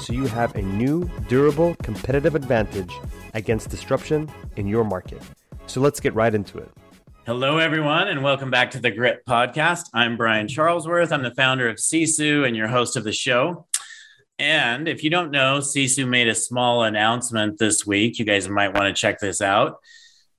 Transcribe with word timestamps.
so 0.00 0.12
you 0.12 0.26
have 0.26 0.54
a 0.54 0.62
new, 0.62 1.10
durable, 1.28 1.74
competitive 1.82 2.34
advantage 2.34 2.92
against 3.34 3.70
disruption 3.70 4.30
in 4.56 4.66
your 4.66 4.84
market. 4.84 5.22
So 5.66 5.80
let's 5.80 6.00
get 6.00 6.14
right 6.14 6.34
into 6.34 6.58
it. 6.58 6.70
Hello, 7.26 7.58
everyone, 7.58 8.08
and 8.08 8.22
welcome 8.22 8.50
back 8.50 8.70
to 8.72 8.80
the 8.80 8.90
Grit 8.90 9.24
Podcast. 9.26 9.84
I'm 9.94 10.16
Brian 10.16 10.46
Charlesworth. 10.46 11.10
I'm 11.10 11.22
the 11.22 11.34
founder 11.34 11.68
of 11.68 11.76
Sisu 11.76 12.46
and 12.46 12.54
your 12.54 12.68
host 12.68 12.96
of 12.96 13.04
the 13.04 13.12
show. 13.12 13.66
And 14.38 14.88
if 14.88 15.02
you 15.04 15.10
don't 15.10 15.30
know, 15.30 15.58
Sisu 15.58 16.06
made 16.06 16.28
a 16.28 16.34
small 16.34 16.82
announcement 16.82 17.58
this 17.58 17.86
week. 17.86 18.18
You 18.18 18.24
guys 18.24 18.48
might 18.48 18.74
want 18.74 18.94
to 18.94 19.00
check 19.00 19.20
this 19.20 19.40
out 19.40 19.78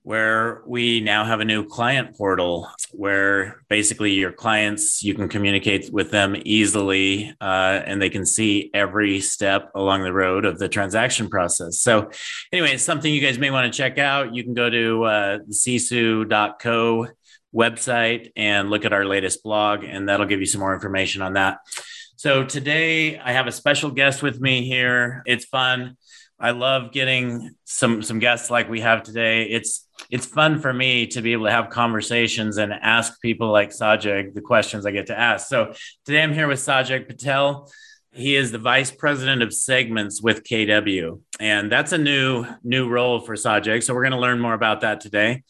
where 0.05 0.61
we 0.67 1.01
now 1.01 1.25
have 1.25 1.39
a 1.39 1.45
new 1.45 1.65
client 1.65 2.15
portal 2.15 2.69
where 2.91 3.63
basically 3.69 4.11
your 4.11 4.31
clients 4.31 5.01
you 5.01 5.15
can 5.15 5.27
communicate 5.27 5.91
with 5.91 6.11
them 6.11 6.35
easily 6.45 7.35
uh, 7.41 7.81
and 7.87 7.99
they 7.99 8.11
can 8.11 8.23
see 8.23 8.69
every 8.75 9.19
step 9.19 9.71
along 9.73 10.03
the 10.03 10.13
road 10.13 10.45
of 10.45 10.59
the 10.59 10.69
transaction 10.69 11.27
process. 11.27 11.79
So 11.79 12.11
anyway 12.53 12.73
it's 12.75 12.83
something 12.83 13.11
you 13.11 13.19
guys 13.19 13.39
may 13.39 13.49
want 13.49 13.73
to 13.73 13.75
check 13.75 13.97
out. 13.97 14.35
You 14.35 14.43
can 14.43 14.53
go 14.53 14.69
to 14.69 15.03
uh, 15.05 15.37
the 15.47 15.53
sisu.co 15.53 17.07
website 17.51 18.31
and 18.35 18.69
look 18.69 18.85
at 18.85 18.93
our 18.93 19.05
latest 19.05 19.41
blog 19.41 19.83
and 19.83 20.07
that'll 20.07 20.27
give 20.27 20.39
you 20.39 20.45
some 20.45 20.61
more 20.61 20.75
information 20.75 21.23
on 21.23 21.33
that. 21.33 21.57
So 22.15 22.43
today 22.43 23.17
i 23.17 23.31
have 23.31 23.47
a 23.47 23.51
special 23.51 23.89
guest 23.89 24.21
with 24.21 24.39
me 24.39 24.67
here. 24.67 25.23
It's 25.25 25.45
fun. 25.45 25.97
I 26.39 26.51
love 26.51 26.91
getting 26.91 27.55
some 27.63 28.03
some 28.03 28.19
guests 28.19 28.51
like 28.51 28.69
we 28.69 28.81
have 28.81 29.01
today. 29.01 29.45
It's 29.45 29.84
it's 30.09 30.25
fun 30.25 30.59
for 30.59 30.73
me 30.73 31.07
to 31.07 31.21
be 31.21 31.33
able 31.33 31.45
to 31.45 31.51
have 31.51 31.69
conversations 31.69 32.57
and 32.57 32.73
ask 32.73 33.21
people 33.21 33.51
like 33.51 33.69
Sajid 33.69 34.33
the 34.33 34.41
questions 34.41 34.85
I 34.85 34.91
get 34.91 35.07
to 35.07 35.17
ask. 35.17 35.47
So 35.47 35.73
today 36.05 36.21
I'm 36.21 36.33
here 36.33 36.47
with 36.47 36.59
Sajid 36.59 37.07
Patel. 37.07 37.71
He 38.11 38.35
is 38.35 38.51
the 38.51 38.57
vice 38.57 38.91
president 38.91 39.41
of 39.41 39.53
segments 39.53 40.21
with 40.21 40.43
KW, 40.43 41.19
and 41.39 41.71
that's 41.71 41.91
a 41.91 41.97
new 41.97 42.45
new 42.63 42.87
role 42.87 43.19
for 43.19 43.35
Sajid. 43.35 43.83
So 43.83 43.93
we're 43.93 44.03
going 44.03 44.13
to 44.13 44.19
learn 44.19 44.39
more 44.39 44.53
about 44.53 44.81
that 44.81 45.01
today. 45.01 45.43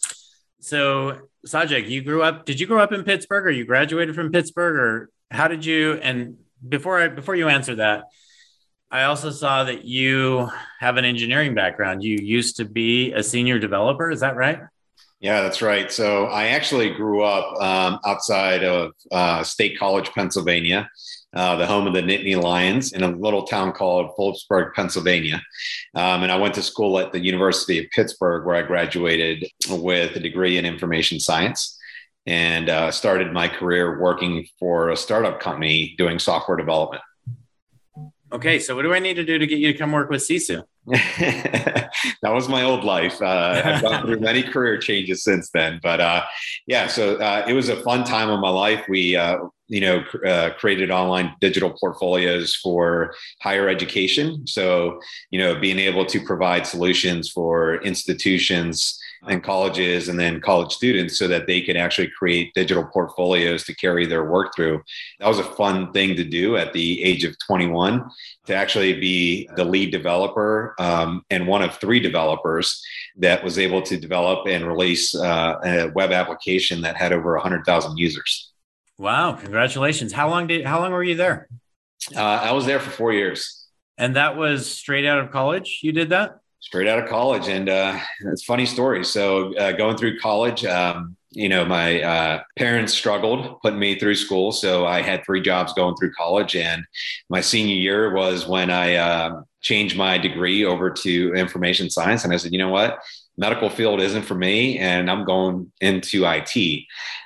So 0.61 1.19
Sajid, 1.47 1.87
you 1.87 2.01
grew 2.01 2.23
up. 2.23 2.45
Did 2.45 2.59
you 2.59 2.65
grow 2.65 2.81
up 2.81 2.91
in 2.91 3.03
Pittsburgh, 3.03 3.45
or 3.45 3.51
you 3.51 3.65
graduated 3.65 4.15
from 4.15 4.31
Pittsburgh, 4.31 4.75
or 4.77 5.09
how 5.29 5.47
did 5.47 5.63
you? 5.63 5.93
And 5.93 6.37
before 6.67 6.99
I 6.99 7.07
before 7.07 7.35
you 7.35 7.49
answer 7.49 7.75
that 7.75 8.05
I 8.95 9.03
also 9.03 9.29
saw 9.29 9.65
that 9.65 9.83
you 9.83 10.49
have 10.79 10.95
an 10.95 11.03
engineering 11.03 11.53
background. 11.53 12.01
You 12.01 12.17
used 12.21 12.55
to 12.55 12.63
be 12.63 13.11
a 13.11 13.21
senior 13.21 13.59
developer. 13.59 14.09
Is 14.09 14.21
that 14.21 14.37
right? 14.37 14.61
Yeah, 15.19 15.41
that's 15.41 15.61
right. 15.61 15.91
So 15.91 16.27
I 16.27 16.47
actually 16.47 16.91
grew 16.91 17.21
up 17.21 17.61
um, 17.61 17.99
outside 18.05 18.63
of 18.63 18.93
uh, 19.11 19.43
State 19.43 19.77
College, 19.77 20.11
Pennsylvania, 20.11 20.89
uh, 21.35 21.57
the 21.57 21.67
home 21.67 21.87
of 21.87 21.93
the 21.93 22.03
Nittany 22.03 22.41
Lions, 22.41 22.93
in 22.93 23.03
a 23.03 23.09
little 23.09 23.43
town 23.43 23.73
called 23.73 24.15
Philipsburg, 24.15 24.73
Pennsylvania. 24.73 25.41
Um, 25.93 26.23
and 26.23 26.31
I 26.31 26.37
went 26.37 26.53
to 26.53 26.61
school 26.61 26.97
at 26.97 27.11
the 27.11 27.19
University 27.19 27.79
of 27.79 27.87
Pittsburgh, 27.93 28.45
where 28.45 28.55
I 28.55 28.61
graduated 28.61 29.45
with 29.71 30.15
a 30.15 30.21
degree 30.21 30.57
in 30.57 30.63
information 30.63 31.19
science 31.19 31.77
and 32.25 32.69
uh, 32.69 32.91
started 32.91 33.33
my 33.33 33.49
career 33.49 33.99
working 33.99 34.47
for 34.57 34.91
a 34.91 34.95
startup 34.95 35.41
company 35.41 35.95
doing 35.97 36.17
software 36.17 36.55
development. 36.55 37.01
Okay, 38.31 38.59
so 38.59 38.75
what 38.75 38.81
do 38.81 38.93
I 38.93 38.99
need 38.99 39.15
to 39.15 39.23
do 39.23 39.37
to 39.37 39.45
get 39.45 39.59
you 39.59 39.71
to 39.71 39.77
come 39.77 39.91
work 39.91 40.09
with 40.09 40.21
Sisu? 40.21 40.63
that 40.87 41.89
was 42.23 42.49
my 42.49 42.63
old 42.63 42.83
life. 42.83 43.21
Uh, 43.21 43.61
I've 43.63 43.81
gone 43.81 44.05
through 44.05 44.19
many 44.19 44.41
career 44.51 44.77
changes 44.77 45.23
since 45.23 45.49
then, 45.51 45.79
but 45.81 46.01
uh, 46.01 46.23
yeah, 46.65 46.87
so 46.87 47.17
uh, 47.17 47.45
it 47.47 47.53
was 47.53 47.69
a 47.69 47.81
fun 47.83 48.03
time 48.03 48.29
of 48.29 48.39
my 48.39 48.49
life. 48.49 48.85
We, 48.89 49.15
uh, 49.15 49.37
you 49.67 49.81
know, 49.81 50.03
uh, 50.25 50.51
created 50.57 50.91
online 50.91 51.35
digital 51.39 51.71
portfolios 51.79 52.55
for 52.55 53.13
higher 53.41 53.69
education. 53.69 54.45
So, 54.47 54.99
you 55.31 55.39
know, 55.39 55.59
being 55.59 55.79
able 55.79 56.05
to 56.05 56.19
provide 56.19 56.67
solutions 56.67 57.29
for 57.29 57.81
institutions 57.83 58.99
and 59.27 59.43
colleges 59.43 60.09
and 60.09 60.19
then 60.19 60.41
college 60.41 60.71
students 60.71 61.17
so 61.17 61.27
that 61.27 61.47
they 61.47 61.61
could 61.61 61.77
actually 61.77 62.09
create 62.09 62.53
digital 62.53 62.85
portfolios 62.85 63.63
to 63.63 63.75
carry 63.75 64.05
their 64.05 64.25
work 64.25 64.55
through. 64.55 64.81
That 65.19 65.27
was 65.27 65.39
a 65.39 65.43
fun 65.43 65.91
thing 65.91 66.15
to 66.15 66.23
do 66.23 66.57
at 66.57 66.73
the 66.73 67.03
age 67.03 67.23
of 67.23 67.35
21 67.45 68.03
to 68.45 68.55
actually 68.55 68.99
be 68.99 69.49
the 69.55 69.63
lead 69.63 69.91
developer 69.91 70.75
um, 70.79 71.23
and 71.29 71.47
one 71.47 71.61
of 71.61 71.75
three 71.75 71.99
developers 71.99 72.83
that 73.17 73.43
was 73.43 73.57
able 73.57 73.81
to 73.83 73.97
develop 73.97 74.47
and 74.47 74.67
release 74.67 75.15
uh, 75.15 75.55
a 75.63 75.87
web 75.89 76.11
application 76.11 76.81
that 76.81 76.95
had 76.95 77.13
over 77.13 77.33
100,000 77.33 77.97
users. 77.97 78.51
Wow! 78.97 79.33
Congratulations. 79.33 80.13
How 80.13 80.29
long 80.29 80.47
did? 80.47 80.65
How 80.65 80.79
long 80.79 80.93
were 80.93 81.03
you 81.03 81.15
there? 81.15 81.49
Uh, 82.15 82.21
I 82.21 82.53
was 82.53 82.65
there 82.65 82.79
for 82.79 82.91
four 82.91 83.11
years. 83.11 83.67
And 83.97 84.15
that 84.15 84.37
was 84.37 84.69
straight 84.71 85.05
out 85.05 85.19
of 85.19 85.31
college. 85.31 85.79
You 85.81 85.91
did 85.91 86.09
that 86.09 86.39
straight 86.65 86.87
out 86.87 86.97
of 86.97 87.07
college, 87.07 87.47
and 87.47 87.69
uh, 87.69 87.97
it's 88.31 88.43
funny 88.43 88.65
story. 88.65 89.05
So 89.05 89.55
uh, 89.55 89.73
going 89.73 89.97
through 89.97 90.19
college, 90.19 90.65
um, 90.65 91.15
you 91.29 91.47
know, 91.47 91.63
my 91.63 92.01
uh, 92.01 92.43
parents 92.57 92.93
struggled 92.93 93.61
putting 93.61 93.77
me 93.77 93.99
through 93.99 94.15
school, 94.15 94.51
so 94.51 94.85
I 94.85 95.01
had 95.03 95.23
three 95.23 95.41
jobs 95.41 95.73
going 95.73 95.95
through 95.95 96.13
college. 96.13 96.55
And 96.55 96.83
my 97.29 97.41
senior 97.41 97.75
year 97.75 98.13
was 98.13 98.47
when 98.47 98.71
I 98.71 98.95
uh, 98.95 99.41
changed 99.61 99.95
my 99.95 100.17
degree 100.17 100.65
over 100.65 100.89
to 100.89 101.33
information 101.35 101.89
science, 101.89 102.23
and 102.23 102.33
I 102.33 102.37
said, 102.37 102.51
you 102.51 102.57
know 102.57 102.69
what, 102.69 102.99
medical 103.37 103.69
field 103.69 104.01
isn't 104.01 104.23
for 104.23 104.35
me, 104.35 104.77
and 104.79 105.09
I'm 105.09 105.25
going 105.25 105.71
into 105.81 106.25
IT. 106.25 106.85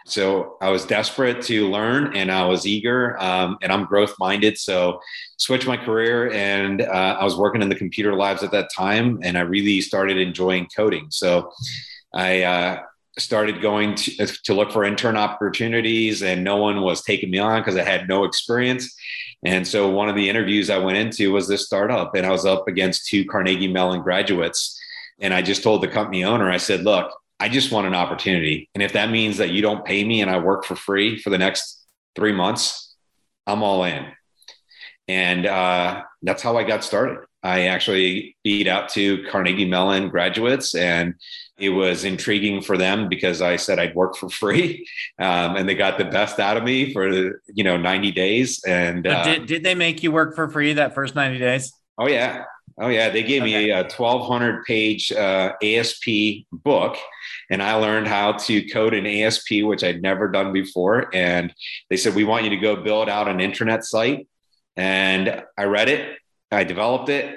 So 0.09 0.57
I 0.59 0.69
was 0.69 0.85
desperate 0.85 1.41
to 1.43 1.69
learn 1.69 2.15
and 2.17 2.31
I 2.31 2.45
was 2.45 2.65
eager 2.65 3.21
um, 3.21 3.57
and 3.61 3.71
I'm 3.71 3.85
growth 3.85 4.15
minded. 4.19 4.57
So 4.57 4.99
switched 5.37 5.67
my 5.67 5.77
career 5.77 6.31
and 6.31 6.81
uh, 6.81 7.17
I 7.19 7.23
was 7.23 7.37
working 7.37 7.61
in 7.61 7.69
the 7.69 7.75
computer 7.75 8.15
labs 8.15 8.41
at 8.41 8.51
that 8.51 8.69
time 8.75 9.19
and 9.21 9.37
I 9.37 9.41
really 9.41 9.81
started 9.81 10.17
enjoying 10.17 10.67
coding. 10.75 11.07
So 11.11 11.51
I 12.13 12.41
uh, 12.41 12.79
started 13.19 13.61
going 13.61 13.95
to, 13.95 14.25
to 14.45 14.53
look 14.53 14.71
for 14.71 14.83
intern 14.83 15.15
opportunities 15.15 16.23
and 16.23 16.43
no 16.43 16.57
one 16.57 16.81
was 16.81 17.03
taking 17.03 17.29
me 17.29 17.37
on 17.37 17.61
because 17.61 17.77
I 17.77 17.83
had 17.83 18.07
no 18.07 18.23
experience. 18.23 18.95
And 19.45 19.65
so 19.65 19.89
one 19.89 20.09
of 20.09 20.15
the 20.15 20.27
interviews 20.27 20.69
I 20.69 20.79
went 20.79 20.97
into 20.97 21.31
was 21.31 21.47
this 21.47 21.65
startup 21.65 22.15
and 22.15 22.25
I 22.25 22.31
was 22.31 22.45
up 22.45 22.67
against 22.67 23.07
two 23.07 23.25
Carnegie 23.25 23.71
Mellon 23.71 24.01
graduates. 24.01 24.77
And 25.21 25.33
I 25.33 25.41
just 25.41 25.63
told 25.63 25.81
the 25.81 25.87
company 25.87 26.23
owner, 26.23 26.49
I 26.49 26.57
said, 26.57 26.83
look, 26.83 27.11
I 27.39 27.49
just 27.49 27.71
want 27.71 27.87
an 27.87 27.95
opportunity. 27.95 28.69
And 28.73 28.83
if 28.83 28.93
that 28.93 29.09
means 29.09 29.37
that 29.37 29.51
you 29.51 29.61
don't 29.61 29.85
pay 29.85 30.03
me 30.03 30.21
and 30.21 30.29
I 30.29 30.39
work 30.39 30.65
for 30.65 30.75
free 30.75 31.17
for 31.17 31.29
the 31.29 31.37
next 31.37 31.85
three 32.15 32.33
months, 32.33 32.95
I'm 33.47 33.63
all 33.63 33.83
in. 33.83 34.05
And 35.07 35.45
uh, 35.45 36.03
that's 36.21 36.43
how 36.43 36.57
I 36.57 36.63
got 36.63 36.83
started. 36.83 37.19
I 37.41 37.67
actually 37.67 38.35
beat 38.43 38.67
out 38.67 38.89
two 38.89 39.23
Carnegie 39.31 39.65
Mellon 39.65 40.09
graduates, 40.09 40.75
and 40.75 41.15
it 41.57 41.69
was 41.69 42.03
intriguing 42.03 42.61
for 42.61 42.77
them 42.77 43.07
because 43.07 43.41
I 43.41 43.55
said 43.55 43.79
I'd 43.79 43.95
work 43.95 44.17
for 44.17 44.29
free, 44.29 44.85
um, 45.19 45.55
and 45.55 45.67
they 45.67 45.75
got 45.75 45.97
the 45.97 46.05
best 46.05 46.39
out 46.39 46.57
of 46.57 46.63
me 46.63 46.91
for 46.91 47.41
you 47.47 47.63
know 47.63 47.77
90 47.77 48.11
days. 48.11 48.61
And 48.65 49.07
uh, 49.07 49.23
did, 49.23 49.45
did 49.45 49.63
they 49.63 49.73
make 49.73 50.03
you 50.03 50.11
work 50.11 50.35
for 50.35 50.49
free 50.49 50.73
that 50.73 50.93
first 50.93 51.15
90 51.15 51.39
days? 51.39 51.71
Oh 51.97 52.07
yeah, 52.07 52.43
Oh 52.81 52.87
yeah, 52.87 53.09
they 53.09 53.23
gave 53.23 53.41
okay. 53.41 53.65
me 53.65 53.71
a 53.71 53.83
1,200 53.83 54.63
page 54.63 55.11
uh, 55.11 55.51
ASP 55.61 56.45
book, 56.51 56.95
and 57.49 57.61
I 57.61 57.73
learned 57.73 58.07
how 58.07 58.33
to 58.33 58.69
code 58.69 58.93
an 58.93 59.05
ASP, 59.05 59.63
which 59.63 59.83
I'd 59.83 60.01
never 60.01 60.29
done 60.29 60.53
before. 60.53 61.13
And 61.13 61.53
they 61.89 61.97
said 61.97 62.15
we 62.15 62.23
want 62.23 62.45
you 62.45 62.51
to 62.51 62.57
go 62.57 62.77
build 62.77 63.09
out 63.09 63.27
an 63.27 63.41
internet 63.41 63.83
site, 63.83 64.29
and 64.77 65.43
I 65.57 65.63
read 65.65 65.89
it, 65.89 66.19
I 66.51 66.63
developed 66.63 67.09
it, 67.09 67.35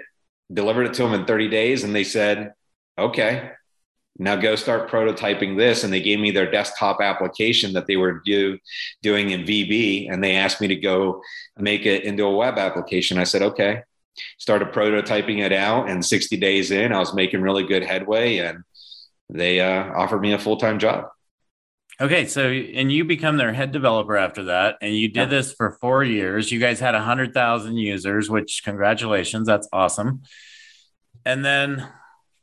delivered 0.53 0.87
it 0.87 0.95
to 0.95 1.03
them 1.03 1.15
in 1.15 1.27
30 1.27 1.49
days, 1.49 1.83
and 1.83 1.95
they 1.95 2.05
said, 2.05 2.53
okay. 2.97 3.51
Now 4.19 4.37
go 4.37 4.57
start 4.57 4.91
prototyping 4.91 5.57
this, 5.57 5.83
and 5.83 5.93
they 5.93 6.03
gave 6.03 6.21
me 6.21 6.31
their 6.31 6.51
desktop 6.51 7.01
application 7.01 7.73
that 7.73 7.87
they 7.87 7.97
were 7.97 8.21
do, 8.25 8.59
doing 9.03 9.31
in 9.31 9.41
VB, 9.41 10.13
and 10.13 10.23
they 10.23 10.37
asked 10.37 10.61
me 10.61 10.69
to 10.69 10.77
go 10.77 11.23
make 11.57 11.87
it 11.87 12.05
into 12.05 12.25
a 12.25 12.37
web 12.37 12.59
application. 12.59 13.17
I 13.17 13.25
said, 13.25 13.41
okay 13.43 13.83
started 14.39 14.73
prototyping 14.73 15.45
it 15.45 15.53
out 15.53 15.89
and 15.89 16.05
60 16.05 16.37
days 16.37 16.71
in 16.71 16.93
i 16.93 16.99
was 16.99 17.15
making 17.15 17.41
really 17.41 17.65
good 17.65 17.83
headway 17.83 18.39
and 18.39 18.65
they 19.29 19.61
uh, 19.61 19.93
offered 19.95 20.21
me 20.21 20.33
a 20.33 20.39
full-time 20.39 20.79
job 20.79 21.07
okay 22.01 22.27
so 22.27 22.49
and 22.49 22.93
you 22.93 23.05
become 23.05 23.37
their 23.37 23.53
head 23.53 23.73
developer 23.73 24.17
after 24.17 24.45
that 24.45 24.77
and 24.81 24.97
you 24.97 25.09
did 25.09 25.21
yeah. 25.21 25.27
this 25.27 25.53
for 25.53 25.79
four 25.81 26.05
years 26.05 26.51
you 26.51 26.59
guys 26.61 26.81
had 26.81 26.95
100000 26.95 27.77
users 27.77 28.29
which 28.29 28.63
congratulations 28.65 29.47
that's 29.47 29.69
awesome 29.73 30.23
and 31.25 31.45
then 31.45 31.89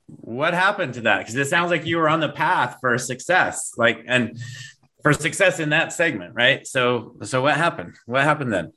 what 0.07 0.53
happened 0.53 0.95
to 0.95 1.01
that? 1.01 1.19
Because 1.19 1.35
it 1.35 1.47
sounds 1.47 1.71
like 1.71 1.85
you 1.85 1.97
were 1.97 2.09
on 2.09 2.19
the 2.19 2.29
path 2.29 2.77
for 2.81 2.97
success, 2.97 3.73
like 3.77 4.03
and 4.07 4.39
for 5.03 5.13
success 5.13 5.59
in 5.59 5.69
that 5.69 5.93
segment, 5.93 6.35
right? 6.35 6.65
So, 6.67 7.15
so 7.23 7.41
what 7.41 7.55
happened? 7.55 7.95
What 8.05 8.23
happened 8.23 8.51
then? 8.51 8.73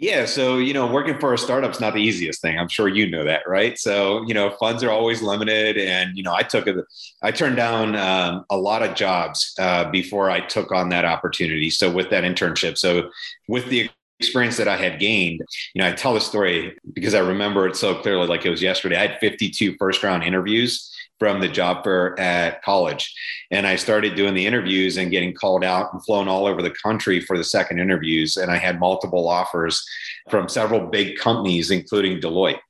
Yeah, 0.00 0.26
so 0.26 0.58
you 0.58 0.74
know, 0.74 0.86
working 0.86 1.18
for 1.18 1.34
a 1.34 1.38
startup's 1.38 1.80
not 1.80 1.92
the 1.92 2.00
easiest 2.00 2.40
thing. 2.40 2.56
I'm 2.56 2.68
sure 2.68 2.86
you 2.86 3.10
know 3.10 3.24
that, 3.24 3.42
right? 3.48 3.76
So 3.76 4.24
you 4.28 4.34
know, 4.34 4.50
funds 4.50 4.84
are 4.84 4.90
always 4.90 5.22
limited, 5.22 5.76
and 5.76 6.16
you 6.16 6.22
know, 6.22 6.32
I 6.32 6.42
took 6.42 6.68
a, 6.68 6.84
I 7.20 7.32
turned 7.32 7.56
down 7.56 7.96
um, 7.96 8.44
a 8.48 8.56
lot 8.56 8.84
of 8.84 8.94
jobs 8.94 9.54
uh, 9.58 9.90
before 9.90 10.30
I 10.30 10.38
took 10.40 10.70
on 10.70 10.90
that 10.90 11.04
opportunity. 11.04 11.68
So 11.68 11.90
with 11.90 12.10
that 12.10 12.22
internship, 12.22 12.78
so 12.78 13.10
with 13.48 13.66
the 13.70 13.90
experience 14.20 14.56
that 14.58 14.68
I 14.68 14.76
had 14.76 15.00
gained, 15.00 15.40
you 15.74 15.82
know, 15.82 15.88
I 15.88 15.92
tell 15.92 16.14
the 16.14 16.20
story 16.20 16.78
because 16.92 17.14
I 17.14 17.20
remember 17.20 17.66
it 17.66 17.74
so 17.74 17.96
clearly, 17.96 18.28
like 18.28 18.46
it 18.46 18.50
was 18.50 18.62
yesterday. 18.62 18.96
I 18.96 19.08
had 19.08 19.18
52 19.18 19.74
first 19.80 20.04
round 20.04 20.22
interviews 20.22 20.94
from 21.18 21.40
the 21.40 21.48
job 21.48 21.84
fair 21.84 22.18
at 22.18 22.62
college. 22.62 23.14
And 23.50 23.66
I 23.66 23.76
started 23.76 24.14
doing 24.14 24.34
the 24.34 24.46
interviews 24.46 24.96
and 24.96 25.10
getting 25.10 25.34
called 25.34 25.64
out 25.64 25.92
and 25.92 26.04
flown 26.04 26.28
all 26.28 26.46
over 26.46 26.62
the 26.62 26.74
country 26.82 27.20
for 27.20 27.36
the 27.36 27.44
second 27.44 27.80
interviews. 27.80 28.36
And 28.36 28.50
I 28.50 28.56
had 28.56 28.80
multiple 28.80 29.28
offers 29.28 29.84
from 30.30 30.48
several 30.48 30.86
big 30.86 31.18
companies, 31.18 31.70
including 31.70 32.20
Deloitte. 32.20 32.60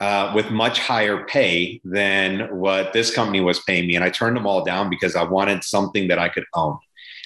Uh, 0.00 0.32
with 0.34 0.50
much 0.50 0.80
higher 0.80 1.24
pay 1.26 1.80
than 1.84 2.40
what 2.58 2.92
this 2.92 3.14
company 3.14 3.40
was 3.40 3.60
paying 3.60 3.86
me. 3.86 3.94
And 3.94 4.04
I 4.04 4.10
turned 4.10 4.36
them 4.36 4.48
all 4.48 4.64
down 4.64 4.90
because 4.90 5.14
I 5.14 5.22
wanted 5.22 5.62
something 5.62 6.08
that 6.08 6.18
I 6.18 6.28
could 6.28 6.42
own. 6.54 6.76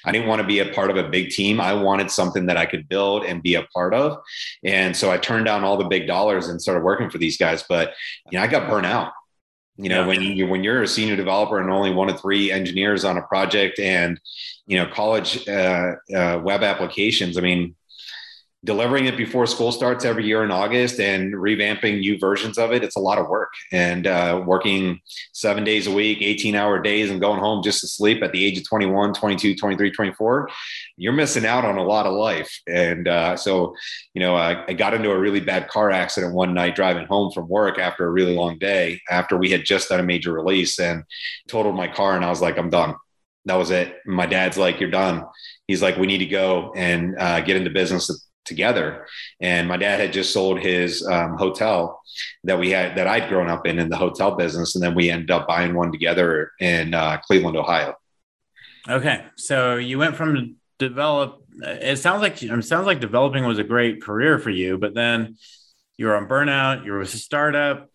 I 0.06 0.12
didn't 0.12 0.28
want 0.28 0.40
to 0.40 0.46
be 0.46 0.60
a 0.60 0.72
part 0.72 0.90
of 0.90 0.96
a 0.96 1.08
big 1.08 1.30
team. 1.30 1.60
I 1.60 1.72
wanted 1.72 2.10
something 2.10 2.46
that 2.46 2.56
I 2.56 2.64
could 2.64 2.88
build 2.88 3.24
and 3.24 3.42
be 3.42 3.54
a 3.54 3.64
part 3.74 3.92
of. 3.92 4.18
And 4.62 4.96
so 4.96 5.10
I 5.10 5.18
turned 5.18 5.46
down 5.46 5.64
all 5.64 5.76
the 5.76 5.88
big 5.88 6.06
dollars 6.06 6.48
and 6.48 6.62
started 6.62 6.84
working 6.84 7.10
for 7.10 7.18
these 7.18 7.36
guys. 7.36 7.64
But 7.68 7.94
you 8.30 8.38
know, 8.38 8.44
I 8.44 8.46
got 8.46 8.68
burnt 8.68 8.86
out. 8.86 9.12
You 9.78 9.90
know, 9.90 10.00
yeah. 10.00 10.06
when 10.06 10.22
you 10.22 10.46
when 10.46 10.64
you're 10.64 10.82
a 10.82 10.88
senior 10.88 11.16
developer 11.16 11.58
and 11.58 11.70
only 11.70 11.92
one 11.92 12.08
of 12.08 12.20
three 12.20 12.50
engineers 12.50 13.04
on 13.04 13.18
a 13.18 13.22
project, 13.22 13.78
and 13.78 14.18
you 14.66 14.78
know, 14.78 14.86
college 14.86 15.46
uh, 15.48 15.92
uh, 16.14 16.40
web 16.42 16.62
applications. 16.62 17.36
I 17.36 17.42
mean, 17.42 17.74
delivering 18.66 19.06
it 19.06 19.16
before 19.16 19.46
school 19.46 19.70
starts 19.70 20.04
every 20.04 20.26
year 20.26 20.42
in 20.42 20.50
August 20.50 20.98
and 20.98 21.32
revamping 21.34 22.00
new 22.00 22.18
versions 22.18 22.58
of 22.58 22.72
it, 22.72 22.82
it's 22.82 22.96
a 22.96 23.00
lot 23.00 23.16
of 23.16 23.28
work. 23.28 23.52
And 23.72 24.08
uh, 24.08 24.42
working 24.44 25.00
seven 25.32 25.62
days 25.62 25.86
a 25.86 25.92
week, 25.92 26.18
18 26.20 26.56
hour 26.56 26.82
days, 26.82 27.08
and 27.08 27.20
going 27.20 27.38
home 27.38 27.62
just 27.62 27.80
to 27.82 27.86
sleep 27.86 28.22
at 28.24 28.32
the 28.32 28.44
age 28.44 28.58
of 28.58 28.68
21, 28.68 29.14
22, 29.14 29.54
23, 29.54 29.90
24, 29.92 30.48
you're 30.96 31.12
missing 31.12 31.46
out 31.46 31.64
on 31.64 31.78
a 31.78 31.84
lot 31.84 32.06
of 32.06 32.14
life. 32.14 32.60
And 32.66 33.06
uh, 33.06 33.36
so, 33.36 33.74
you 34.14 34.20
know, 34.20 34.34
I, 34.34 34.64
I 34.66 34.72
got 34.72 34.94
into 34.94 35.12
a 35.12 35.18
really 35.18 35.40
bad 35.40 35.68
car 35.68 35.92
accident 35.92 36.34
one 36.34 36.52
night 36.52 36.74
driving 36.74 37.06
home 37.06 37.30
from 37.30 37.48
work 37.48 37.78
after 37.78 38.04
a 38.04 38.10
really 38.10 38.34
long 38.34 38.58
day, 38.58 39.00
after 39.08 39.36
we 39.36 39.48
had 39.48 39.64
just 39.64 39.90
done 39.90 40.00
a 40.00 40.02
major 40.02 40.32
release 40.32 40.80
and 40.80 41.04
totaled 41.48 41.76
my 41.76 41.86
car. 41.86 42.16
And 42.16 42.24
I 42.24 42.30
was 42.30 42.42
like, 42.42 42.58
I'm 42.58 42.70
done. 42.70 42.96
That 43.44 43.54
was 43.54 43.70
it. 43.70 43.98
My 44.04 44.26
dad's 44.26 44.58
like, 44.58 44.80
You're 44.80 44.90
done. 44.90 45.24
He's 45.68 45.80
like, 45.80 45.96
We 45.96 46.08
need 46.08 46.18
to 46.18 46.26
go 46.26 46.72
and 46.74 47.16
uh, 47.16 47.42
get 47.42 47.56
into 47.56 47.70
business 47.70 48.25
together. 48.46 49.06
And 49.40 49.68
my 49.68 49.76
dad 49.76 50.00
had 50.00 50.12
just 50.12 50.32
sold 50.32 50.60
his 50.60 51.06
um, 51.06 51.36
hotel 51.36 52.00
that 52.44 52.58
we 52.58 52.70
had 52.70 52.96
that 52.96 53.06
I'd 53.06 53.28
grown 53.28 53.48
up 53.48 53.66
in 53.66 53.78
in 53.78 53.88
the 53.88 53.96
hotel 53.96 54.36
business, 54.36 54.74
and 54.74 54.82
then 54.82 54.94
we 54.94 55.10
ended 55.10 55.30
up 55.30 55.46
buying 55.46 55.74
one 55.74 55.92
together 55.92 56.52
in 56.60 56.94
uh, 56.94 57.18
Cleveland, 57.18 57.56
Ohio. 57.56 57.94
Okay, 58.88 59.24
so 59.36 59.76
you 59.76 59.98
went 59.98 60.16
from 60.16 60.56
develop. 60.78 61.42
It 61.62 61.98
sounds 61.98 62.22
like 62.22 62.42
it 62.42 62.64
sounds 62.64 62.86
like 62.86 63.00
developing 63.00 63.44
was 63.44 63.58
a 63.58 63.64
great 63.64 64.02
career 64.02 64.38
for 64.38 64.50
you, 64.50 64.78
but 64.78 64.94
then 64.94 65.36
you 65.96 66.06
were 66.06 66.16
on 66.16 66.28
burnout. 66.28 66.84
You 66.84 66.92
were 66.92 67.00
with 67.00 67.14
a 67.14 67.18
startup, 67.18 67.90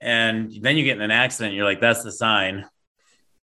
and 0.00 0.52
then 0.60 0.76
you 0.76 0.84
get 0.84 0.96
in 0.96 1.02
an 1.02 1.10
accident. 1.10 1.54
You're 1.54 1.64
like, 1.64 1.80
that's 1.80 2.02
the 2.02 2.12
sign. 2.12 2.66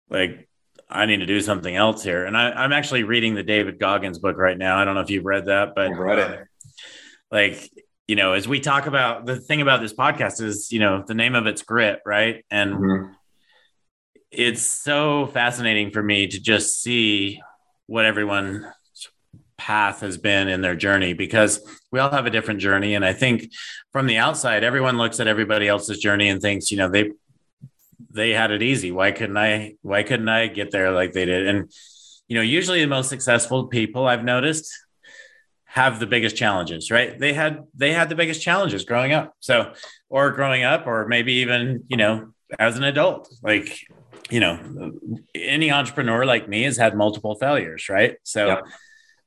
Like 0.09 0.48
I 0.89 1.05
need 1.05 1.17
to 1.17 1.25
do 1.25 1.39
something 1.39 1.75
else 1.75 2.03
here. 2.03 2.25
And 2.25 2.35
I, 2.35 2.63
am 2.63 2.73
actually 2.73 3.03
reading 3.03 3.35
the 3.35 3.43
David 3.43 3.79
Goggins 3.79 4.17
book 4.17 4.37
right 4.37 4.57
now. 4.57 4.77
I 4.77 4.85
don't 4.85 4.95
know 4.95 5.01
if 5.01 5.11
you've 5.11 5.25
read 5.25 5.45
that, 5.45 5.75
but 5.75 5.91
read 5.91 6.19
it. 6.19 6.47
like, 7.31 7.69
you 8.07 8.15
know, 8.15 8.33
as 8.33 8.47
we 8.47 8.59
talk 8.59 8.87
about 8.87 9.27
the 9.27 9.35
thing 9.35 9.61
about 9.61 9.81
this 9.81 9.93
podcast 9.93 10.41
is, 10.41 10.71
you 10.71 10.79
know, 10.79 11.03
the 11.05 11.13
name 11.13 11.35
of 11.35 11.45
it's 11.45 11.61
grit, 11.61 11.99
right? 12.07 12.43
And 12.49 12.73
mm-hmm. 12.73 13.11
it's 14.31 14.63
so 14.63 15.27
fascinating 15.27 15.91
for 15.91 16.01
me 16.01 16.25
to 16.27 16.39
just 16.41 16.81
see 16.81 17.39
what 17.85 18.05
everyone's 18.05 18.65
path 19.57 20.01
has 20.01 20.17
been 20.17 20.47
in 20.47 20.61
their 20.61 20.75
journey 20.75 21.13
because 21.13 21.59
we 21.91 21.99
all 21.99 22.09
have 22.09 22.25
a 22.25 22.31
different 22.31 22.61
journey. 22.61 22.95
And 22.95 23.05
I 23.05 23.13
think 23.13 23.51
from 23.91 24.07
the 24.07 24.17
outside, 24.17 24.63
everyone 24.63 24.97
looks 24.97 25.19
at 25.19 25.27
everybody 25.27 25.67
else's 25.67 25.99
journey 25.99 26.29
and 26.29 26.41
thinks, 26.41 26.71
you 26.71 26.77
know, 26.77 26.89
they 26.89 27.11
they 28.09 28.31
had 28.31 28.51
it 28.51 28.61
easy. 28.61 28.91
Why 28.91 29.11
couldn't 29.11 29.37
I? 29.37 29.75
Why 29.81 30.03
couldn't 30.03 30.29
I 30.29 30.47
get 30.47 30.71
there 30.71 30.91
like 30.91 31.13
they 31.13 31.25
did? 31.25 31.47
And 31.47 31.71
you 32.27 32.35
know, 32.35 32.41
usually 32.41 32.81
the 32.81 32.87
most 32.87 33.09
successful 33.09 33.67
people 33.67 34.07
I've 34.07 34.23
noticed 34.23 34.71
have 35.65 35.99
the 35.99 36.07
biggest 36.07 36.35
challenges, 36.35 36.89
right? 36.89 37.17
They 37.19 37.33
had 37.33 37.63
they 37.75 37.93
had 37.93 38.09
the 38.09 38.15
biggest 38.15 38.41
challenges 38.41 38.85
growing 38.85 39.13
up. 39.13 39.33
So, 39.39 39.73
or 40.09 40.31
growing 40.31 40.63
up, 40.63 40.87
or 40.87 41.07
maybe 41.07 41.33
even 41.33 41.83
you 41.87 41.97
know 41.97 42.33
as 42.57 42.77
an 42.77 42.83
adult, 42.83 43.29
like 43.43 43.79
you 44.29 44.39
know, 44.39 44.93
any 45.33 45.71
entrepreneur 45.71 46.25
like 46.25 46.47
me 46.47 46.63
has 46.63 46.77
had 46.77 46.95
multiple 46.95 47.35
failures, 47.35 47.89
right? 47.89 48.17
So, 48.23 48.47
yep. 48.47 48.63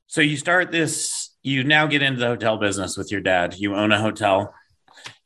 so 0.06 0.20
you 0.20 0.36
start 0.36 0.70
this. 0.70 1.30
You 1.42 1.64
now 1.64 1.86
get 1.86 2.02
into 2.02 2.20
the 2.20 2.28
hotel 2.28 2.56
business 2.56 2.96
with 2.96 3.10
your 3.10 3.20
dad. 3.20 3.54
You 3.58 3.74
own 3.74 3.90
a 3.90 4.00
hotel. 4.00 4.54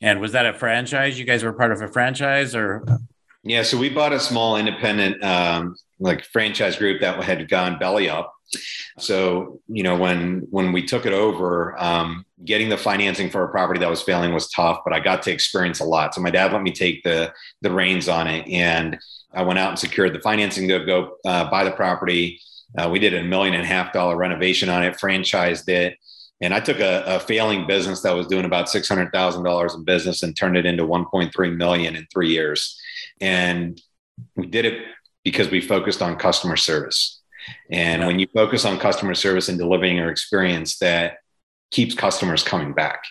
And 0.01 0.19
was 0.19 0.31
that 0.31 0.47
a 0.47 0.53
franchise? 0.53 1.19
You 1.19 1.25
guys 1.25 1.43
were 1.43 1.53
part 1.53 1.71
of 1.71 1.81
a 1.81 1.87
franchise 1.87 2.55
or 2.55 2.83
yeah, 3.47 3.63
so 3.63 3.77
we 3.77 3.89
bought 3.89 4.13
a 4.13 4.19
small 4.19 4.57
independent 4.57 5.23
um, 5.23 5.75
like 5.99 6.23
franchise 6.25 6.75
group 6.75 7.01
that 7.01 7.23
had 7.23 7.47
gone 7.49 7.79
belly 7.79 8.09
up. 8.09 8.33
So 8.99 9.59
you 9.67 9.83
know 9.83 9.95
when 9.95 10.47
when 10.49 10.71
we 10.71 10.85
took 10.85 11.05
it 11.05 11.13
over, 11.13 11.75
um, 11.81 12.25
getting 12.45 12.69
the 12.69 12.77
financing 12.77 13.29
for 13.29 13.43
a 13.43 13.49
property 13.49 13.79
that 13.79 13.89
was 13.89 14.01
failing 14.01 14.33
was 14.33 14.49
tough, 14.51 14.79
but 14.83 14.93
I 14.93 14.99
got 14.99 15.23
to 15.23 15.31
experience 15.31 15.79
a 15.79 15.85
lot. 15.85 16.13
So 16.13 16.21
my 16.21 16.29
dad 16.29 16.53
let 16.53 16.61
me 16.61 16.71
take 16.71 17.03
the 17.03 17.33
the 17.61 17.71
reins 17.71 18.07
on 18.07 18.27
it, 18.27 18.47
and 18.47 18.97
I 19.33 19.43
went 19.43 19.59
out 19.59 19.69
and 19.69 19.79
secured 19.79 20.13
the 20.13 20.19
financing 20.19 20.67
to 20.69 20.85
go 20.85 21.17
uh, 21.25 21.49
buy 21.49 21.63
the 21.63 21.71
property. 21.71 22.39
Uh, 22.77 22.89
we 22.89 22.99
did 22.99 23.13
a 23.13 23.23
million 23.23 23.53
and 23.53 23.63
a 23.63 23.67
half 23.67 23.93
dollar 23.93 24.15
renovation 24.15 24.69
on 24.69 24.83
it, 24.83 24.95
franchised 24.95 25.67
it. 25.67 25.97
And 26.41 26.53
I 26.53 26.59
took 26.59 26.79
a, 26.79 27.03
a 27.05 27.19
failing 27.19 27.65
business 27.65 28.01
that 28.01 28.15
was 28.15 28.27
doing 28.27 28.45
about 28.45 28.69
six 28.69 28.87
hundred 28.87 29.11
thousand 29.11 29.43
dollars 29.43 29.73
in 29.73 29.83
business 29.83 30.23
and 30.23 30.35
turned 30.35 30.57
it 30.57 30.65
into 30.65 30.85
one 30.85 31.05
point 31.05 31.33
three 31.33 31.49
million 31.49 31.95
in 31.95 32.07
three 32.11 32.29
years. 32.29 32.79
And 33.19 33.81
we 34.35 34.47
did 34.47 34.65
it 34.65 34.85
because 35.23 35.49
we 35.49 35.61
focused 35.61 36.01
on 36.01 36.15
customer 36.17 36.57
service. 36.57 37.21
And 37.71 38.05
when 38.05 38.19
you 38.19 38.27
focus 38.33 38.65
on 38.65 38.77
customer 38.77 39.15
service 39.15 39.49
and 39.49 39.57
delivering 39.57 39.99
an 39.99 40.09
experience 40.09 40.77
that 40.79 41.17
keeps 41.71 41.95
customers 41.95 42.43
coming 42.43 42.73
back. 42.73 43.03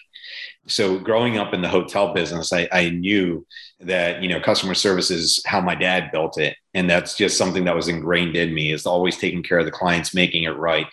So 0.68 0.98
growing 0.98 1.38
up 1.38 1.54
in 1.54 1.62
the 1.62 1.68
hotel 1.68 2.12
business, 2.12 2.52
I, 2.52 2.68
I, 2.72 2.90
knew 2.90 3.46
that, 3.80 4.22
you 4.22 4.28
know, 4.28 4.40
customer 4.40 4.74
service 4.74 5.10
is 5.10 5.40
how 5.46 5.60
my 5.60 5.76
dad 5.76 6.10
built 6.10 6.38
it. 6.38 6.56
And 6.74 6.90
that's 6.90 7.16
just 7.16 7.38
something 7.38 7.64
that 7.66 7.76
was 7.76 7.86
ingrained 7.86 8.34
in 8.34 8.52
me 8.52 8.72
is 8.72 8.84
always 8.84 9.16
taking 9.16 9.44
care 9.44 9.58
of 9.58 9.64
the 9.64 9.70
clients, 9.70 10.14
making 10.14 10.42
it 10.42 10.56
right. 10.56 10.86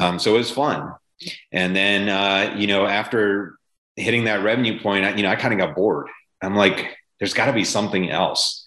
Um, 0.00 0.18
so 0.18 0.34
it 0.34 0.38
was 0.38 0.50
fun. 0.50 0.94
And 1.52 1.74
then, 1.74 2.08
uh, 2.08 2.54
you 2.56 2.66
know, 2.66 2.86
after 2.86 3.56
hitting 3.96 4.24
that 4.24 4.42
revenue 4.42 4.80
point, 4.80 5.04
I, 5.04 5.14
you 5.14 5.22
know, 5.22 5.30
I 5.30 5.36
kind 5.36 5.52
of 5.52 5.58
got 5.58 5.76
bored. 5.76 6.08
I'm 6.42 6.56
like, 6.56 6.96
there's 7.18 7.34
got 7.34 7.46
to 7.46 7.52
be 7.52 7.64
something 7.64 8.10
else. 8.10 8.64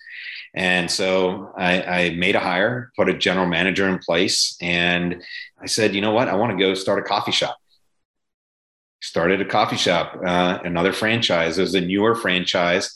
And 0.54 0.90
so 0.90 1.52
I, 1.58 1.82
I, 1.82 2.10
made 2.12 2.36
a 2.36 2.40
hire, 2.40 2.92
put 2.96 3.10
a 3.10 3.18
general 3.18 3.48
manager 3.48 3.90
in 3.90 3.98
place, 3.98 4.56
and 4.62 5.24
I 5.60 5.66
said, 5.66 5.96
you 5.96 6.02
know 6.02 6.12
what? 6.12 6.28
I 6.28 6.36
want 6.36 6.56
to 6.56 6.64
go 6.64 6.76
start 6.76 7.00
a 7.00 7.02
coffee 7.02 7.32
shop. 7.32 7.58
Started 9.02 9.42
a 9.42 9.46
coffee 9.46 9.78
shop, 9.78 10.20
uh, 10.24 10.60
another 10.64 10.94
franchise. 10.94 11.58
It 11.58 11.62
was 11.62 11.74
a 11.74 11.82
newer 11.82 12.14
franchise. 12.14 12.96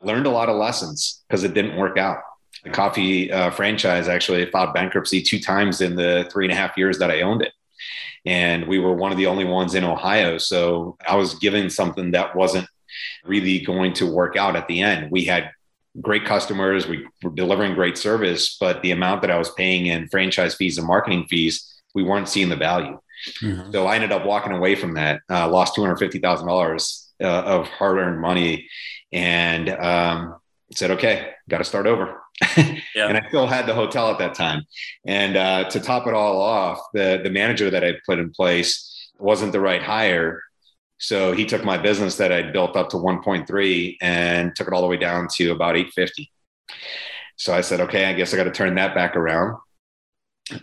Learned 0.00 0.26
a 0.26 0.30
lot 0.30 0.48
of 0.48 0.56
lessons 0.56 1.22
because 1.28 1.44
it 1.44 1.52
didn't 1.52 1.76
work 1.76 1.98
out. 1.98 2.18
The 2.64 2.70
coffee 2.70 3.30
uh, 3.30 3.50
franchise 3.50 4.08
actually 4.08 4.50
filed 4.50 4.72
bankruptcy 4.72 5.20
two 5.20 5.38
times 5.38 5.82
in 5.82 5.96
the 5.96 6.26
three 6.32 6.46
and 6.46 6.52
a 6.52 6.56
half 6.56 6.76
years 6.78 6.98
that 6.98 7.10
I 7.10 7.20
owned 7.20 7.42
it. 7.42 7.52
And 8.26 8.66
we 8.66 8.78
were 8.78 8.94
one 8.94 9.12
of 9.12 9.18
the 9.18 9.26
only 9.26 9.44
ones 9.44 9.74
in 9.74 9.84
Ohio. 9.84 10.38
So 10.38 10.96
I 11.06 11.16
was 11.16 11.34
given 11.34 11.68
something 11.68 12.12
that 12.12 12.34
wasn't 12.34 12.66
really 13.24 13.60
going 13.60 13.92
to 13.94 14.10
work 14.10 14.36
out 14.36 14.56
at 14.56 14.68
the 14.68 14.80
end. 14.80 15.10
We 15.10 15.24
had 15.24 15.50
great 16.00 16.24
customers, 16.24 16.88
we 16.88 17.06
were 17.22 17.30
delivering 17.30 17.74
great 17.74 17.96
service, 17.96 18.56
but 18.58 18.82
the 18.82 18.90
amount 18.90 19.22
that 19.22 19.30
I 19.30 19.38
was 19.38 19.50
paying 19.50 19.86
in 19.86 20.08
franchise 20.08 20.54
fees 20.54 20.78
and 20.78 20.86
marketing 20.86 21.26
fees, 21.28 21.82
we 21.94 22.02
weren't 22.02 22.28
seeing 22.28 22.48
the 22.48 22.56
value. 22.56 22.98
Mm-hmm. 23.40 23.72
So 23.72 23.86
I 23.86 23.94
ended 23.94 24.12
up 24.12 24.26
walking 24.26 24.52
away 24.52 24.74
from 24.74 24.94
that, 24.94 25.20
uh, 25.30 25.48
lost 25.48 25.76
$250,000 25.76 27.04
uh, 27.22 27.26
of 27.26 27.68
hard 27.68 27.98
earned 27.98 28.20
money 28.20 28.68
and 29.12 29.68
um, 29.70 30.36
said, 30.74 30.90
okay, 30.92 31.30
got 31.48 31.58
to 31.58 31.64
start 31.64 31.86
over. 31.86 32.20
yeah. 32.56 33.08
And 33.08 33.16
I 33.16 33.26
still 33.28 33.46
had 33.46 33.66
the 33.66 33.74
hotel 33.74 34.10
at 34.10 34.18
that 34.18 34.34
time. 34.34 34.64
And 35.06 35.36
uh, 35.36 35.68
to 35.70 35.80
top 35.80 36.06
it 36.06 36.14
all 36.14 36.40
off, 36.40 36.80
the, 36.92 37.20
the 37.22 37.30
manager 37.30 37.70
that 37.70 37.84
I 37.84 37.94
put 38.06 38.18
in 38.18 38.30
place 38.30 39.10
wasn't 39.18 39.52
the 39.52 39.60
right 39.60 39.82
hire. 39.82 40.42
So 40.98 41.32
he 41.32 41.44
took 41.44 41.64
my 41.64 41.78
business 41.78 42.16
that 42.16 42.32
I'd 42.32 42.52
built 42.52 42.76
up 42.76 42.88
to 42.90 42.96
1.3 42.96 43.96
and 44.00 44.54
took 44.56 44.68
it 44.68 44.72
all 44.72 44.82
the 44.82 44.88
way 44.88 44.96
down 44.96 45.28
to 45.34 45.50
about 45.50 45.76
850. 45.76 46.30
So 47.36 47.54
I 47.54 47.60
said, 47.60 47.80
okay, 47.80 48.06
I 48.06 48.12
guess 48.12 48.32
I 48.32 48.36
got 48.36 48.44
to 48.44 48.50
turn 48.50 48.74
that 48.76 48.94
back 48.94 49.16
around. 49.16 49.58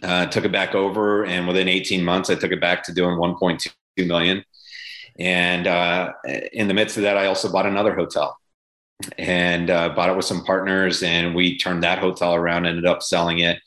Uh, 0.04 0.28
took 0.28 0.46
it 0.46 0.51
back 0.51 0.75
over, 0.75 1.25
and 1.25 1.48
within 1.48 1.68
18 1.68 2.06
months, 2.06 2.30
I 2.30 2.36
took 2.36 2.51
it 2.51 2.62
back 2.62 2.84
to 2.84 2.94
doing 2.94 3.18
1.2 3.18 4.08
million. 4.08 4.44
And 5.20 5.66
uh, 5.68 6.13
in 6.54 6.68
the 6.68 6.74
midst 6.74 6.98
of 6.98 7.04
that, 7.04 7.18
I 7.18 7.25
also 7.25 7.51
bought 7.51 7.66
another 7.66 7.96
hotel 7.96 8.38
and 9.17 9.70
uh, 9.70 9.89
bought 9.89 10.10
it 10.10 10.15
with 10.15 10.25
some 10.25 10.43
partners, 10.43 11.03
and 11.03 11.36
we 11.36 11.58
turned 11.58 11.84
that 11.84 12.00
hotel 12.00 12.36
around. 12.36 12.65
Ended 12.65 12.86
up 12.86 13.01
selling 13.03 13.39
it. 13.39 13.60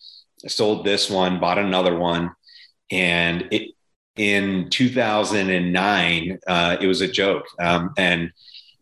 Sold 0.47 0.85
this 0.85 1.09
one, 1.09 1.41
bought 1.41 1.59
another 1.59 1.97
one, 1.97 2.33
and 2.91 3.49
it 3.51 3.71
in 4.17 4.71
2009 4.71 6.39
uh, 6.47 6.77
it 6.81 6.87
was 6.87 7.01
a 7.01 7.09
joke, 7.09 7.47
um, 7.59 7.93
and 7.97 8.31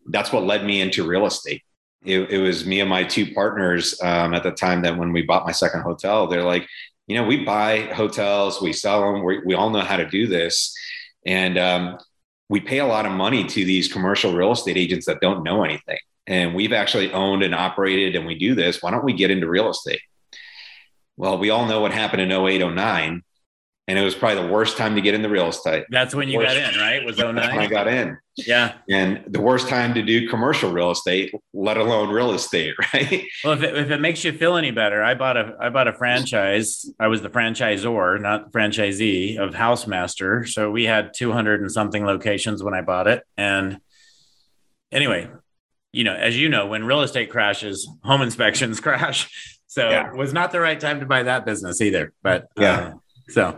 that's 0.09 0.31
what 0.31 0.43
led 0.43 0.65
me 0.65 0.81
into 0.81 1.07
real 1.07 1.25
estate 1.25 1.63
it, 2.05 2.29
it 2.29 2.37
was 2.39 2.65
me 2.65 2.79
and 2.79 2.89
my 2.89 3.03
two 3.03 3.33
partners 3.33 3.99
um, 4.01 4.33
at 4.33 4.43
the 4.43 4.51
time 4.51 4.81
that 4.81 4.97
when 4.97 5.13
we 5.13 5.21
bought 5.21 5.45
my 5.45 5.51
second 5.51 5.81
hotel, 5.81 6.27
they're 6.27 6.43
like, 6.43 6.67
you 7.07 7.15
know, 7.15 7.25
we 7.25 7.43
buy 7.43 7.81
hotels, 7.93 8.61
we 8.61 8.73
sell 8.73 9.13
them, 9.13 9.23
we, 9.23 9.39
we 9.45 9.53
all 9.53 9.69
know 9.69 9.81
how 9.81 9.97
to 9.97 10.07
do 10.07 10.27
this. 10.27 10.75
And 11.25 11.57
um, 11.57 11.97
we 12.49 12.59
pay 12.59 12.79
a 12.79 12.85
lot 12.85 13.05
of 13.05 13.11
money 13.11 13.45
to 13.45 13.65
these 13.65 13.91
commercial 13.91 14.33
real 14.33 14.51
estate 14.51 14.77
agents 14.77 15.05
that 15.05 15.21
don't 15.21 15.43
know 15.43 15.63
anything. 15.63 15.99
And 16.27 16.55
we've 16.55 16.73
actually 16.73 17.11
owned 17.11 17.43
and 17.43 17.53
operated 17.53 18.15
and 18.15 18.25
we 18.25 18.35
do 18.35 18.55
this. 18.55 18.81
Why 18.81 18.91
don't 18.91 19.03
we 19.03 19.13
get 19.13 19.31
into 19.31 19.47
real 19.47 19.69
estate? 19.69 20.01
Well, 21.17 21.37
we 21.37 21.49
all 21.49 21.65
know 21.65 21.81
what 21.81 21.91
happened 21.91 22.21
in 22.21 22.31
08, 22.31 22.65
09 22.65 23.23
and 23.87 23.99
it 23.99 24.03
was 24.03 24.15
probably 24.15 24.41
the 24.43 24.49
worst 24.49 24.77
time 24.77 24.95
to 24.95 25.01
get 25.01 25.13
into 25.13 25.27
real 25.27 25.49
estate. 25.49 25.83
That's 25.89 26.15
when 26.15 26.29
you 26.29 26.37
worst, 26.37 26.55
got 26.55 26.73
in, 26.73 26.79
right? 26.79 27.03
Was 27.03 27.17
09? 27.17 27.37
I 27.37 27.65
oh 27.65 27.69
got 27.69 27.87
in. 27.87 28.17
Yeah. 28.37 28.75
And 28.89 29.25
the 29.27 29.41
worst 29.41 29.67
time 29.67 29.93
to 29.95 30.01
do 30.01 30.29
commercial 30.29 30.71
real 30.71 30.91
estate, 30.91 31.33
let 31.53 31.75
alone 31.75 32.09
real 32.09 32.33
estate, 32.33 32.75
right? 32.93 33.25
Well, 33.43 33.53
if 33.53 33.61
it, 33.61 33.77
if 33.77 33.91
it 33.91 33.99
makes 33.99 34.23
you 34.23 34.31
feel 34.31 34.55
any 34.55 34.71
better, 34.71 35.03
I 35.03 35.15
bought 35.15 35.35
a 35.35 35.57
I 35.59 35.69
bought 35.69 35.89
a 35.89 35.93
franchise. 35.93 36.89
I 36.97 37.07
was 37.07 37.21
the 37.21 37.29
franchisor, 37.29 38.21
not 38.21 38.51
the 38.51 38.57
franchisee 38.57 39.37
of 39.37 39.53
Housemaster. 39.53 40.47
So 40.47 40.71
we 40.71 40.85
had 40.85 41.13
200 41.13 41.59
and 41.59 41.71
something 41.71 42.05
locations 42.05 42.63
when 42.63 42.73
I 42.73 42.81
bought 42.81 43.07
it. 43.07 43.23
And 43.35 43.79
anyway, 44.93 45.29
you 45.93 46.03
know, 46.03 46.13
as 46.13 46.37
you 46.37 46.49
know, 46.49 46.65
when 46.65 46.83
real 46.83 47.01
estate 47.01 47.29
crashes, 47.29 47.87
home 48.03 48.21
inspections 48.21 48.79
crash. 48.81 49.59
So 49.67 49.89
yeah. 49.89 50.09
it 50.09 50.17
was 50.17 50.33
not 50.33 50.51
the 50.51 50.59
right 50.59 50.79
time 50.79 50.99
to 50.99 51.05
buy 51.05 51.23
that 51.23 51.45
business 51.45 51.79
either. 51.79 52.11
But 52.21 52.47
yeah. 52.57 52.71
Uh, 52.73 52.93
so, 53.29 53.57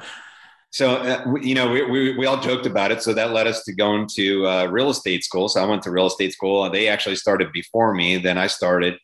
so 0.69 0.95
uh, 0.97 1.35
you 1.41 1.55
know, 1.55 1.71
we, 1.71 1.89
we, 1.89 2.17
we 2.17 2.25
all 2.25 2.39
joked 2.39 2.65
about 2.65 2.91
it. 2.91 3.01
So 3.01 3.13
that 3.13 3.31
led 3.31 3.47
us 3.47 3.63
to 3.63 3.73
going 3.73 4.07
to 4.15 4.45
uh, 4.45 4.65
real 4.67 4.89
estate 4.89 5.23
school. 5.23 5.47
So 5.47 5.63
I 5.63 5.65
went 5.65 5.81
to 5.83 5.91
real 5.91 6.07
estate 6.07 6.33
school. 6.33 6.69
They 6.69 6.87
actually 6.89 7.15
started 7.15 7.51
before 7.53 7.93
me. 7.93 8.17
Then 8.17 8.37
I 8.37 8.47
started. 8.47 8.95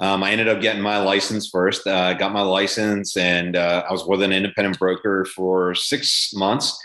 Um, 0.00 0.22
I 0.22 0.30
ended 0.30 0.48
up 0.48 0.60
getting 0.60 0.80
my 0.80 0.98
license 0.98 1.48
first. 1.48 1.86
Uh, 1.86 2.14
got 2.14 2.32
my 2.32 2.40
license, 2.40 3.16
and 3.16 3.56
uh, 3.56 3.84
I 3.88 3.92
was 3.92 4.06
with 4.06 4.22
an 4.22 4.32
independent 4.32 4.78
broker 4.78 5.24
for 5.24 5.74
six 5.74 6.32
months. 6.34 6.78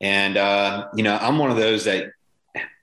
And 0.00 0.36
uh, 0.36 0.88
you 0.94 1.02
know, 1.02 1.16
I'm 1.20 1.38
one 1.38 1.50
of 1.50 1.56
those 1.56 1.84
that 1.84 2.06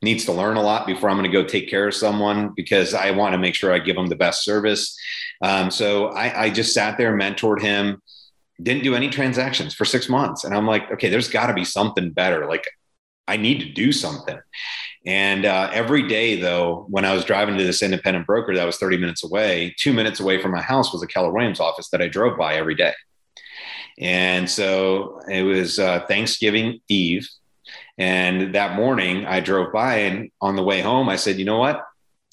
needs 0.02 0.26
to 0.26 0.32
learn 0.32 0.58
a 0.58 0.62
lot 0.62 0.86
before 0.86 1.10
I'm 1.10 1.18
going 1.18 1.30
to 1.30 1.36
go 1.36 1.48
take 1.48 1.70
care 1.70 1.88
of 1.88 1.94
someone 1.94 2.54
because 2.56 2.94
I 2.94 3.12
want 3.12 3.34
to 3.34 3.38
make 3.38 3.56
sure 3.56 3.74
I 3.74 3.80
give 3.80 3.96
them 3.96 4.08
the 4.08 4.16
best 4.16 4.44
service. 4.44 4.98
Um, 5.42 5.72
so 5.72 6.08
I, 6.10 6.44
I 6.44 6.50
just 6.50 6.74
sat 6.74 6.98
there, 6.98 7.18
mentored 7.18 7.62
him 7.62 8.02
didn't 8.62 8.84
do 8.84 8.96
any 8.96 9.10
transactions 9.10 9.74
for 9.74 9.86
six 9.86 10.10
months. 10.10 10.44
And 10.44 10.54
I'm 10.54 10.66
like, 10.66 10.92
okay, 10.92 11.10
there's 11.10 11.30
got 11.30 11.48
to 11.48 11.54
be 11.54 11.66
something 11.66 12.12
better. 12.12 12.48
Like, 12.48 12.66
I 13.28 13.38
need 13.38 13.60
to 13.60 13.70
do 13.70 13.92
something. 13.92 14.40
And 15.06 15.46
uh, 15.46 15.70
every 15.72 16.08
day, 16.08 16.40
though, 16.40 16.86
when 16.90 17.06
I 17.06 17.14
was 17.14 17.24
driving 17.24 17.58
to 17.58 17.64
this 17.64 17.84
independent 17.84 18.26
broker 18.26 18.56
that 18.56 18.66
was 18.66 18.78
30 18.78 18.98
minutes 18.98 19.24
away, 19.24 19.76
two 19.78 19.94
minutes 19.94 20.20
away 20.20 20.42
from 20.42 20.52
my 20.52 20.62
house 20.62 20.92
was 20.92 21.04
a 21.04 21.08
Keller 21.08 21.32
Williams 21.32 21.60
office 21.60 21.90
that 21.90 22.02
I 22.02 22.08
drove 22.08 22.38
by 22.38 22.56
every 22.56 22.76
day. 22.76 22.94
And 24.00 24.50
so 24.50 25.22
it 25.30 25.44
was 25.44 25.80
uh, 25.80 26.06
Thanksgiving 26.08 26.80
Eve. 26.88 27.28
And 27.98 28.54
that 28.54 28.76
morning, 28.76 29.26
I 29.26 29.40
drove 29.40 29.74
by, 29.74 29.96
and 30.00 30.30
on 30.42 30.56
the 30.56 30.64
way 30.64 30.82
home, 30.82 31.10
I 31.10 31.16
said, 31.16 31.38
you 31.38 31.46
know 31.46 31.58
what? 31.58 31.84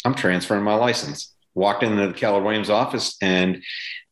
I'm 0.04 0.14
transferring 0.14 0.62
my 0.62 0.74
license. 0.74 1.34
Walked 1.54 1.82
into 1.82 2.06
the 2.06 2.12
Keller 2.12 2.42
Williams 2.42 2.68
office, 2.68 3.16
and 3.22 3.62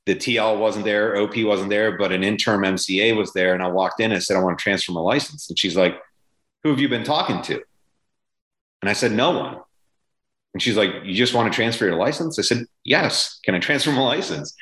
the 0.07 0.15
TL 0.15 0.59
wasn't 0.59 0.85
there, 0.85 1.17
OP 1.17 1.37
wasn't 1.39 1.71
there, 1.71 1.97
but 1.99 2.13
an 2.13 2.25
interim 2.25 2.63
MCA 2.63 3.17
was 3.17 3.33
there. 3.33 3.55
And 3.55 3.63
I 3.63 3.69
walked 3.69 4.01
in 4.01 4.13
and 4.13 4.23
said, 4.23 4.37
I 4.37 4.43
want 4.43 4.59
to 4.59 4.63
transfer 4.63 4.93
my 4.93 5.01
license. 5.01 5.49
And 5.49 5.59
she's 5.59 5.77
like, 5.77 6.01
Who 6.63 6.71
have 6.71 6.81
you 6.81 6.89
been 6.89 7.05
talking 7.05 7.43
to? 7.43 7.63
And 8.81 8.89
I 8.89 8.95
said, 8.95 9.13
No 9.13 9.31
one. 9.31 9.59
And 10.55 10.63
she's 10.63 10.77
like, 10.77 10.91
You 11.05 11.15
just 11.15 11.35
want 11.35 11.53
to 11.53 11.55
transfer 11.55 11.85
your 11.85 11.97
license? 11.97 12.39
I 12.39 12.43
said, 12.43 12.67
Yes. 12.85 13.39
Can 13.45 13.55
I 13.55 13.61
transfer 13.61 13.93
my 13.93 14.01
license? 14.01 14.55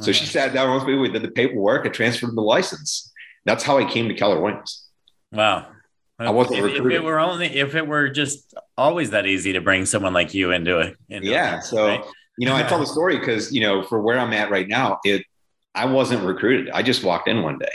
So 0.00 0.12
she 0.12 0.26
sat 0.26 0.52
down 0.52 0.74
with 0.74 0.84
me. 0.84 0.94
We 0.94 1.08
did 1.08 1.22
the 1.22 1.30
paperwork. 1.30 1.86
I 1.86 1.88
transferred 1.88 2.34
the 2.34 2.42
license. 2.42 3.12
That's 3.46 3.64
how 3.64 3.78
I 3.78 3.90
came 3.90 4.08
to 4.08 4.14
Keller 4.14 4.40
Williams. 4.40 4.84
Wow. 5.32 5.66
I 6.18 6.30
wasn't 6.30 6.58
if, 6.58 6.64
recruited. 6.64 6.92
If 6.92 6.98
it 7.00 7.04
were 7.04 7.20
only 7.20 7.46
if 7.46 7.74
it 7.74 7.86
were 7.86 8.08
just 8.08 8.54
always 8.76 9.10
that 9.10 9.26
easy 9.26 9.52
to 9.52 9.60
bring 9.60 9.84
someone 9.84 10.14
like 10.14 10.32
you 10.34 10.50
into 10.50 10.78
it. 10.78 10.96
yeah. 11.08 11.60
so 11.60 11.86
right? 11.86 12.04
You 12.38 12.46
know, 12.46 12.56
I 12.56 12.62
tell 12.62 12.78
the 12.78 12.86
story 12.96 13.18
because, 13.18 13.52
you 13.52 13.60
know, 13.60 13.82
for 13.82 14.00
where 14.00 14.18
I'm 14.18 14.32
at 14.32 14.50
right 14.50 14.68
now, 14.68 14.98
it 15.04 15.24
I 15.74 15.84
wasn't 15.86 16.24
recruited. 16.24 16.70
I 16.70 16.82
just 16.82 17.04
walked 17.04 17.28
in 17.28 17.42
one 17.42 17.58
day. 17.58 17.72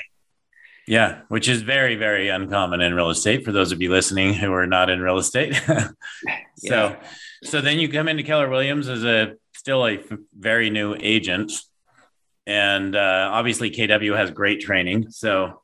Yeah, 0.88 1.22
which 1.28 1.48
is 1.48 1.62
very, 1.62 1.96
very 1.96 2.30
uncommon 2.30 2.82
in 2.82 2.96
real 2.96 3.12
estate 3.12 3.46
for 3.46 3.52
those 3.52 3.72
of 3.72 3.82
you 3.82 3.92
listening 3.92 4.34
who 4.34 4.52
are 4.52 4.66
not 4.66 4.90
in 4.90 5.00
real 5.00 5.20
estate. 5.20 5.54
so, 5.66 5.94
yeah. 6.64 6.96
so 7.44 7.62
then 7.62 7.80
you 7.80 7.88
come 7.88 8.08
into 8.08 8.24
Keller 8.24 8.50
Williams 8.50 8.90
as 8.90 9.04
a 9.04 9.36
still 9.56 9.86
a 9.86 10.00
very 10.38 10.72
new 10.72 10.96
agent, 11.00 11.54
and 12.48 12.96
uh, 12.96 13.30
obviously 13.32 13.70
KW 13.70 14.18
has 14.18 14.32
great 14.32 14.62
training. 14.62 15.12
So 15.12 15.62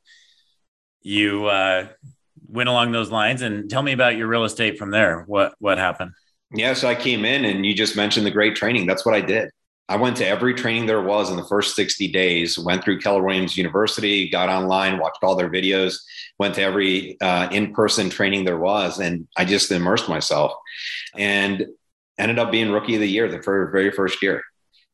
you 1.02 1.46
uh, 1.46 1.88
went 2.48 2.68
along 2.68 2.92
those 2.92 3.10
lines, 3.10 3.42
and 3.42 3.70
tell 3.70 3.82
me 3.82 3.92
about 3.92 4.16
your 4.16 4.26
real 4.26 4.44
estate 4.44 4.78
from 4.78 4.90
there. 4.90 5.24
What 5.26 5.54
what 5.58 5.78
happened? 5.78 6.12
Yeah, 6.52 6.74
so 6.74 6.88
I 6.88 6.94
came 6.94 7.24
in 7.24 7.44
and 7.44 7.66
you 7.66 7.74
just 7.74 7.94
mentioned 7.94 8.24
the 8.24 8.30
great 8.30 8.56
training. 8.56 8.86
That's 8.86 9.04
what 9.04 9.14
I 9.14 9.20
did. 9.20 9.50
I 9.90 9.96
went 9.96 10.18
to 10.18 10.26
every 10.26 10.52
training 10.52 10.86
there 10.86 11.02
was 11.02 11.30
in 11.30 11.36
the 11.36 11.44
first 11.44 11.74
60 11.74 12.08
days, 12.08 12.58
went 12.58 12.84
through 12.84 13.00
Keller 13.00 13.22
Williams 13.22 13.56
University, 13.56 14.28
got 14.28 14.50
online, 14.50 14.98
watched 14.98 15.22
all 15.22 15.34
their 15.34 15.48
videos, 15.48 15.96
went 16.38 16.54
to 16.56 16.62
every 16.62 17.18
uh, 17.22 17.48
in 17.50 17.72
person 17.72 18.10
training 18.10 18.44
there 18.44 18.58
was, 18.58 19.00
and 19.00 19.26
I 19.36 19.46
just 19.46 19.70
immersed 19.70 20.08
myself 20.08 20.52
and 21.16 21.66
ended 22.18 22.38
up 22.38 22.50
being 22.50 22.70
rookie 22.70 22.96
of 22.96 23.00
the 23.00 23.08
year 23.08 23.28
the 23.28 23.68
very 23.72 23.90
first 23.90 24.22
year. 24.22 24.42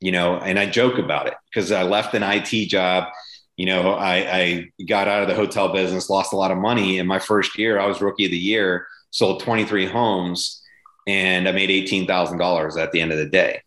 You 0.01 0.13
know, 0.13 0.37
and 0.37 0.59
I 0.59 0.67
joke 0.67 0.99
about 0.99 1.27
it 1.27 1.35
because 1.53 1.73
I 1.73 1.83
left 1.83 2.15
an 2.15 2.23
IT 2.23 2.69
job. 2.69 3.09
You 3.57 3.67
know, 3.67 3.93
I, 3.93 4.15
I 4.17 4.71
got 4.87 5.07
out 5.07 5.23
of 5.23 5.29
the 5.29 5.35
hotel 5.35 5.73
business, 5.73 6.11
lost 6.11 6.33
a 6.33 6.37
lot 6.37 6.51
of 6.51 6.59
money. 6.59 6.99
In 6.99 7.07
my 7.07 7.19
first 7.19 7.57
year, 7.57 7.79
I 7.79 7.87
was 7.87 8.01
rookie 8.01 8.25
of 8.25 8.31
the 8.31 8.37
year, 8.37 8.87
sold 9.11 9.41
23 9.41 9.87
homes 9.87 10.61
and 11.07 11.49
I 11.49 11.53
made 11.53 11.71
$18,000 11.71 12.83
at 12.83 12.93
the 12.93 13.01
end 13.01 13.13
of 13.13 13.19
the 13.19 13.27
day. 13.27 13.63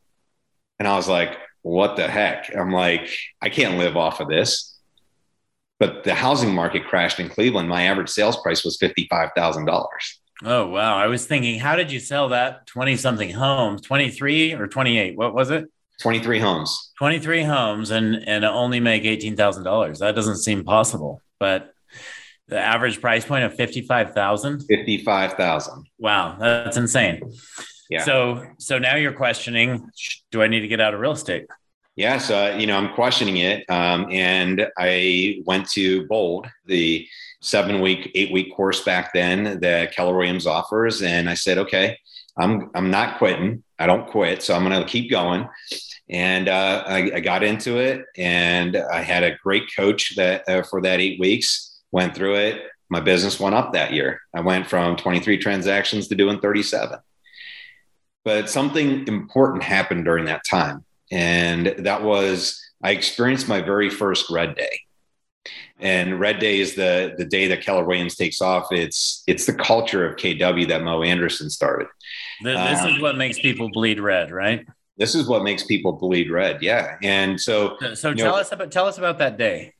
And 0.80 0.88
I 0.88 0.96
was 0.96 1.08
like, 1.08 1.38
what 1.62 1.96
the 1.96 2.08
heck? 2.08 2.54
I'm 2.56 2.72
like, 2.72 3.10
I 3.42 3.50
can't 3.50 3.78
live 3.78 3.98
off 3.98 4.20
of 4.20 4.28
this. 4.28 4.78
But 5.80 6.04
the 6.04 6.16
housing 6.16 6.54
market 6.54 6.86
crashed 6.86 7.20
in 7.20 7.30
Cleveland. 7.30 7.70
My 7.70 7.84
average 7.84 8.10
sales 8.10 8.42
price 8.42 8.64
was 8.66 8.78
$55,000. 8.78 9.88
Oh, 10.44 10.68
wow. 10.68 10.98
I 10.98 11.08
was 11.08 11.26
thinking, 11.26 11.60
how 11.60 11.76
did 11.76 11.92
you 11.92 12.00
sell 12.00 12.30
that 12.30 12.66
20 12.68 12.96
something 12.98 13.30
homes? 13.30 13.82
23 13.82 14.54
or 14.54 14.68
28? 14.68 15.18
What 15.18 15.34
was 15.34 15.50
it? 15.52 15.66
23 16.00 16.40
homes. 16.40 16.92
23 17.00 17.44
homes 17.44 17.92
and 17.92 18.28
and 18.28 18.46
only 18.46 18.80
make 18.80 19.04
$18,000. 19.04 20.00
That 20.00 20.16
doesn't 20.16 20.38
seem 20.38 20.64
possible. 20.64 21.22
But 21.40 21.74
the 22.48 22.60
average 22.60 23.02
price 23.02 23.26
point 23.26 23.44
of 23.44 23.56
55,000? 23.56 24.62
55,000. 24.62 25.86
Wow, 26.00 26.38
that's 26.40 26.78
insane. 26.78 27.22
Yeah. 27.90 28.04
So 28.04 28.46
so 28.58 28.80
now 28.80 28.96
you're 28.96 29.14
questioning 29.14 29.90
do 30.32 30.42
I 30.42 30.48
need 30.48 30.62
to 30.62 30.68
get 30.68 30.82
out 30.82 30.94
of 30.94 31.00
real 31.00 31.14
estate? 31.14 31.48
Yeah, 31.96 32.20
so 32.20 32.56
you 32.56 32.68
know, 32.68 32.78
I'm 32.78 32.94
questioning 32.94 33.38
it 33.38 33.66
um, 33.70 34.08
and 34.12 34.68
I 34.78 35.42
went 35.46 35.68
to 35.72 36.06
Bold, 36.08 36.48
the 36.66 37.08
7 37.42 37.82
week, 37.82 38.12
8 38.14 38.32
week 38.32 38.56
course 38.56 38.84
back 38.84 39.14
then 39.14 39.60
that 39.62 39.96
Keller 39.96 40.16
Williams 40.16 40.46
offers 40.46 41.02
and 41.02 41.30
I 41.30 41.34
said, 41.34 41.58
"Okay, 41.58 41.98
I'm 42.38 42.70
I'm 42.76 42.92
not 42.92 43.18
quitting. 43.18 43.64
I 43.80 43.88
don't 43.88 44.08
quit, 44.08 44.44
so 44.44 44.56
I'm 44.56 44.64
going 44.64 44.80
to 44.80 44.88
keep 44.88 45.10
going." 45.10 45.48
And 46.10 46.48
uh, 46.48 46.84
I, 46.86 47.12
I, 47.16 47.20
got 47.20 47.44
into 47.44 47.80
it 47.80 48.06
and 48.18 48.78
i 48.78 49.02
had 49.02 49.24
a 49.24 49.36
great 49.44 49.64
coach 49.76 50.16
that 50.16 50.48
uh, 50.48 50.64
for 50.64 50.80
that 50.82 51.02
eight 51.02 51.20
weeks 51.20 51.78
went 51.92 52.16
through 52.16 52.36
it. 52.36 52.64
My 52.90 53.00
business 53.00 53.40
went 53.40 53.56
up 53.56 53.74
that 53.74 53.94
year. 53.94 54.22
I 54.34 54.42
went 54.42 54.68
from 54.68 54.96
23 54.96 55.38
transactions 55.38 56.08
to 56.08 56.16
doing 56.16 56.40
37. 56.40 57.00
But 58.24 58.50
something 58.50 59.08
important 59.08 59.64
happened 59.64 60.06
during 60.06 60.26
that 60.26 60.44
time. 60.50 60.86
And 61.12 61.68
that 61.80 62.04
was 62.04 62.62
I 62.84 62.92
experienced 62.92 63.48
my 63.48 63.62
very 63.62 63.90
first 63.90 64.30
red 64.30 64.56
day. 64.56 64.80
And 65.80 66.20
red 66.20 66.40
day 66.40 66.60
is 66.60 66.76
the 66.76 67.14
the 67.18 67.24
day 67.24 67.48
that 67.48 67.62
Keller 67.62 67.86
Williams 67.86 68.16
takes 68.16 68.42
off. 68.42 68.72
It's 68.72 69.24
it's 69.28 69.46
the 69.46 69.54
culture 69.54 70.06
of 70.06 70.18
KW 70.18 70.68
that 70.68 70.84
Mo 70.84 71.04
Anderson 71.04 71.50
started. 71.50 71.88
This 72.44 72.58
um, 72.82 72.90
is 72.90 73.02
what 73.02 73.16
makes 73.16 73.40
people 73.40 73.70
bleed 73.70 74.00
red, 74.00 74.32
right? 74.32 74.68
This 74.98 75.16
is 75.16 75.28
what 75.28 75.44
makes 75.44 75.64
people 75.64 75.94
bleed 75.94 76.32
red. 76.32 76.62
Yeah. 76.62 76.98
And 77.04 77.40
so, 77.40 77.78
so 77.94 78.14
tell 78.14 78.32
know, 78.32 78.36
us 78.36 78.52
about, 78.52 78.72
tell 78.72 78.88
us 78.88 78.98
about 78.98 79.20
that 79.20 79.38
day. 79.38 79.74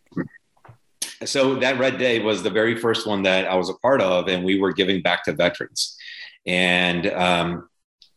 So 1.26 1.56
that 1.56 1.80
red 1.80 1.98
day 1.98 2.20
was 2.20 2.44
the 2.44 2.52
very 2.52 2.76
first 2.76 3.08
one 3.08 3.24
that 3.24 3.48
I 3.48 3.56
was 3.56 3.70
a 3.70 3.74
part 3.76 4.02
of, 4.02 4.28
and 4.28 4.46
we 4.46 4.60
were 4.60 4.72
giving 4.72 5.02
back 5.02 5.24
to 5.26 5.34
veterans. 5.34 5.98
And, 6.46 7.08
um, 7.08 7.70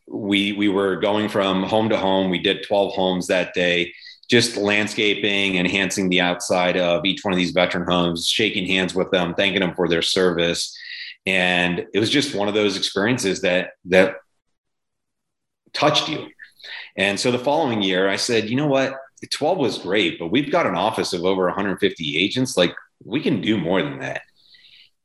we, 0.07 0.53
we 0.53 0.69
were 0.69 0.97
going 0.97 1.29
from 1.29 1.63
home 1.63 1.89
to 1.89 1.97
home. 1.97 2.31
We 2.31 2.41
did 2.41 2.65
12 2.67 2.95
homes 2.95 3.29
that 3.29 3.55
day 3.55 3.93
just 4.31 4.57
landscaping, 4.57 5.57
enhancing 5.57 6.09
the 6.09 6.21
outside 6.21 6.77
of 6.77 7.05
each 7.05 7.25
one 7.25 7.33
of 7.33 7.37
these 7.37 7.51
veteran 7.51 7.85
homes, 7.85 8.29
shaking 8.29 8.65
hands 8.65 8.95
with 8.95 9.11
them, 9.11 9.35
thanking 9.35 9.61
them 9.61 9.75
for 9.75 9.89
their 9.89 10.03
service. 10.03 10.77
And 11.27 11.85
it 11.93 11.99
was 11.99 12.11
just 12.11 12.35
one 12.35 12.47
of 12.47 12.55
those 12.55 12.77
experiences 12.77 13.41
that 13.41 13.73
that 13.87 14.17
touched 15.73 16.09
you. 16.09 16.29
And 16.97 17.19
so 17.19 17.31
the 17.31 17.39
following 17.39 17.83
year, 17.83 18.09
I 18.09 18.17
said, 18.17 18.49
you 18.49 18.57
know 18.57 18.67
what? 18.67 18.95
12 19.29 19.59
was 19.59 19.79
great, 19.79 20.19
but 20.19 20.29
we've 20.29 20.51
got 20.51 20.67
an 20.67 20.75
office 20.75 21.13
of 21.13 21.25
over 21.25 21.45
150 21.45 22.17
agents. 22.17 22.57
Like 22.57 22.75
we 23.05 23.21
can 23.21 23.41
do 23.41 23.59
more 23.59 23.83
than 23.83 23.99
that. 24.01 24.23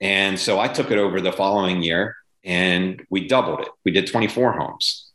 And 0.02 0.40
so 0.40 0.60
I 0.60 0.68
took 0.68 0.92
it 0.92 0.98
over 0.98 1.22
the 1.22 1.32
following 1.32 1.82
year 1.82 2.16
and 2.44 3.02
we 3.10 3.28
doubled 3.28 3.62
it. 3.62 3.70
We 3.84 3.92
did 3.92 4.08
24 4.08 4.54
homes. 4.54 5.10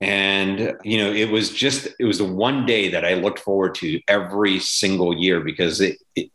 And, 0.00 0.76
you 0.82 0.98
know, 0.98 1.12
it 1.12 1.30
was 1.30 1.50
just, 1.50 1.88
it 2.00 2.04
was 2.04 2.18
the 2.18 2.24
one 2.24 2.66
day 2.66 2.88
that 2.90 3.04
I 3.04 3.14
looked 3.14 3.38
forward 3.38 3.76
to 3.76 4.00
every 4.08 4.58
single 4.58 5.16
year 5.16 5.40
because 5.40 5.80
it, 5.80 5.98
it 6.16 6.30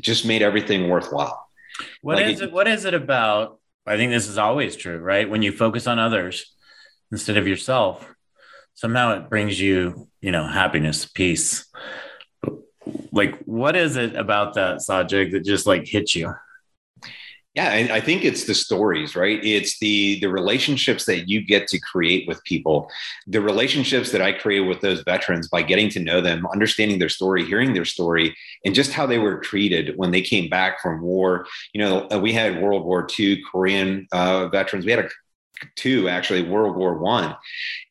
just 0.00 0.26
made 0.26 0.42
everything 0.42 0.88
worthwhile. 0.88 1.46
What 2.02 2.16
like 2.16 2.26
is 2.26 2.40
it, 2.40 2.48
it? 2.48 2.52
What 2.52 2.66
is 2.66 2.84
it 2.84 2.94
about? 2.94 3.60
I 3.86 3.96
think 3.96 4.10
this 4.10 4.28
is 4.28 4.38
always 4.38 4.76
true, 4.76 4.98
right? 4.98 5.28
When 5.28 5.42
you 5.42 5.52
focus 5.52 5.86
on 5.86 5.98
others 5.98 6.54
instead 7.12 7.36
of 7.36 7.46
yourself, 7.46 8.13
somehow 8.74 9.16
it 9.16 9.30
brings 9.30 9.60
you, 9.60 10.08
you 10.20 10.30
know, 10.30 10.46
happiness, 10.46 11.06
peace. 11.06 11.66
Like, 13.12 13.38
what 13.44 13.76
is 13.76 13.96
it 13.96 14.14
about 14.16 14.54
that 14.54 14.82
subject 14.82 15.32
that 15.32 15.44
just 15.44 15.66
like 15.66 15.86
hits 15.86 16.14
you? 16.14 16.34
Yeah, 17.54 17.70
I, 17.70 17.96
I 17.96 18.00
think 18.00 18.24
it's 18.24 18.44
the 18.44 18.54
stories, 18.54 19.14
right? 19.14 19.38
It's 19.44 19.78
the 19.78 20.18
the 20.18 20.26
relationships 20.26 21.04
that 21.04 21.28
you 21.28 21.40
get 21.40 21.68
to 21.68 21.78
create 21.78 22.26
with 22.26 22.42
people, 22.42 22.90
the 23.28 23.40
relationships 23.40 24.10
that 24.10 24.20
I 24.20 24.32
created 24.32 24.66
with 24.66 24.80
those 24.80 25.02
veterans 25.02 25.46
by 25.46 25.62
getting 25.62 25.88
to 25.90 26.00
know 26.00 26.20
them, 26.20 26.48
understanding 26.52 26.98
their 26.98 27.08
story, 27.08 27.44
hearing 27.44 27.72
their 27.72 27.84
story, 27.84 28.36
and 28.64 28.74
just 28.74 28.92
how 28.92 29.06
they 29.06 29.18
were 29.18 29.38
treated 29.38 29.96
when 29.96 30.10
they 30.10 30.20
came 30.20 30.48
back 30.50 30.82
from 30.82 31.00
war. 31.00 31.46
You 31.72 31.80
know, 31.80 32.08
uh, 32.10 32.18
we 32.18 32.32
had 32.32 32.60
World 32.60 32.84
War 32.84 33.06
II 33.16 33.40
Korean 33.48 34.08
uh, 34.10 34.48
veterans. 34.48 34.84
We 34.84 34.90
had 34.90 35.04
a 35.04 35.08
two 35.76 36.08
actually 36.08 36.42
World 36.42 36.74
War 36.74 36.98
One, 36.98 37.36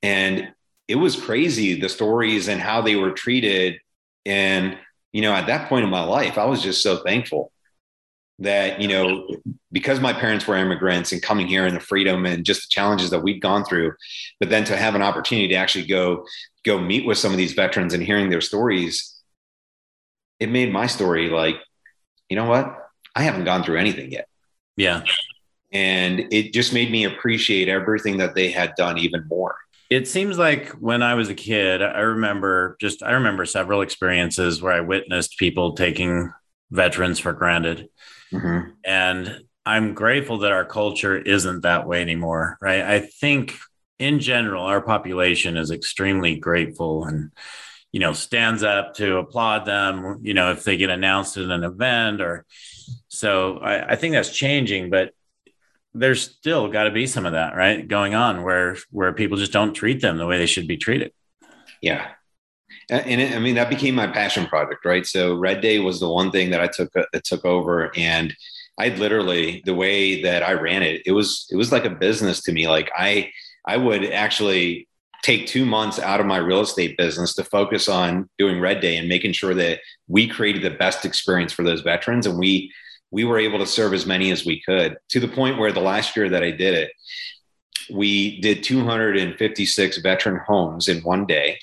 and 0.02 0.52
it 0.88 0.96
was 0.96 1.20
crazy 1.20 1.80
the 1.80 1.90
stories 1.90 2.48
and 2.48 2.62
how 2.62 2.82
they 2.82 2.96
were 2.96 3.12
treated. 3.12 3.80
And 4.26 4.78
you 5.12 5.22
know, 5.22 5.34
at 5.34 5.48
that 5.48 5.70
point 5.70 5.84
in 5.84 5.90
my 5.90 6.04
life, 6.04 6.38
I 6.38 6.46
was 6.46 6.62
just 6.62 6.82
so 6.82 6.98
thankful 6.98 7.52
that 8.40 8.82
you 8.82 8.88
know 8.88 9.28
because 9.72 10.00
my 10.00 10.12
parents 10.12 10.48
were 10.48 10.58
immigrants 10.58 11.12
and 11.12 11.22
coming 11.22 11.48
here 11.48 11.66
and 11.66 11.76
the 11.76 11.80
freedom 11.80 12.26
and 12.26 12.44
just 12.44 12.62
the 12.64 12.68
challenges 12.70 13.12
that 13.12 13.22
we'd 13.22 13.40
gone 13.40 13.64
through 13.64 13.94
but 14.40 14.50
then 14.50 14.64
to 14.64 14.76
have 14.76 14.96
an 14.96 15.04
opportunity 15.04 15.48
to 15.48 15.54
actually 15.54 15.86
go 15.86 16.26
go 16.66 16.82
meet 16.82 17.06
with 17.06 17.20
some 17.20 17.32
of 17.32 17.38
these 17.38 17.54
veterans 17.54 17.94
and 17.94 18.02
hearing 18.02 18.32
their 18.32 18.42
stories 18.42 19.22
it 20.40 20.50
made 20.50 20.74
my 20.74 20.88
story 20.88 21.30
like 21.30 21.58
you 22.34 22.36
know 22.36 22.46
what? 22.46 22.90
I 23.16 23.22
haven't 23.22 23.44
gone 23.44 23.64
through 23.64 23.78
anything 23.78 24.12
yet. 24.12 24.28
Yeah. 24.76 25.04
And 25.72 26.34
it 26.34 26.52
just 26.52 26.74
made 26.74 26.92
me 26.92 27.04
appreciate 27.04 27.70
everything 27.70 28.18
that 28.18 28.34
they 28.34 28.50
had 28.50 28.74
done 28.76 28.98
even 28.98 29.28
more 29.28 29.56
it 29.90 30.08
seems 30.08 30.38
like 30.38 30.70
when 30.72 31.04
I 31.04 31.16
was 31.16 31.30
a 31.30 31.36
kid, 31.36 31.82
I 31.82 32.00
remember 32.00 32.78
just 32.80 33.04
I 33.04 33.12
remember 33.12 33.46
several 33.46 33.82
experiences 33.82 34.62
where 34.62 34.74
I 34.74 34.82
witnessed 34.82 35.38
people 35.38 35.74
taking 35.74 36.32
veterans 36.72 37.20
for 37.20 37.34
granted. 37.34 37.90
Mm-hmm. 38.32 38.72
And 38.84 39.42
I'm 39.66 39.94
grateful 39.94 40.40
that 40.40 40.52
our 40.52 40.66
culture 40.66 41.18
isn't 41.18 41.62
that 41.62 41.88
way 41.88 42.02
anymore, 42.02 42.58
right? 42.62 42.82
I 42.82 43.00
think 43.00 43.58
in 44.00 44.20
general, 44.20 44.64
our 44.64 44.82
population 44.82 45.56
is 45.56 45.72
extremely 45.72 46.36
grateful 46.38 47.06
and, 47.06 47.32
you 47.92 48.00
know, 48.00 48.12
stands 48.12 48.64
up 48.64 48.96
to 48.96 49.18
applaud 49.18 49.66
them, 49.66 50.20
you 50.24 50.34
know, 50.34 50.52
if 50.52 50.64
they 50.64 50.78
get 50.78 50.90
announced 50.90 51.38
at 51.38 51.46
an 51.50 51.64
event 51.64 52.20
or 52.20 52.46
so 53.08 53.60
I, 53.60 53.92
I 53.92 53.96
think 53.96 54.14
that's 54.14 54.36
changing, 54.36 54.90
but 54.90 55.12
there's 55.94 56.22
still 56.22 56.68
got 56.70 56.84
to 56.84 56.92
be 56.92 57.08
some 57.08 57.26
of 57.26 57.34
that, 57.34 57.56
right? 57.56 57.88
Going 57.88 58.16
on 58.16 58.44
where, 58.44 58.78
where 58.90 59.14
people 59.14 59.38
just 59.38 59.52
don't 59.52 59.74
treat 59.74 60.02
them 60.02 60.18
the 60.18 60.26
way 60.26 60.38
they 60.38 60.46
should 60.46 60.68
be 60.68 60.78
treated. 60.78 61.12
Yeah 61.82 62.12
and 62.90 63.22
it, 63.22 63.36
I 63.36 63.40
mean 63.40 63.56
that 63.56 63.70
became 63.70 63.96
my 63.96 64.08
passion 64.08 64.46
project, 64.46 64.86
right? 64.86 65.06
So 65.06 65.36
Red 65.36 65.62
Day 65.62 65.80
was 65.80 66.00
the 66.00 66.10
one 66.10 66.32
thing 66.32 66.50
that 66.52 66.62
I 66.62 66.68
took 66.68 66.96
uh, 66.96 67.06
that 67.14 67.24
took 67.24 67.46
over, 67.46 67.92
and 67.96 68.34
I 68.78 68.90
literally 68.90 69.62
the 69.66 69.76
way 69.76 70.22
that 70.24 70.44
I 70.44 70.54
ran 70.54 70.84
it, 70.84 71.02
it 71.06 71.12
was 71.12 71.48
it 71.52 71.56
was 71.56 71.72
like 71.72 71.86
a 71.86 71.90
business 71.90 72.42
to 72.44 72.52
me. 72.52 72.68
Like 72.68 72.92
I 72.96 73.32
I 73.66 73.78
would 73.78 74.06
actually 74.06 74.88
take 75.24 75.48
two 75.48 75.66
months 75.66 76.00
out 76.00 76.20
of 76.20 76.26
my 76.26 76.38
real 76.38 76.60
estate 76.60 76.98
business 76.98 77.34
to 77.36 77.46
focus 77.46 77.88
on 77.88 78.30
doing 78.38 78.60
Red 78.60 78.82
Day 78.82 78.98
and 78.98 79.08
making 79.08 79.32
sure 79.32 79.54
that 79.54 79.80
we 80.08 80.28
created 80.28 80.62
the 80.62 80.78
best 80.78 81.06
experience 81.06 81.54
for 81.54 81.64
those 81.64 81.82
veterans, 81.82 82.26
and 82.26 82.38
we 82.38 82.72
we 83.14 83.24
were 83.24 83.40
able 83.40 83.60
to 83.60 83.66
serve 83.66 83.94
as 83.94 84.06
many 84.06 84.32
as 84.32 84.46
we 84.46 84.62
could 84.62 84.98
to 85.10 85.20
the 85.20 85.28
point 85.28 85.58
where 85.58 85.72
the 85.72 85.80
last 85.80 86.16
year 86.18 86.30
that 86.30 86.44
I 86.44 86.52
did 86.52 86.74
it, 86.74 86.92
we 87.92 88.42
did 88.42 88.64
256 88.64 89.98
veteran 90.00 90.42
homes 90.46 90.88
in 90.90 91.00
one 91.04 91.26
day 91.26 91.60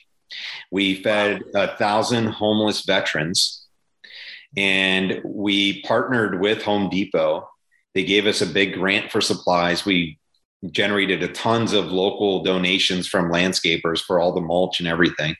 we 0.70 1.02
fed 1.02 1.42
a 1.54 1.76
thousand 1.76 2.28
homeless 2.28 2.84
veterans 2.84 3.66
and 4.56 5.20
we 5.24 5.82
partnered 5.82 6.40
with 6.40 6.62
Home 6.62 6.88
Depot. 6.88 7.48
They 7.94 8.04
gave 8.04 8.26
us 8.26 8.40
a 8.40 8.46
big 8.46 8.74
grant 8.74 9.10
for 9.10 9.20
supplies. 9.20 9.84
We 9.84 10.18
generated 10.70 11.22
a 11.22 11.28
tons 11.28 11.72
of 11.72 11.92
local 11.92 12.42
donations 12.42 13.06
from 13.06 13.30
landscapers 13.30 14.00
for 14.00 14.20
all 14.20 14.32
the 14.32 14.40
mulch 14.40 14.80
and 14.80 14.88
everything. 14.88 15.34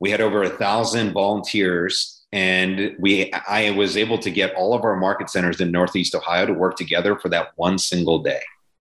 We 0.00 0.10
had 0.10 0.20
over 0.20 0.42
a 0.42 0.50
thousand 0.50 1.12
volunteers 1.12 2.21
and 2.32 2.96
we 2.98 3.32
I 3.32 3.70
was 3.70 3.96
able 3.96 4.18
to 4.18 4.30
get 4.30 4.54
all 4.54 4.74
of 4.74 4.84
our 4.84 4.96
market 4.96 5.30
centers 5.30 5.60
in 5.60 5.70
Northeast 5.70 6.14
Ohio 6.14 6.46
to 6.46 6.52
work 6.52 6.76
together 6.76 7.18
for 7.18 7.28
that 7.28 7.48
one 7.56 7.78
single 7.78 8.20
day. 8.20 8.40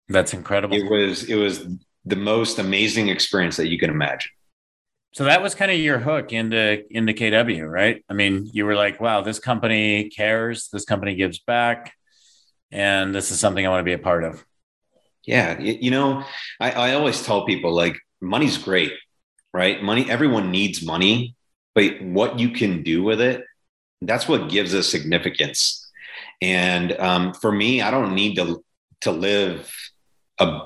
That's 0.08 0.32
incredible. 0.32 0.76
It 0.76 0.88
was 0.88 1.24
it 1.24 1.36
was 1.36 1.66
the 2.04 2.16
most 2.16 2.58
amazing 2.58 3.08
experience 3.08 3.56
that 3.56 3.68
you 3.68 3.78
can 3.78 3.90
imagine. 3.90 4.30
So 5.12 5.24
that 5.24 5.42
was 5.42 5.54
kind 5.54 5.70
of 5.70 5.78
your 5.78 5.98
hook 5.98 6.32
into 6.32 6.84
into 6.90 7.12
KW, 7.12 7.70
right? 7.70 8.04
I 8.08 8.14
mean, 8.14 8.50
you 8.52 8.66
were 8.66 8.74
like, 8.74 9.00
"Wow, 9.00 9.20
this 9.20 9.38
company 9.38 10.10
cares. 10.10 10.68
This 10.72 10.84
company 10.84 11.14
gives 11.14 11.38
back, 11.38 11.94
and 12.70 13.14
this 13.14 13.30
is 13.30 13.38
something 13.40 13.64
I 13.64 13.70
want 13.70 13.80
to 13.80 13.84
be 13.84 13.92
a 13.92 13.98
part 13.98 14.24
of." 14.24 14.44
Yeah, 15.26 15.58
you 15.58 15.90
know, 15.90 16.22
I, 16.60 16.70
I 16.72 16.94
always 16.94 17.22
tell 17.22 17.46
people 17.46 17.72
like, 17.72 17.98
money's 18.20 18.58
great, 18.58 18.92
right? 19.54 19.82
Money, 19.82 20.10
everyone 20.10 20.50
needs 20.50 20.84
money, 20.84 21.34
but 21.74 22.00
what 22.02 22.38
you 22.38 22.50
can 22.50 22.82
do 22.82 23.02
with 23.02 23.20
it, 23.20 23.44
that's 24.02 24.28
what 24.28 24.50
gives 24.50 24.74
us 24.74 24.88
significance. 24.88 25.90
And 26.40 26.92
um, 26.92 27.34
for 27.34 27.50
me, 27.50 27.82
I 27.82 27.90
don't 27.90 28.14
need 28.14 28.37
to 28.37 28.64
to 29.02 29.10
live 29.10 29.70
a, 30.40 30.60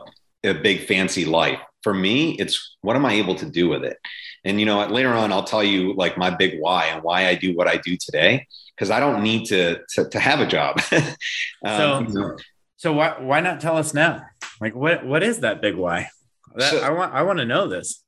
a 0.44 0.54
big 0.54 0.86
fancy 0.86 1.24
life. 1.24 1.58
For 1.82 1.94
me, 1.94 2.32
it's 2.32 2.76
what 2.80 2.96
am 2.96 3.06
I 3.06 3.14
able 3.14 3.34
to 3.36 3.48
do 3.48 3.68
with 3.68 3.84
it? 3.84 3.96
And 4.44 4.60
you 4.60 4.66
know, 4.66 4.84
later 4.86 5.12
on, 5.12 5.32
I'll 5.32 5.44
tell 5.44 5.64
you 5.64 5.94
like 5.94 6.16
my 6.16 6.30
big 6.30 6.58
why 6.58 6.86
and 6.86 7.02
why 7.02 7.26
I 7.26 7.34
do 7.34 7.54
what 7.54 7.68
I 7.68 7.76
do 7.76 7.96
today 7.96 8.46
because 8.74 8.90
I 8.90 9.00
don't 9.00 9.22
need 9.22 9.46
to, 9.46 9.80
to 9.94 10.08
to, 10.08 10.20
have 10.20 10.40
a 10.40 10.46
job. 10.46 10.80
um, 11.64 12.10
so, 12.10 12.36
so 12.76 12.92
why 12.92 13.16
why 13.20 13.40
not 13.40 13.60
tell 13.60 13.76
us 13.76 13.94
now? 13.94 14.22
Like, 14.60 14.74
what 14.74 15.04
what 15.06 15.22
is 15.22 15.40
that 15.40 15.60
big 15.60 15.76
why? 15.76 16.08
That, 16.56 16.70
so, 16.70 16.80
I 16.80 16.90
want 16.90 17.12
I 17.14 17.22
want 17.22 17.38
to 17.38 17.44
know 17.44 17.68
this. 17.68 18.02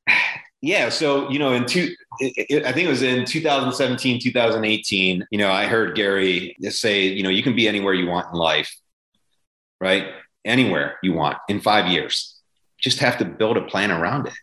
Yeah. 0.63 0.91
So, 0.91 1.31
you 1.31 1.39
know, 1.39 1.53
in 1.53 1.65
two, 1.65 1.95
I 2.21 2.73
think 2.73 2.87
it 2.87 2.89
was 2.89 3.03
in 3.03 3.25
2017, 3.25 4.21
2018, 4.21 5.27
you 5.31 5.39
know, 5.39 5.51
I 5.51 5.67
heard 5.67 5.97
Gary 5.97 6.55
say, 6.69 7.07
you 7.07 7.23
know, 7.23 7.31
you 7.31 7.43
can 7.43 7.57
be 7.57 7.67
anywhere 7.67 7.95
you 7.95 8.07
want 8.07 8.27
in 8.33 8.39
life, 8.39 8.75
right? 9.81 10.09
Anywhere 10.45 10.97
you 11.03 11.15
want 11.15 11.39
in 11.49 11.61
five 11.61 11.91
years. 11.91 12.37
Just 12.79 12.99
have 12.99 13.17
to 13.19 13.25
build 13.25 13.57
a 13.57 13.63
plan 13.63 13.91
around 13.91 14.27
it. 14.27 14.35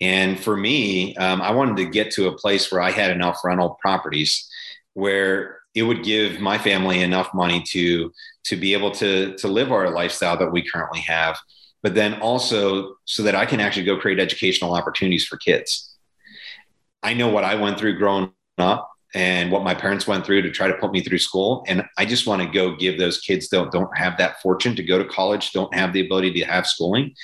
And 0.00 0.40
for 0.40 0.56
me, 0.56 1.14
um, 1.16 1.40
I 1.42 1.50
wanted 1.52 1.76
to 1.76 1.86
get 1.86 2.10
to 2.12 2.28
a 2.28 2.36
place 2.36 2.72
where 2.72 2.80
I 2.80 2.90
had 2.90 3.10
enough 3.10 3.38
rental 3.44 3.78
properties 3.80 4.48
where 4.94 5.60
it 5.74 5.82
would 5.82 6.04
give 6.04 6.40
my 6.40 6.56
family 6.56 7.02
enough 7.02 7.34
money 7.34 7.62
to 7.68 8.12
to 8.44 8.56
be 8.56 8.72
able 8.74 8.90
to 8.92 9.34
to 9.36 9.48
live 9.48 9.72
our 9.72 9.90
lifestyle 9.90 10.36
that 10.38 10.52
we 10.52 10.68
currently 10.68 11.00
have, 11.00 11.36
but 11.84 11.94
then 11.94 12.14
also 12.14 12.96
so 13.04 13.22
that 13.22 13.36
I 13.36 13.46
can 13.46 13.60
actually 13.60 13.84
go 13.84 13.96
create 13.96 14.18
educational 14.18 14.74
opportunities 14.74 15.24
for 15.24 15.36
kids. 15.36 15.94
I 17.04 17.14
know 17.14 17.28
what 17.28 17.44
I 17.44 17.54
went 17.54 17.78
through 17.78 17.98
growing 17.98 18.32
up 18.58 18.90
and 19.14 19.52
what 19.52 19.62
my 19.62 19.74
parents 19.74 20.08
went 20.08 20.26
through 20.26 20.42
to 20.42 20.50
try 20.50 20.66
to 20.66 20.74
put 20.74 20.90
me 20.90 21.00
through 21.00 21.18
school 21.18 21.64
and 21.68 21.84
i 21.98 22.04
just 22.04 22.26
want 22.26 22.42
to 22.42 22.48
go 22.48 22.74
give 22.74 22.98
those 22.98 23.20
kids 23.20 23.48
that 23.48 23.70
don't 23.70 23.96
have 23.96 24.18
that 24.18 24.40
fortune 24.42 24.74
to 24.74 24.82
go 24.82 24.98
to 24.98 25.04
college 25.04 25.52
don't 25.52 25.72
have 25.72 25.92
the 25.92 26.04
ability 26.04 26.32
to 26.32 26.44
have 26.44 26.66
schooling 26.66 27.14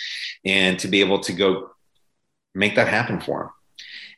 and 0.44 0.78
to 0.78 0.86
be 0.86 1.00
able 1.00 1.18
to 1.18 1.32
go 1.32 1.70
make 2.54 2.74
that 2.76 2.88
happen 2.88 3.20
for 3.20 3.38
them. 3.40 3.50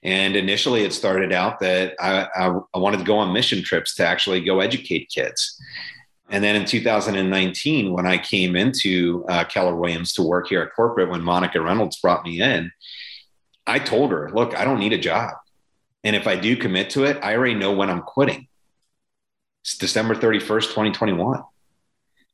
And 0.05 0.35
initially, 0.35 0.83
it 0.83 0.92
started 0.92 1.33
out 1.33 1.61
that 1.61 1.94
I, 2.00 2.26
I, 2.35 2.59
I 2.74 2.78
wanted 2.78 2.98
to 2.98 3.05
go 3.05 3.18
on 3.18 3.33
mission 3.33 3.62
trips 3.62 3.94
to 3.96 4.07
actually 4.07 4.40
go 4.40 4.59
educate 4.61 5.12
kids. 5.14 5.61
And 6.33 6.42
then 6.42 6.57
in 6.57 6.64
2019, 6.64 7.92
when 7.92 8.07
I 8.07 8.16
came 8.16 8.57
into 8.57 9.25
uh, 9.29 9.45
Keller 9.45 9.77
Williams 9.77 10.14
to 10.14 10.23
work 10.23 10.49
here 10.49 10.62
at 10.62 10.75
corporate, 10.75 11.11
when 11.11 11.21
Monica 11.21 11.61
Reynolds 11.61 12.01
brought 12.01 12.25
me 12.25 12.40
in, 12.40 12.73
I 13.66 13.79
told 13.79 14.11
her, 14.12 14.31
look, 14.33 14.57
I 14.57 14.64
don't 14.64 14.79
need 14.79 14.95
a 14.95 14.99
job. 14.99 15.35
And 16.03 16.16
if 16.16 16.27
I 16.27 16.37
do 16.37 16.57
commit 16.57 16.88
to 16.90 17.05
it, 17.05 17.18
I 17.23 17.37
already 17.37 17.55
know 17.55 17.73
when 17.73 17.90
I'm 17.90 18.01
quitting. 18.01 18.49
It's 19.61 19.77
December 19.77 20.14
31st, 20.14 20.68
2021. 20.68 21.42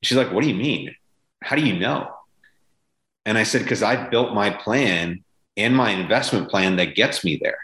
She's 0.05 0.17
like, 0.17 0.33
what 0.33 0.45
do 0.45 0.49
you 0.49 0.55
mean? 0.55 0.95
How 1.43 1.57
do 1.57 1.63
you 1.63 1.77
know? 1.77 2.09
And 3.27 3.37
I 3.37 3.43
said, 3.43 3.63
because 3.63 3.83
I 3.83 4.09
built 4.09 4.33
my 4.33 4.51
plan 4.51 5.25
and 5.57 5.77
my 5.77 5.91
investment 5.91 6.49
plan 6.49 6.77
that 6.77 6.95
gets 6.95 7.25
me 7.25 7.41
there. 7.43 7.59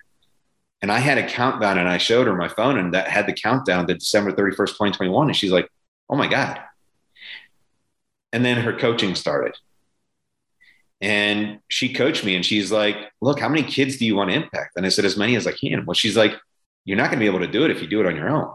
And 0.82 0.90
I 0.90 0.98
had 0.98 1.16
a 1.16 1.26
countdown 1.26 1.78
and 1.78 1.88
I 1.88 1.98
showed 1.98 2.26
her 2.26 2.34
my 2.34 2.48
phone 2.48 2.76
and 2.76 2.92
that 2.92 3.08
had 3.08 3.28
the 3.28 3.32
countdown 3.32 3.86
to 3.86 3.94
December 3.94 4.32
31st, 4.32 4.56
2021. 4.56 5.28
And 5.28 5.36
she's 5.36 5.52
like, 5.52 5.70
oh 6.08 6.16
my 6.16 6.28
God. 6.28 6.60
And 8.32 8.44
then 8.44 8.58
her 8.58 8.76
coaching 8.76 9.14
started. 9.14 9.54
And 11.00 11.60
she 11.68 11.92
coached 11.92 12.24
me 12.24 12.34
and 12.34 12.44
she's 12.44 12.72
like, 12.72 12.96
look, 13.20 13.38
how 13.38 13.48
many 13.48 13.62
kids 13.62 13.98
do 13.98 14.06
you 14.06 14.16
want 14.16 14.30
to 14.30 14.36
impact? 14.36 14.76
And 14.76 14.86
I 14.86 14.88
said, 14.88 15.04
as 15.04 15.16
many 15.16 15.36
as 15.36 15.46
I 15.46 15.52
can. 15.52 15.84
Well, 15.84 15.94
she's 15.94 16.16
like, 16.16 16.34
you're 16.84 16.96
not 16.96 17.10
going 17.10 17.18
to 17.18 17.24
be 17.24 17.26
able 17.26 17.40
to 17.40 17.50
do 17.50 17.64
it 17.64 17.70
if 17.70 17.82
you 17.82 17.88
do 17.88 18.00
it 18.00 18.06
on 18.06 18.16
your 18.16 18.28
own. 18.28 18.52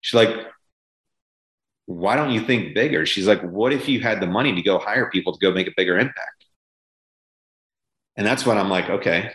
She's 0.00 0.16
like, 0.16 0.46
why 1.86 2.16
don't 2.16 2.32
you 2.32 2.40
think 2.40 2.74
bigger? 2.74 3.06
She's 3.06 3.26
like, 3.26 3.40
what 3.42 3.72
if 3.72 3.88
you 3.88 4.00
had 4.00 4.20
the 4.20 4.26
money 4.26 4.54
to 4.54 4.62
go 4.62 4.78
hire 4.78 5.10
people 5.10 5.32
to 5.32 5.38
go 5.38 5.52
make 5.52 5.66
a 5.66 5.72
bigger 5.76 5.98
impact? 5.98 6.44
And 8.16 8.26
that's 8.26 8.44
when 8.44 8.58
I'm 8.58 8.68
like, 8.68 8.90
okay, 8.90 9.30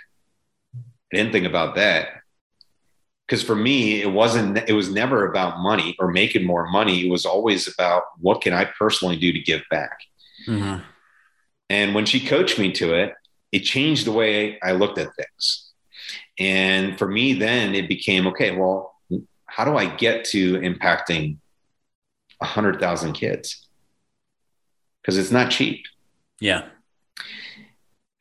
I 0.75 1.15
didn't 1.15 1.31
think 1.31 1.45
about 1.45 1.75
that. 1.75 2.09
Because 3.27 3.41
for 3.41 3.55
me, 3.55 4.01
it 4.01 4.11
wasn't, 4.11 4.57
it 4.67 4.73
was 4.73 4.89
never 4.89 5.29
about 5.29 5.59
money 5.59 5.95
or 5.99 6.11
making 6.11 6.45
more 6.45 6.69
money. 6.69 7.05
It 7.05 7.09
was 7.09 7.25
always 7.25 7.67
about 7.67 8.03
what 8.19 8.41
can 8.41 8.53
I 8.53 8.65
personally 8.65 9.15
do 9.15 9.31
to 9.31 9.39
give 9.39 9.61
back. 9.71 9.99
Mm-hmm. 10.47 10.83
And 11.69 11.95
when 11.95 12.05
she 12.05 12.25
coached 12.25 12.59
me 12.59 12.71
to 12.73 12.93
it, 12.93 13.13
it 13.51 13.59
changed 13.59 14.05
the 14.05 14.11
way 14.11 14.59
I 14.61 14.73
looked 14.73 14.97
at 14.97 15.15
things. 15.15 15.71
And 16.39 16.97
for 16.97 17.07
me, 17.07 17.33
then 17.33 17.75
it 17.75 17.87
became 17.87 18.27
okay, 18.27 18.51
well, 18.51 18.95
how 19.45 19.63
do 19.63 19.77
I 19.77 19.85
get 19.85 20.25
to 20.25 20.59
impacting 20.59 21.37
100,000 22.39 23.13
kids? 23.13 23.67
Because 25.01 25.17
it's 25.17 25.31
not 25.31 25.51
cheap. 25.51 25.85
Yeah. 26.39 26.65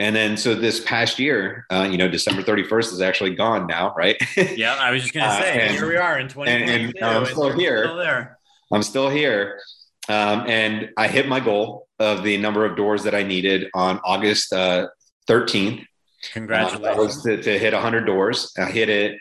And 0.02 0.16
then, 0.16 0.36
so 0.36 0.56
this 0.56 0.80
past 0.80 1.20
year, 1.20 1.64
uh, 1.70 1.88
you 1.88 1.96
know, 1.96 2.08
December 2.08 2.42
31st 2.42 2.92
is 2.92 3.00
actually 3.00 3.36
gone 3.36 3.68
now, 3.68 3.94
right? 3.96 4.16
yeah, 4.56 4.74
I 4.74 4.90
was 4.90 5.02
just 5.02 5.14
going 5.14 5.24
to 5.24 5.36
say, 5.36 5.56
uh, 5.56 5.62
and, 5.62 5.74
here 5.76 5.86
we 5.86 5.96
are 5.96 6.18
in 6.18 6.26
2022. 6.26 6.72
And, 6.72 6.96
and 6.96 7.04
I'm 7.04 7.24
still 7.24 7.52
here. 7.52 7.84
Still 7.84 7.96
there. 7.98 8.38
I'm 8.72 8.82
still 8.82 9.08
here. 9.08 9.60
Um, 10.08 10.46
and 10.48 10.90
I 10.96 11.06
hit 11.06 11.28
my 11.28 11.38
goal 11.38 11.86
of 12.00 12.24
the 12.24 12.36
number 12.36 12.64
of 12.64 12.76
doors 12.76 13.04
that 13.04 13.14
I 13.14 13.22
needed 13.22 13.70
on 13.74 14.00
August 14.04 14.52
uh, 14.52 14.88
13th. 15.28 15.84
Congratulations. 16.32 16.98
Uh, 16.98 17.00
was 17.00 17.22
to, 17.22 17.40
to 17.40 17.56
hit 17.56 17.72
100 17.72 18.04
doors. 18.04 18.52
I 18.58 18.72
hit 18.72 18.88
it 18.88 19.20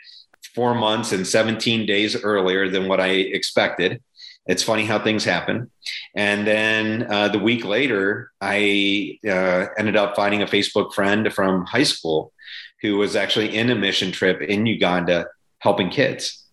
four 0.52 0.74
months 0.74 1.12
and 1.12 1.24
17 1.24 1.86
days 1.86 2.20
earlier 2.20 2.68
than 2.68 2.88
what 2.88 3.00
I 3.00 3.10
expected. 3.10 4.02
It's 4.46 4.62
funny 4.62 4.84
how 4.84 4.98
things 4.98 5.24
happen. 5.24 5.70
And 6.16 6.46
then 6.46 7.06
uh, 7.10 7.28
the 7.28 7.38
week 7.38 7.64
later, 7.64 8.32
I 8.40 9.18
uh, 9.26 9.66
ended 9.78 9.96
up 9.96 10.16
finding 10.16 10.42
a 10.42 10.46
Facebook 10.46 10.92
friend 10.92 11.32
from 11.32 11.64
high 11.64 11.84
school 11.84 12.32
who 12.80 12.96
was 12.96 13.14
actually 13.14 13.54
in 13.56 13.70
a 13.70 13.76
mission 13.76 14.10
trip 14.10 14.40
in 14.40 14.66
Uganda 14.66 15.26
helping 15.60 15.90
kids. 15.90 16.44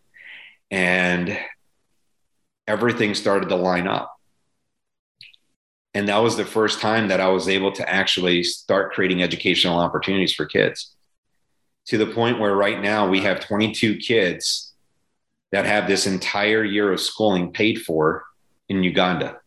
And 0.70 1.38
everything 2.68 3.16
started 3.16 3.50
to 3.50 3.56
line 3.56 3.88
up. 3.88 4.16
And 5.96 6.08
that 6.08 6.20
was 6.20 6.38
the 6.38 6.46
first 6.46 6.80
time 6.80 7.08
that 7.08 7.20
I 7.20 7.30
was 7.30 7.50
able 7.50 7.72
to 7.72 7.90
actually 7.90 8.44
start 8.44 8.94
creating 8.94 9.24
educational 9.24 9.80
opportunities 9.80 10.34
for 10.34 10.46
kids 10.46 10.96
to 11.88 11.98
the 11.98 12.06
point 12.06 12.40
where 12.40 12.56
right 12.56 12.80
now 12.80 13.10
we 13.10 13.22
have 13.22 13.40
22 13.40 13.98
kids 13.98 14.69
that 15.52 15.66
have 15.66 15.88
this 15.88 16.06
entire 16.06 16.64
year 16.64 16.92
of 16.92 17.00
schooling 17.00 17.52
paid 17.52 17.82
for 17.82 18.24
in 18.68 18.84
Uganda. 18.84 19.40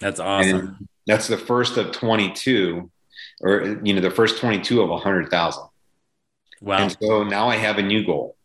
That's 0.00 0.20
awesome. 0.20 0.58
And 0.58 0.88
that's 1.06 1.28
the 1.28 1.38
first 1.38 1.76
of 1.76 1.92
22 1.92 2.90
or 3.40 3.80
you 3.82 3.94
know 3.94 4.00
the 4.00 4.10
first 4.10 4.38
22 4.38 4.82
of 4.82 4.90
100,000. 4.90 5.62
Wow. 6.60 6.78
And 6.78 6.96
so 7.00 7.22
now 7.22 7.48
I 7.48 7.56
have 7.56 7.78
a 7.78 7.82
new 7.82 8.04
goal 8.04 8.36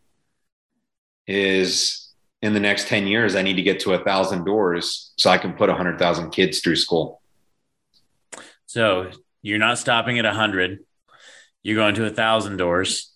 is 1.26 2.10
in 2.42 2.52
the 2.52 2.60
next 2.60 2.88
10 2.88 3.06
years, 3.06 3.36
I 3.36 3.42
need 3.42 3.54
to 3.54 3.62
get 3.62 3.80
to 3.80 3.94
a 3.94 4.02
thousand 4.02 4.44
doors 4.44 5.12
so 5.16 5.30
I 5.30 5.38
can 5.38 5.52
put 5.52 5.70
a 5.70 5.74
hundred 5.74 5.98
thousand 5.98 6.30
kids 6.30 6.60
through 6.60 6.76
school. 6.76 7.22
So 8.66 9.10
you're 9.42 9.58
not 9.58 9.78
stopping 9.78 10.18
at 10.18 10.24
a 10.24 10.32
hundred, 10.32 10.80
you're 11.62 11.76
going 11.76 11.94
to 11.94 12.06
a 12.06 12.10
thousand 12.10 12.56
doors. 12.56 13.11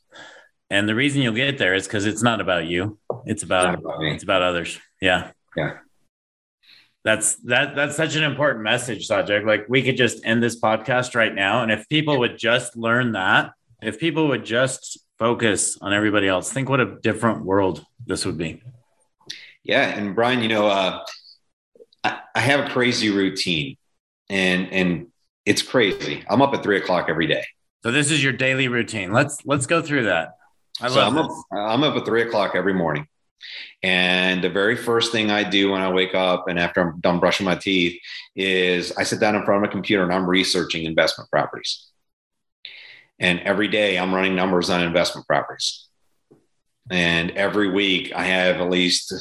And 0.70 0.88
the 0.88 0.94
reason 0.94 1.22
you'll 1.22 1.34
get 1.34 1.58
there 1.58 1.74
is 1.74 1.86
because 1.86 2.06
it's 2.06 2.22
not 2.22 2.40
about 2.40 2.66
you. 2.66 2.98
It's 3.24 3.42
about, 3.42 3.74
it's 3.74 3.84
about, 3.84 4.02
it's 4.02 4.22
about 4.24 4.42
others. 4.42 4.78
Yeah. 5.00 5.30
Yeah. 5.56 5.78
That's 7.04 7.36
that 7.44 7.76
that's 7.76 7.94
such 7.94 8.16
an 8.16 8.24
important 8.24 8.64
message, 8.64 9.06
Sajid. 9.06 9.46
Like 9.46 9.66
we 9.68 9.84
could 9.84 9.96
just 9.96 10.26
end 10.26 10.42
this 10.42 10.60
podcast 10.60 11.14
right 11.14 11.32
now. 11.32 11.62
And 11.62 11.70
if 11.70 11.88
people 11.88 12.18
would 12.18 12.36
just 12.36 12.76
learn 12.76 13.12
that, 13.12 13.52
if 13.80 14.00
people 14.00 14.26
would 14.26 14.44
just 14.44 14.98
focus 15.16 15.78
on 15.80 15.92
everybody 15.92 16.26
else, 16.26 16.52
think 16.52 16.68
what 16.68 16.80
a 16.80 16.98
different 17.00 17.44
world 17.44 17.84
this 18.04 18.26
would 18.26 18.36
be. 18.36 18.60
Yeah, 19.62 19.86
and 19.86 20.16
Brian, 20.16 20.42
you 20.42 20.48
know, 20.48 20.66
uh, 20.66 21.04
I, 22.02 22.20
I 22.34 22.40
have 22.40 22.66
a 22.66 22.70
crazy 22.70 23.10
routine, 23.10 23.76
and 24.28 24.72
and 24.72 25.06
it's 25.44 25.62
crazy. 25.62 26.24
I'm 26.28 26.42
up 26.42 26.54
at 26.54 26.64
three 26.64 26.78
o'clock 26.78 27.06
every 27.08 27.28
day. 27.28 27.44
So 27.84 27.92
this 27.92 28.10
is 28.10 28.22
your 28.22 28.32
daily 28.32 28.66
routine. 28.66 29.12
Let's 29.12 29.46
let's 29.46 29.66
go 29.66 29.80
through 29.80 30.06
that. 30.06 30.35
I 30.80 30.88
so 30.88 31.00
I'm 31.00 31.16
up, 31.16 31.30
I'm 31.52 31.84
up 31.84 31.96
at 31.96 32.04
three 32.04 32.22
o'clock 32.22 32.54
every 32.54 32.74
morning. 32.74 33.06
And 33.82 34.42
the 34.42 34.50
very 34.50 34.76
first 34.76 35.12
thing 35.12 35.30
I 35.30 35.44
do 35.44 35.70
when 35.70 35.80
I 35.80 35.92
wake 35.92 36.14
up 36.14 36.48
and 36.48 36.58
after 36.58 36.80
I'm 36.80 37.00
done 37.00 37.20
brushing 37.20 37.46
my 37.46 37.54
teeth 37.54 38.00
is 38.34 38.92
I 38.96 39.02
sit 39.02 39.20
down 39.20 39.34
in 39.36 39.44
front 39.44 39.64
of 39.64 39.68
a 39.68 39.72
computer 39.72 40.02
and 40.02 40.12
I'm 40.12 40.28
researching 40.28 40.84
investment 40.84 41.30
properties. 41.30 41.86
And 43.18 43.40
every 43.40 43.68
day 43.68 43.98
I'm 43.98 44.14
running 44.14 44.34
numbers 44.34 44.70
on 44.70 44.82
investment 44.82 45.26
properties. 45.26 45.86
And 46.90 47.30
every 47.32 47.70
week 47.70 48.12
I 48.14 48.24
have 48.24 48.56
at 48.56 48.70
least 48.70 49.12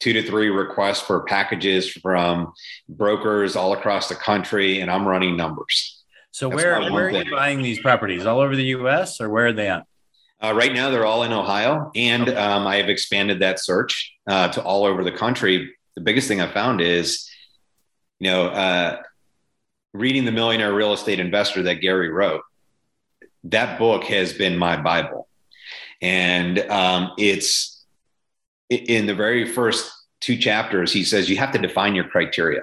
two 0.00 0.12
to 0.14 0.22
three 0.22 0.48
requests 0.48 1.00
for 1.00 1.24
packages 1.24 1.88
from 1.88 2.52
brokers 2.88 3.54
all 3.54 3.72
across 3.74 4.08
the 4.08 4.14
country, 4.14 4.80
and 4.80 4.90
I'm 4.90 5.06
running 5.06 5.36
numbers. 5.36 6.02
So 6.32 6.48
That's 6.48 6.62
where 6.62 6.90
where 6.90 7.06
are 7.08 7.10
you 7.10 7.30
buying 7.30 7.62
these 7.62 7.80
properties? 7.80 8.24
All 8.24 8.40
over 8.40 8.56
the 8.56 8.64
U.S. 8.64 9.20
or 9.20 9.28
where 9.28 9.48
are 9.48 9.52
they 9.52 9.68
at? 9.68 9.86
Uh, 10.42 10.54
right 10.54 10.72
now, 10.72 10.90
they're 10.90 11.04
all 11.04 11.22
in 11.22 11.32
Ohio, 11.32 11.90
and 11.94 12.30
um, 12.30 12.66
I 12.66 12.76
have 12.76 12.88
expanded 12.88 13.40
that 13.40 13.60
search 13.60 14.14
uh, 14.26 14.48
to 14.48 14.62
all 14.62 14.84
over 14.84 15.04
the 15.04 15.12
country. 15.12 15.74
The 15.96 16.00
biggest 16.00 16.28
thing 16.28 16.40
I 16.40 16.50
found 16.50 16.80
is, 16.80 17.28
you 18.18 18.30
know, 18.30 18.46
uh, 18.46 19.02
reading 19.92 20.24
the 20.24 20.32
Millionaire 20.32 20.72
Real 20.72 20.92
Estate 20.92 21.20
Investor 21.20 21.64
that 21.64 21.76
Gary 21.76 22.08
wrote. 22.08 22.42
That 23.44 23.78
book 23.78 24.04
has 24.04 24.32
been 24.32 24.56
my 24.56 24.80
Bible, 24.80 25.28
and 26.00 26.58
um, 26.70 27.12
it's 27.18 27.84
in 28.70 29.06
the 29.06 29.14
very 29.14 29.44
first 29.44 29.92
two 30.20 30.36
chapters, 30.36 30.92
he 30.92 31.04
says 31.04 31.28
you 31.28 31.36
have 31.36 31.52
to 31.52 31.58
define 31.58 31.94
your 31.94 32.04
criteria. 32.04 32.62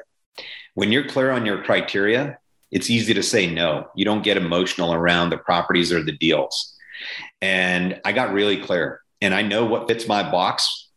When 0.76 0.92
you're 0.92 1.08
clear 1.08 1.32
on 1.32 1.46
your 1.46 1.64
criteria, 1.64 2.38
it's 2.72 2.90
easy 2.90 3.14
to 3.14 3.24
say 3.24 3.48
no. 3.48 3.88
You 3.96 4.06
don't 4.06 4.24
get 4.24 4.38
emotional 4.38 4.94
around 4.94 5.30
the 5.30 5.38
properties 5.38 5.92
or 5.92 6.04
the 6.04 6.18
deals. 6.18 6.77
And 7.42 8.00
I 8.06 8.12
got 8.12 8.34
really 8.34 8.58
clear 8.58 9.02
and 9.22 9.34
I 9.34 9.42
know 9.42 9.66
what 9.66 9.88
fits 9.88 10.08
my 10.08 10.30
box. 10.30 10.90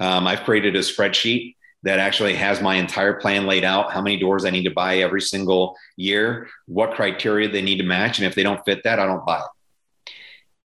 Um, 0.00 0.26
I've 0.26 0.44
created 0.44 0.76
a 0.76 0.80
spreadsheet 0.80 1.54
that 1.84 1.98
actually 1.98 2.34
has 2.34 2.60
my 2.60 2.74
entire 2.74 3.14
plan 3.14 3.46
laid 3.46 3.64
out, 3.64 3.92
how 3.92 4.00
many 4.00 4.18
doors 4.18 4.44
I 4.44 4.50
need 4.50 4.64
to 4.64 4.70
buy 4.70 4.98
every 4.98 5.20
single 5.20 5.76
year, 5.96 6.48
what 6.66 6.94
criteria 6.94 7.48
they 7.48 7.62
need 7.62 7.78
to 7.78 7.84
match. 7.84 8.18
And 8.18 8.26
if 8.26 8.34
they 8.34 8.42
don't 8.42 8.64
fit 8.64 8.82
that, 8.84 8.98
I 8.98 9.06
don't 9.06 9.24
buy 9.24 9.38
it. 9.38 10.12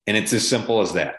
And 0.07 0.17
it's 0.17 0.33
as 0.33 0.47
simple 0.47 0.81
as 0.81 0.93
that. 0.93 1.17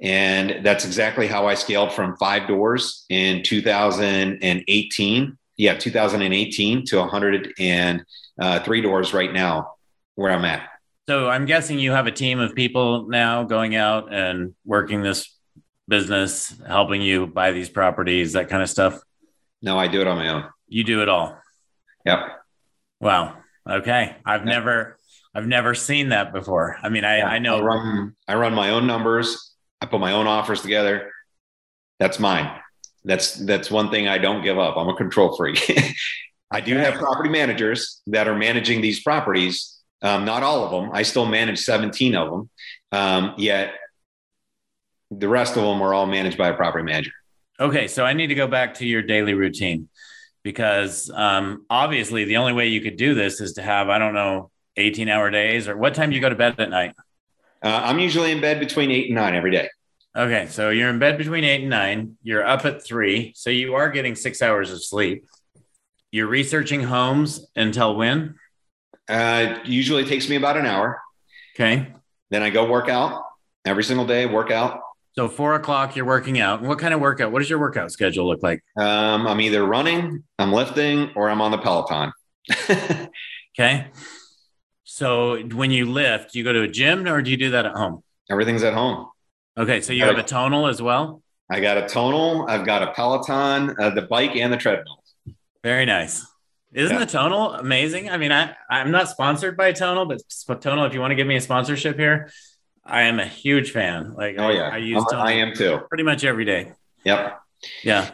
And 0.00 0.64
that's 0.64 0.84
exactly 0.84 1.26
how 1.26 1.46
I 1.46 1.54
scaled 1.54 1.92
from 1.92 2.16
five 2.16 2.46
doors 2.46 3.06
in 3.08 3.42
2018. 3.42 5.38
Yeah, 5.56 5.74
2018 5.76 6.84
to 6.86 6.98
103 6.98 8.80
doors 8.80 9.14
right 9.14 9.32
now 9.32 9.74
where 10.16 10.32
I'm 10.32 10.44
at. 10.44 10.68
So 11.08 11.28
I'm 11.28 11.44
guessing 11.44 11.78
you 11.78 11.92
have 11.92 12.06
a 12.06 12.12
team 12.12 12.40
of 12.40 12.54
people 12.54 13.08
now 13.08 13.44
going 13.44 13.76
out 13.76 14.12
and 14.12 14.54
working 14.64 15.02
this 15.02 15.36
business, 15.86 16.54
helping 16.66 17.02
you 17.02 17.26
buy 17.26 17.52
these 17.52 17.68
properties, 17.68 18.32
that 18.32 18.48
kind 18.48 18.62
of 18.62 18.70
stuff. 18.70 19.00
No, 19.60 19.78
I 19.78 19.86
do 19.86 20.00
it 20.00 20.06
on 20.06 20.16
my 20.16 20.28
own. 20.28 20.44
You 20.66 20.82
do 20.82 21.02
it 21.02 21.08
all. 21.08 21.38
Yep. 22.06 22.20
Wow. 23.00 23.36
Okay. 23.68 24.16
I've 24.24 24.46
yep. 24.46 24.48
never 24.48 24.98
I've 25.34 25.46
never 25.46 25.74
seen 25.74 26.10
that 26.10 26.32
before. 26.32 26.78
I 26.82 26.88
mean, 26.88 27.04
I, 27.04 27.18
Yeah, 27.18 27.28
I 27.28 27.38
know 27.38 27.58
I 27.58 27.62
run, 27.62 28.16
I 28.28 28.34
run 28.36 28.54
my 28.54 28.70
own 28.70 28.86
numbers. 28.86 29.54
I 29.80 29.86
put 29.86 30.00
my 30.00 30.12
own 30.12 30.26
offers 30.26 30.62
together. 30.62 31.12
That's 31.98 32.18
mine. 32.18 32.50
That's 33.04 33.34
that's 33.34 33.70
one 33.70 33.90
thing 33.90 34.08
I 34.08 34.18
don't 34.18 34.42
give 34.42 34.58
up. 34.58 34.76
I'm 34.76 34.88
a 34.88 34.96
control 34.96 35.36
freak. 35.36 35.70
I 36.50 36.60
do 36.60 36.76
have 36.76 36.94
property 36.94 37.28
managers 37.28 38.00
that 38.06 38.28
are 38.28 38.36
managing 38.36 38.80
these 38.80 39.02
properties. 39.02 39.73
Um, 40.04 40.26
not 40.26 40.42
all 40.42 40.64
of 40.64 40.70
them. 40.70 40.90
I 40.92 41.02
still 41.02 41.24
manage 41.24 41.60
17 41.60 42.14
of 42.14 42.30
them. 42.30 42.50
Um, 42.92 43.34
yet 43.38 43.74
the 45.10 45.28
rest 45.28 45.56
of 45.56 45.62
them 45.62 45.80
are 45.82 45.94
all 45.94 46.06
managed 46.06 46.36
by 46.36 46.48
a 46.48 46.54
property 46.54 46.84
manager. 46.84 47.12
Okay, 47.58 47.88
so 47.88 48.04
I 48.04 48.12
need 48.12 48.26
to 48.28 48.34
go 48.34 48.46
back 48.46 48.74
to 48.74 48.86
your 48.86 49.00
daily 49.02 49.32
routine 49.32 49.88
because 50.42 51.10
um, 51.10 51.64
obviously 51.70 52.24
the 52.24 52.36
only 52.36 52.52
way 52.52 52.68
you 52.68 52.82
could 52.82 52.96
do 52.96 53.14
this 53.14 53.40
is 53.40 53.54
to 53.54 53.62
have 53.62 53.88
I 53.88 53.98
don't 53.98 54.14
know 54.14 54.50
18 54.76 55.08
hour 55.08 55.30
days 55.30 55.68
or 55.68 55.76
what 55.76 55.94
time 55.94 56.10
do 56.10 56.16
you 56.16 56.20
go 56.20 56.28
to 56.28 56.34
bed 56.34 56.56
at 56.58 56.68
night? 56.68 56.94
Uh, 57.62 57.80
I'm 57.84 57.98
usually 57.98 58.30
in 58.30 58.42
bed 58.42 58.60
between 58.60 58.90
eight 58.90 59.06
and 59.06 59.14
nine 59.14 59.34
every 59.34 59.50
day. 59.50 59.70
Okay, 60.16 60.46
so 60.48 60.70
you're 60.70 60.90
in 60.90 60.98
bed 60.98 61.16
between 61.16 61.44
eight 61.44 61.62
and 61.62 61.70
nine. 61.70 62.18
You're 62.22 62.46
up 62.46 62.64
at 62.66 62.84
three, 62.84 63.32
so 63.34 63.50
you 63.50 63.74
are 63.74 63.88
getting 63.88 64.14
six 64.14 64.42
hours 64.42 64.70
of 64.70 64.84
sleep. 64.84 65.24
You're 66.12 66.28
researching 66.28 66.82
homes 66.82 67.44
until 67.56 67.96
when? 67.96 68.36
Uh, 69.08 69.58
usually 69.64 70.04
takes 70.04 70.28
me 70.28 70.36
about 70.36 70.56
an 70.56 70.66
hour. 70.66 71.00
Okay, 71.54 71.92
Then 72.30 72.42
I 72.42 72.50
go 72.50 72.68
work 72.68 72.88
out 72.88 73.22
every 73.64 73.84
single 73.84 74.06
day. 74.06 74.26
Work 74.26 74.50
out. 74.50 74.80
so 75.16 75.28
four 75.28 75.54
o'clock 75.54 75.94
you're 75.96 76.04
working 76.06 76.40
out. 76.40 76.62
What 76.62 76.78
kind 76.78 76.92
of 76.94 77.00
workout? 77.00 77.30
What 77.32 77.38
does 77.40 77.48
your 77.50 77.60
workout 77.60 77.92
schedule 77.92 78.26
look 78.28 78.42
like? 78.42 78.60
Um, 78.76 79.26
I'm 79.26 79.40
either 79.40 79.64
running, 79.64 80.24
I'm 80.38 80.52
lifting, 80.52 81.10
or 81.14 81.28
I'm 81.30 81.40
on 81.40 81.50
the 81.50 81.58
Peloton. 81.58 82.12
Okay, 83.56 83.86
so 84.82 85.38
when 85.54 85.70
you 85.70 85.86
lift, 85.88 86.34
you 86.34 86.42
go 86.42 86.52
to 86.52 86.62
a 86.62 86.68
gym 86.68 87.06
or 87.06 87.22
do 87.22 87.30
you 87.30 87.36
do 87.36 87.50
that 87.52 87.64
at 87.66 87.72
home? 87.72 88.02
Everything's 88.28 88.64
at 88.64 88.74
home. 88.74 89.06
Okay, 89.56 89.80
so 89.80 89.92
you 89.92 90.02
have 90.04 90.18
a 90.18 90.24
tonal 90.24 90.66
as 90.66 90.82
well. 90.82 91.22
I 91.48 91.60
got 91.60 91.76
a 91.78 91.86
tonal. 91.86 92.46
I've 92.48 92.66
got 92.66 92.82
a 92.82 92.90
Peloton, 92.92 93.76
uh, 93.78 93.90
the 93.90 94.02
bike, 94.02 94.34
and 94.34 94.52
the 94.52 94.56
treadmill. 94.56 95.04
Very 95.62 95.84
nice. 95.86 96.26
Isn't 96.74 96.92
Yeah. 96.96 97.04
the 97.04 97.10
tonal 97.10 97.52
amazing? 97.54 98.10
I 98.10 98.16
mean, 98.16 98.32
I, 98.32 98.54
I'm 98.68 98.90
not 98.90 99.08
sponsored 99.08 99.56
by 99.56 99.72
Tonal, 99.72 100.06
but 100.06 100.20
Tonal, 100.60 100.84
if 100.86 100.92
you 100.92 101.00
want 101.00 101.12
to 101.12 101.14
give 101.14 101.26
me 101.26 101.36
a 101.36 101.40
sponsorship 101.40 101.96
here, 101.98 102.30
I 102.84 103.02
am 103.02 103.20
a 103.20 103.26
huge 103.26 103.70
fan. 103.70 104.12
Like, 104.14 104.36
Oh 104.38 104.50
yeah, 104.50 104.70
I 104.72 104.78
use 104.78 104.96
I'm- 104.98 105.06
Tonal 105.10 105.26
I 105.26 105.32
am 105.32 105.54
too. 105.54 105.78
pretty 105.88 106.02
much 106.04 106.24
every 106.24 106.44
day. 106.44 106.72
Yep. 107.04 107.40
Yeah. 107.84 108.10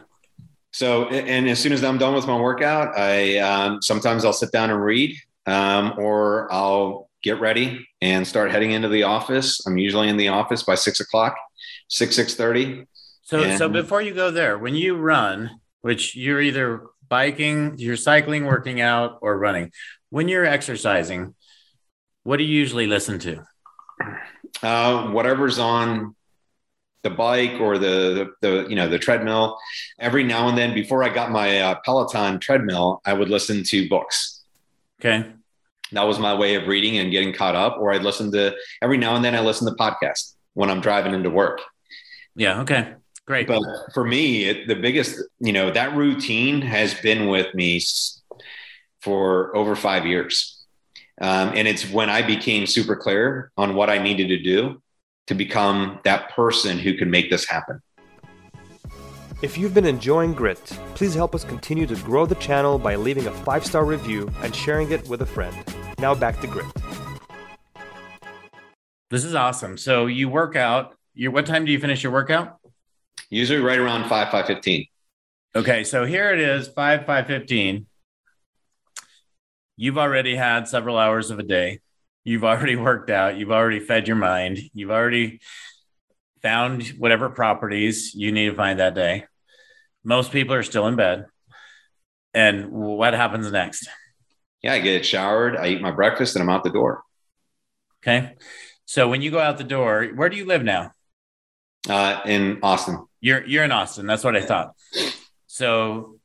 So, 0.73 1.09
and 1.09 1.49
as 1.49 1.59
soon 1.59 1.73
as 1.73 1.83
I'm 1.83 1.99
done 1.99 2.15
with 2.15 2.27
my 2.27 2.37
workout, 2.39 2.97
I 2.97 3.39
um, 3.39 3.83
sometimes 3.83 4.25
I'll 4.25 4.33
sit 4.33 4.53
down 4.53 4.71
and 4.71 4.81
read, 4.83 5.17
um, 5.47 5.95
or 5.99 6.53
I'll 6.53 7.09
get 7.23 7.41
ready 7.41 7.89
and 8.01 8.27
start 8.27 8.51
heading 8.53 8.71
into 8.73 8.89
the 8.89 9.03
office. 9.03 9.67
I'm 9.67 9.79
usually 9.79 10.09
in 10.09 10.17
the 10.17 10.29
office 10.29 10.63
by 10.63 10.75
six 10.77 11.01
o'clock, 11.01 11.35
six 11.89 12.15
six 12.15 12.35
thirty. 12.35 12.87
So, 13.23 13.57
so 13.57 13.69
before 13.69 14.01
you 14.03 14.13
go 14.15 14.31
there, 14.31 14.59
when 14.59 14.75
you 14.77 14.97
run, 14.97 15.51
which 15.81 16.15
you're 16.15 16.41
either 16.41 16.83
biking, 17.11 17.75
you're 17.77 17.97
cycling, 17.97 18.47
working 18.47 18.81
out, 18.81 19.19
or 19.21 19.39
running, 19.39 19.73
when 20.09 20.29
you're 20.29 20.47
exercising, 20.47 21.35
what 22.23 22.39
do 22.39 22.45
you 22.45 22.55
usually 22.55 22.87
listen 22.87 23.19
to? 23.19 23.45
uh, 24.63 25.09
whatever's 25.09 25.59
on 25.59 26.15
the 27.03 27.11
bike 27.11 27.61
or 27.61 27.79
the, 27.79 28.31
the 28.41 28.49
the 28.49 28.69
you 28.69 28.77
know 28.77 28.89
the 28.89 28.99
treadmill. 28.99 29.59
Every 29.99 30.23
now 30.25 30.49
and 30.49 30.57
then, 30.57 30.75
before 30.75 31.03
I 31.03 31.09
got 31.09 31.31
my 31.31 31.61
uh, 31.61 31.75
Peloton 31.85 32.39
treadmill, 32.41 33.01
I 33.05 33.13
would 33.13 33.29
listen 33.29 33.63
to 33.65 33.89
books. 33.89 34.43
Okay. 35.01 35.31
That 35.93 36.07
was 36.07 36.19
my 36.19 36.35
way 36.35 36.55
of 36.55 36.69
reading 36.69 36.99
and 36.99 37.11
getting 37.11 37.33
caught 37.33 37.57
up. 37.57 37.79
Or 37.79 37.93
I'd 37.93 38.03
listen 38.03 38.31
to 38.33 38.55
every 38.83 38.99
now 38.99 39.17
and 39.17 39.25
then 39.25 39.35
I 39.35 39.41
listen 39.41 39.67
to 39.67 39.75
podcasts 39.75 40.35
when 40.55 40.71
I'm 40.71 40.81
driving 40.81 41.15
into 41.15 41.31
work. 41.31 41.61
Yeah. 42.37 42.61
Okay. 42.61 42.95
Great. 43.31 43.47
But 43.47 43.63
for 43.95 44.03
me, 44.03 44.47
it, 44.47 44.67
the 44.67 44.75
biggest 44.75 45.23
you 45.39 45.53
know 45.53 45.71
that 45.71 45.95
routine 45.97 46.61
has 46.63 46.95
been 46.95 47.29
with 47.29 47.55
me 47.55 47.81
for 49.03 49.57
over 49.57 49.77
five 49.77 50.05
years. 50.05 50.65
Um, 51.21 51.53
and 51.55 51.69
it's 51.69 51.89
when 51.89 52.11
I 52.11 52.23
became 52.23 52.67
super 52.67 52.97
clear 52.97 53.53
on 53.57 53.77
what 53.77 53.89
I 53.89 53.99
needed 53.99 54.27
to 54.31 54.43
do 54.43 54.83
to 55.29 55.35
become 55.37 56.01
that 56.03 56.31
person 56.31 56.77
who 56.77 56.95
can 56.95 57.09
make 57.09 57.31
this 57.31 57.49
happen. 57.49 57.81
If 59.43 59.57
you've 59.57 59.75
been 59.75 59.87
enjoying 59.87 60.33
Grit, 60.33 60.65
please 60.97 61.15
help 61.15 61.33
us 61.33 61.45
continue 61.45 61.87
to 61.87 61.95
grow 61.99 62.27
the 62.27 62.35
channel 62.35 62.81
by 62.81 62.97
leaving 62.97 63.29
a 63.29 63.31
five 63.31 63.65
star 63.65 63.85
review 63.85 64.29
and 64.43 64.53
sharing 64.57 64.91
it 64.91 65.09
with 65.09 65.23
a 65.23 65.27
friend. 65.27 65.57
Now 66.01 66.17
back 66.17 66.41
to 66.41 66.49
Grit. 66.49 66.67
this 69.09 69.23
is 69.25 69.37
awesome. 69.37 69.79
So 69.79 70.07
you 70.07 70.29
work 70.29 70.57
out. 70.57 70.97
You 71.15 71.31
what 71.31 71.47
time 71.47 71.65
do 71.65 71.71
you 71.71 71.79
finish 71.79 72.03
your 72.03 72.11
workout? 72.11 72.60
Usually 73.29 73.61
right 73.61 73.79
around 73.79 74.09
five, 74.09 74.31
five 74.31 74.47
fifteen. 74.47 74.87
Okay, 75.55 75.85
so 75.85 76.05
here 76.05 76.33
it 76.33 76.41
is, 76.41 76.69
five 76.69 77.07
five 77.07 77.27
fifteen. 77.27 77.87
You've 79.77 79.99
already 79.99 80.37
had 80.37 80.69
several 80.69 80.99
hours 80.99 81.31
of 81.31 81.39
a 81.39 81.43
day. 81.43 81.81
You've 82.25 82.45
already 82.45 82.77
worked 82.89 83.11
out. 83.11 83.37
You've 83.37 83.53
already 83.53 83.81
fed 83.81 84.07
your 84.07 84.17
mind. 84.17 84.59
You've 84.75 84.91
already 84.91 85.41
found 86.43 86.87
whatever 86.99 87.29
properties 87.29 88.15
you 88.15 88.33
need 88.33 88.51
to 88.51 88.55
find 88.55 88.79
that 88.79 88.95
day. 88.95 89.25
Most 90.05 90.33
people 90.33 90.55
are 90.55 90.63
still 90.63 90.87
in 90.87 90.97
bed. 90.97 91.27
And 92.33 92.71
what 92.71 93.15
happens 93.15 93.51
next? 93.51 93.89
Yeah, 94.63 94.75
I 94.75 94.81
get 94.81 95.05
showered, 95.05 95.57
I 95.57 95.69
eat 95.69 95.81
my 95.81 95.91
breakfast, 95.91 96.37
and 96.37 96.43
I'm 96.43 96.51
out 96.51 96.65
the 96.65 96.71
door. 96.71 97.03
Okay. 98.03 98.35
So 98.85 99.09
when 99.09 99.23
you 99.23 99.31
go 99.31 99.39
out 99.39 99.59
the 99.59 99.65
door, 99.65 100.07
where 100.15 100.29
do 100.29 100.37
you 100.37 100.45
live 100.47 100.63
now? 100.63 100.93
Uh, 101.89 102.21
in 102.27 102.59
Austin, 102.63 103.07
You're 103.21 103.45
you're 103.47 103.65
in 103.65 103.73
Austin. 103.73 104.07
That's 104.07 104.25
what 104.25 104.37
I 104.37 104.41
thought. 104.43 104.75
So 105.47 106.19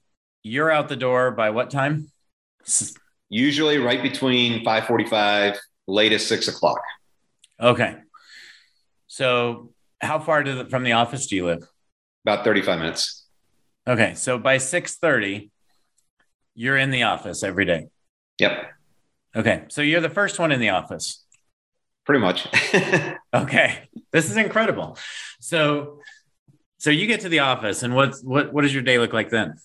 you're 0.44 0.72
out 0.72 0.88
the 0.90 0.96
door 0.96 1.32
by 1.32 1.50
what 1.50 1.70
time? 1.70 2.12
Usually 3.30 3.78
right 3.78 4.02
between 4.02 4.64
five 4.64 4.86
forty-five, 4.86 5.60
latest 5.88 6.28
six 6.28 6.48
o'clock. 6.48 6.82
Okay. 7.60 7.96
So 9.08 9.72
how 10.02 10.20
far 10.20 10.44
to 10.44 10.54
the, 10.54 10.66
from 10.70 10.84
the 10.84 10.94
office 10.94 11.28
do 11.28 11.36
you 11.36 11.46
live? 11.46 11.68
About 12.26 12.44
thirty-five 12.44 12.80
minutes. 12.80 13.26
Okay. 13.88 14.14
So 14.16 14.38
by 14.40 14.58
6:30 14.58 15.50
you're 16.58 16.78
in 16.78 16.90
the 16.90 17.04
office 17.04 17.44
every 17.44 17.66
day. 17.66 17.88
Yep, 18.40 18.72
Okay. 19.36 19.66
So 19.68 19.82
you're 19.82 20.00
the 20.00 20.10
first 20.10 20.40
one 20.40 20.54
in 20.54 20.60
the 20.62 20.70
office. 20.70 21.24
pretty 22.06 22.22
much. 22.22 22.48
Okay. 23.34 23.90
This 24.14 24.32
is 24.32 24.38
incredible. 24.38 24.98
So 25.42 26.00
so 26.86 26.92
you 26.92 27.08
get 27.08 27.22
to 27.22 27.30
the 27.30 27.40
office 27.40 27.82
and 27.82 27.96
what's 27.96 28.22
what 28.22 28.54
what 28.54 28.62
does 28.62 28.72
your 28.72 28.84
day 28.84 29.00
look 29.00 29.12
like 29.12 29.32
then? 29.32 29.56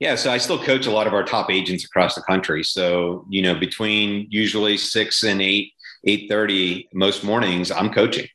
Yeah, 0.00 0.16
so 0.16 0.30
I 0.30 0.36
still 0.36 0.62
coach 0.62 0.84
a 0.84 0.90
lot 0.90 1.06
of 1.06 1.14
our 1.14 1.24
top 1.24 1.50
agents 1.50 1.82
across 1.82 2.14
the 2.14 2.20
country. 2.20 2.62
So 2.62 3.24
you 3.30 3.40
know, 3.40 3.54
between 3.54 4.26
usually 4.28 4.76
six 4.76 5.24
and 5.24 5.40
eight, 5.40 5.72
eight 6.04 6.28
thirty 6.28 6.90
most 6.92 7.24
mornings, 7.24 7.70
I'm 7.70 7.90
coaching. 7.90 8.26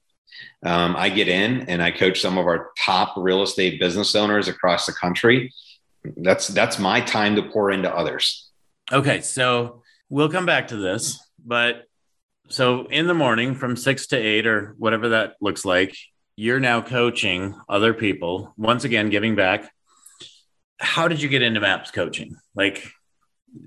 Um, 0.66 0.96
I 0.96 1.10
get 1.10 1.28
in 1.28 1.70
and 1.70 1.80
I 1.80 1.92
coach 1.92 2.20
some 2.20 2.40
of 2.40 2.48
our 2.48 2.72
top 2.80 3.14
real 3.18 3.44
estate 3.44 3.80
business 3.80 4.16
owners 4.16 4.48
across 4.48 4.88
the 4.88 4.94
country. 4.94 5.54
That's 6.16 6.48
that's 6.48 6.80
my 6.80 7.02
time 7.02 7.36
to 7.36 7.44
pour 7.44 7.70
into 7.70 7.96
others. 7.96 8.50
Okay, 8.92 9.22
so 9.22 9.84
we'll 10.10 10.30
come 10.30 10.48
back 10.48 10.70
to 10.70 10.78
this, 10.78 11.20
but 11.46 11.84
so 12.50 12.88
in 12.88 13.06
the 13.06 13.14
morning 13.14 13.54
from 13.54 13.76
six 13.76 14.08
to 14.08 14.18
eight 14.18 14.48
or 14.48 14.74
whatever 14.80 15.10
that 15.10 15.36
looks 15.40 15.66
like, 15.66 15.96
you're 16.38 16.60
now 16.60 16.82
coaching 16.82 17.56
other 17.68 17.94
people, 17.94 18.54
once 18.56 18.84
again, 18.86 19.10
giving 19.10 19.36
back. 19.36 19.70
How 20.80 21.08
did 21.08 21.22
you 21.22 21.28
get 21.28 21.42
into 21.42 21.60
MAPS 21.60 21.90
coaching? 21.92 22.38
Like, 22.56 22.88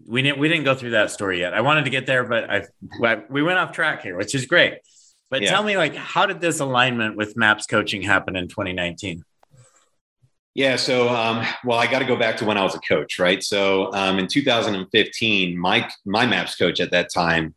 we 0.07 0.23
didn't 0.23 0.39
we 0.39 0.49
didn't 0.49 0.65
go 0.65 0.77
through 0.77 0.91
that 0.91 1.11
story 1.11 1.41
yet. 1.41 1.53
I 1.53 1.63
wanted 1.63 1.85
to 1.85 1.91
get 1.91 2.07
there, 2.07 2.23
but 2.23 2.49
I 2.49 3.23
we 3.29 3.43
went 3.43 3.59
off 3.59 3.73
track 3.73 4.03
here, 4.03 4.17
which 4.17 4.35
is 4.37 4.47
great. 4.47 4.75
But 5.31 5.43
Yeah. 5.43 5.51
tell 5.51 5.65
me, 5.65 5.77
like, 5.77 5.95
how 5.97 6.27
did 6.27 6.41
this 6.41 6.61
alignment 6.61 7.17
with 7.17 7.37
MAPS 7.37 7.67
coaching 7.67 8.03
happen 8.03 8.37
in 8.37 8.47
2019? 8.49 9.25
Yeah. 10.55 10.77
So, 10.77 11.09
um, 11.09 11.45
well, 11.65 11.79
I 11.79 11.87
got 11.89 12.01
to 12.01 12.05
go 12.05 12.17
back 12.17 12.37
to 12.39 12.45
when 12.45 12.57
I 12.57 12.63
was 12.63 12.75
a 12.75 12.81
coach, 12.81 13.19
right? 13.19 13.43
So, 13.43 13.93
um, 13.95 14.19
in 14.21 14.29
2015, 14.29 15.59
my 15.59 15.89
my 16.07 16.25
MAPS 16.25 16.55
coach 16.55 16.79
at 16.79 16.93
that 16.93 17.13
time, 17.13 17.55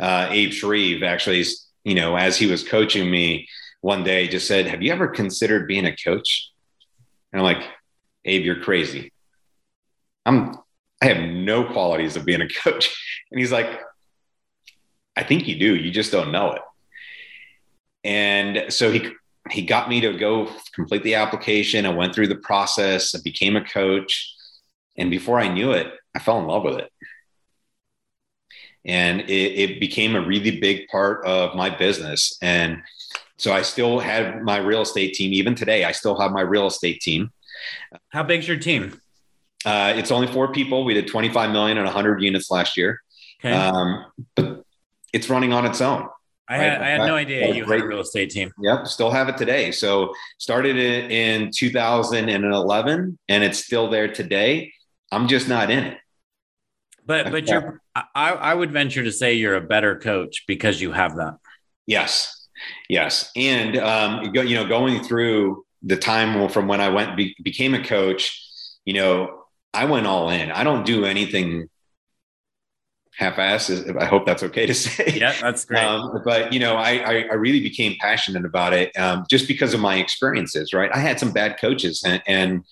uh, 0.00 0.28
Abe 0.30 0.52
Shreve, 0.52 1.02
actually, 1.02 1.44
you 1.84 1.94
know, 1.94 2.16
as 2.16 2.38
he 2.38 2.46
was 2.46 2.66
coaching 2.66 3.10
me 3.10 3.46
one 3.84 4.02
day, 4.02 4.26
just 4.26 4.48
said, 4.48 4.66
"Have 4.66 4.82
you 4.82 4.90
ever 4.92 5.08
considered 5.08 5.68
being 5.68 5.84
a 5.84 5.94
coach?" 5.94 6.50
And 7.30 7.40
I'm 7.40 7.44
like, 7.44 7.62
"Abe, 8.24 8.42
you're 8.42 8.62
crazy. 8.62 9.12
I'm 10.24 10.56
I 11.02 11.06
have 11.08 11.28
no 11.28 11.64
qualities 11.64 12.16
of 12.16 12.24
being 12.24 12.40
a 12.40 12.48
coach." 12.48 12.86
And 13.30 13.40
he's 13.40 13.52
like, 13.52 13.80
"I 15.16 15.22
think 15.24 15.46
you 15.48 15.58
do. 15.58 15.76
You 15.76 15.90
just 15.90 16.12
don't 16.12 16.32
know 16.32 16.52
it." 16.52 16.62
And 18.04 18.72
so 18.72 18.90
he 18.90 19.10
he 19.50 19.62
got 19.62 19.90
me 19.90 20.00
to 20.00 20.16
go 20.16 20.50
complete 20.74 21.02
the 21.02 21.16
application. 21.16 21.84
I 21.84 21.90
went 21.90 22.14
through 22.14 22.28
the 22.28 22.36
process. 22.50 23.14
I 23.14 23.18
became 23.22 23.56
a 23.56 23.64
coach. 23.64 24.34
And 24.96 25.10
before 25.10 25.38
I 25.38 25.48
knew 25.48 25.72
it, 25.72 25.92
I 26.14 26.20
fell 26.20 26.38
in 26.38 26.46
love 26.46 26.64
with 26.64 26.78
it. 26.78 26.90
and 28.84 29.20
it, 29.22 29.52
it 29.64 29.80
became 29.80 30.14
a 30.14 30.26
really 30.26 30.60
big 30.60 30.88
part 30.88 31.24
of 31.26 31.54
my 31.54 31.70
business. 31.70 32.36
And 32.42 32.82
so 33.36 33.52
I 33.52 33.62
still 33.62 33.98
have 33.98 34.42
my 34.42 34.58
real 34.58 34.82
estate 34.82 35.14
team. 35.14 35.32
Even 35.32 35.54
today, 35.54 35.84
I 35.84 35.92
still 35.92 36.18
have 36.20 36.30
my 36.30 36.42
real 36.42 36.66
estate 36.66 37.00
team. 37.00 37.30
How 38.10 38.22
big's 38.22 38.46
your 38.46 38.58
team? 38.58 39.00
Uh, 39.64 39.94
it's 39.96 40.10
only 40.10 40.26
four 40.26 40.52
people. 40.52 40.84
We 40.84 40.94
did 40.94 41.08
25 41.08 41.50
million 41.50 41.78
and 41.78 41.86
100 41.86 42.22
units 42.22 42.50
last 42.50 42.76
year. 42.76 43.00
Okay. 43.40 43.54
Um, 43.54 44.04
but 44.34 44.64
it's 45.12 45.28
running 45.30 45.52
on 45.52 45.66
its 45.66 45.80
own. 45.80 46.08
I 46.46 46.56
had, 46.58 46.82
I 46.82 46.88
had 46.90 47.06
no 47.06 47.16
idea 47.16 47.54
you 47.54 47.64
had 47.64 47.80
a 47.80 47.86
real 47.86 48.00
estate 48.00 48.30
team. 48.30 48.52
Yep, 48.60 48.86
still 48.86 49.10
have 49.10 49.30
it 49.30 49.38
today. 49.38 49.70
So 49.70 50.12
started 50.36 50.76
it 50.76 51.10
in 51.10 51.50
2011, 51.50 53.18
and 53.28 53.44
it's 53.44 53.64
still 53.64 53.88
there 53.88 54.12
today. 54.12 54.72
I'm 55.10 55.26
just 55.26 55.48
not 55.48 55.70
in 55.70 55.84
it. 55.84 55.98
But 57.06 57.30
but 57.30 57.48
you're 57.48 57.80
I, 57.94 58.32
I 58.32 58.54
would 58.54 58.72
venture 58.72 59.04
to 59.04 59.12
say 59.12 59.34
you're 59.34 59.56
a 59.56 59.60
better 59.60 59.98
coach 59.98 60.44
because 60.46 60.80
you 60.80 60.92
have 60.92 61.16
that. 61.16 61.36
Yes, 61.86 62.43
yes, 62.88 63.30
and 63.36 63.76
um, 63.76 64.32
you 64.34 64.54
know, 64.54 64.66
going 64.66 65.02
through 65.02 65.64
the 65.82 65.96
time 65.96 66.48
from 66.48 66.66
when 66.66 66.80
I 66.80 66.88
went 66.88 67.16
be, 67.16 67.36
became 67.42 67.74
a 67.74 67.82
coach, 67.82 68.40
you 68.84 68.94
know, 68.94 69.44
I 69.72 69.84
went 69.84 70.06
all 70.06 70.30
in. 70.30 70.50
I 70.50 70.64
don't 70.64 70.86
do 70.86 71.04
anything 71.04 71.68
half-ass. 73.16 73.70
I 73.70 74.04
hope 74.06 74.26
that's 74.26 74.42
okay 74.42 74.66
to 74.66 74.74
say. 74.74 75.12
Yeah, 75.16 75.34
that's 75.40 75.64
great. 75.64 75.84
Um, 75.84 76.20
but 76.24 76.52
you 76.52 76.60
know, 76.60 76.76
I, 76.76 76.90
I, 76.96 77.14
I 77.30 77.34
really 77.34 77.60
became 77.60 77.96
passionate 78.00 78.44
about 78.44 78.72
it 78.72 78.96
um, 78.96 79.24
just 79.28 79.46
because 79.46 79.74
of 79.74 79.80
my 79.80 79.96
experiences. 79.96 80.72
Right, 80.72 80.90
I 80.92 80.98
had 80.98 81.20
some 81.20 81.32
bad 81.32 81.58
coaches, 81.60 82.02
and, 82.04 82.22
and 82.26 82.64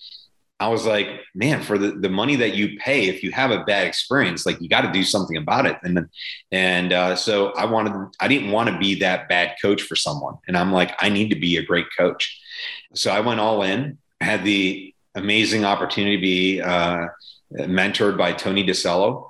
I 0.63 0.67
was 0.67 0.85
like, 0.85 1.09
man, 1.35 1.61
for 1.61 1.77
the, 1.77 1.91
the 1.91 2.07
money 2.07 2.37
that 2.37 2.55
you 2.55 2.77
pay, 2.79 3.09
if 3.09 3.21
you 3.21 3.31
have 3.33 3.51
a 3.51 3.65
bad 3.65 3.85
experience, 3.85 4.45
like 4.45 4.61
you 4.61 4.69
got 4.69 4.81
to 4.81 4.91
do 4.93 5.03
something 5.03 5.35
about 5.35 5.65
it. 5.65 5.77
And 5.83 6.07
and 6.53 6.93
uh, 6.93 7.17
so 7.17 7.51
I 7.51 7.65
wanted, 7.65 7.93
I 8.21 8.29
didn't 8.29 8.51
want 8.51 8.69
to 8.69 8.77
be 8.77 8.95
that 8.99 9.27
bad 9.27 9.57
coach 9.61 9.81
for 9.81 9.97
someone, 9.97 10.35
and 10.47 10.55
I'm 10.55 10.71
like, 10.71 10.95
I 10.99 11.09
need 11.09 11.29
to 11.31 11.35
be 11.35 11.57
a 11.57 11.63
great 11.63 11.87
coach. 11.97 12.39
So 12.95 13.11
I 13.11 13.19
went 13.19 13.41
all 13.41 13.61
in. 13.61 13.97
Had 14.21 14.45
the 14.45 14.95
amazing 15.15 15.65
opportunity 15.65 16.15
to 16.15 16.21
be 16.21 16.61
uh, 16.61 17.07
mentored 17.51 18.17
by 18.17 18.31
Tony 18.31 18.65
DiCello, 18.65 19.27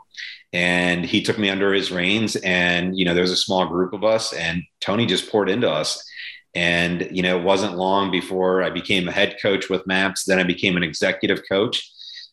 and 0.54 1.04
he 1.04 1.24
took 1.24 1.40
me 1.40 1.50
under 1.50 1.74
his 1.74 1.92
reins. 1.92 2.36
And 2.36 2.96
you 2.96 3.06
know, 3.06 3.16
there 3.16 3.24
was 3.24 3.32
a 3.32 3.38
small 3.38 3.66
group 3.66 3.94
of 3.94 4.04
us, 4.04 4.34
and 4.34 4.62
Tony 4.82 5.08
just 5.08 5.32
poured 5.32 5.50
into 5.50 5.68
us 5.68 6.08
and, 6.56 7.08
you 7.12 7.24
know, 7.24 7.40
it 7.40 7.44
wasn't 7.44 7.78
long 7.78 8.12
before 8.12 8.64
I 8.64 8.70
became 8.70 9.08
a 9.08 9.12
head 9.12 9.38
coach 9.42 9.70
with 9.70 9.88
MAPS. 9.88 10.26
Then 10.26 10.40
I 10.40 10.44
became 10.44 10.78
an 10.78 10.84
executive 10.84 11.42
coach. 11.50 11.90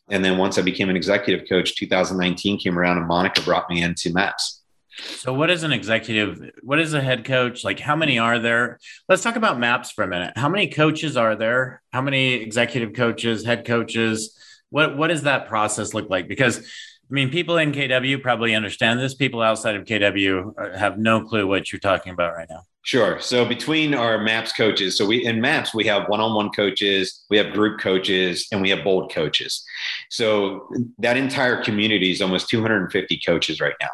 And 0.09 0.23
then 0.23 0.37
once 0.37 0.57
I 0.57 0.61
became 0.61 0.89
an 0.89 0.95
executive 0.95 1.47
coach, 1.49 1.75
2019 1.75 2.59
came 2.59 2.77
around 2.77 2.97
and 2.97 3.07
Monica 3.07 3.41
brought 3.41 3.69
me 3.69 3.81
into 3.81 4.11
MAPS. 4.13 4.61
So, 4.99 5.33
what 5.33 5.49
is 5.49 5.63
an 5.63 5.71
executive? 5.71 6.51
What 6.61 6.79
is 6.79 6.93
a 6.93 7.01
head 7.01 7.23
coach? 7.23 7.63
Like, 7.63 7.79
how 7.79 7.95
many 7.95 8.19
are 8.19 8.39
there? 8.39 8.77
Let's 9.07 9.23
talk 9.23 9.37
about 9.37 9.57
MAPS 9.57 9.91
for 9.91 10.03
a 10.03 10.07
minute. 10.07 10.33
How 10.35 10.49
many 10.49 10.67
coaches 10.67 11.15
are 11.15 11.35
there? 11.35 11.81
How 11.91 12.01
many 12.01 12.33
executive 12.33 12.93
coaches, 12.93 13.45
head 13.45 13.65
coaches? 13.65 14.37
What 14.69 14.97
What 14.97 15.07
does 15.07 15.23
that 15.23 15.47
process 15.47 15.93
look 15.93 16.09
like? 16.09 16.27
Because 16.27 16.69
I 17.11 17.13
mean, 17.13 17.29
people 17.29 17.57
in 17.57 17.73
KW 17.73 18.21
probably 18.21 18.55
understand 18.55 18.99
this. 18.99 19.13
People 19.13 19.41
outside 19.41 19.75
of 19.75 19.83
KW 19.83 20.53
uh, 20.57 20.77
have 20.77 20.97
no 20.97 21.21
clue 21.21 21.45
what 21.45 21.71
you're 21.71 21.79
talking 21.79 22.13
about 22.13 22.33
right 22.33 22.47
now. 22.49 22.63
Sure. 22.83 23.19
So 23.19 23.43
between 23.43 23.93
our 23.93 24.17
MAPS 24.17 24.53
coaches, 24.53 24.97
so 24.97 25.05
we 25.05 25.25
in 25.25 25.41
MAPS 25.41 25.73
we 25.73 25.85
have 25.85 26.07
one-on-one 26.07 26.51
coaches, 26.51 27.25
we 27.29 27.37
have 27.37 27.51
group 27.51 27.81
coaches, 27.81 28.47
and 28.51 28.61
we 28.61 28.69
have 28.69 28.83
bold 28.83 29.11
coaches. 29.11 29.63
So 30.09 30.69
that 30.99 31.17
entire 31.17 31.61
community 31.61 32.11
is 32.11 32.21
almost 32.21 32.49
250 32.49 33.21
coaches 33.25 33.59
right 33.59 33.75
now. 33.81 33.89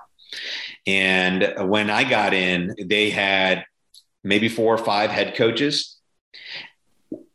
And 0.86 1.70
when 1.70 1.90
I 1.90 2.04
got 2.04 2.34
in, 2.34 2.76
they 2.86 3.10
had 3.10 3.66
maybe 4.24 4.48
four 4.48 4.76
or 4.76 4.78
five 4.78 5.10
head 5.10 5.36
coaches. 5.36 5.98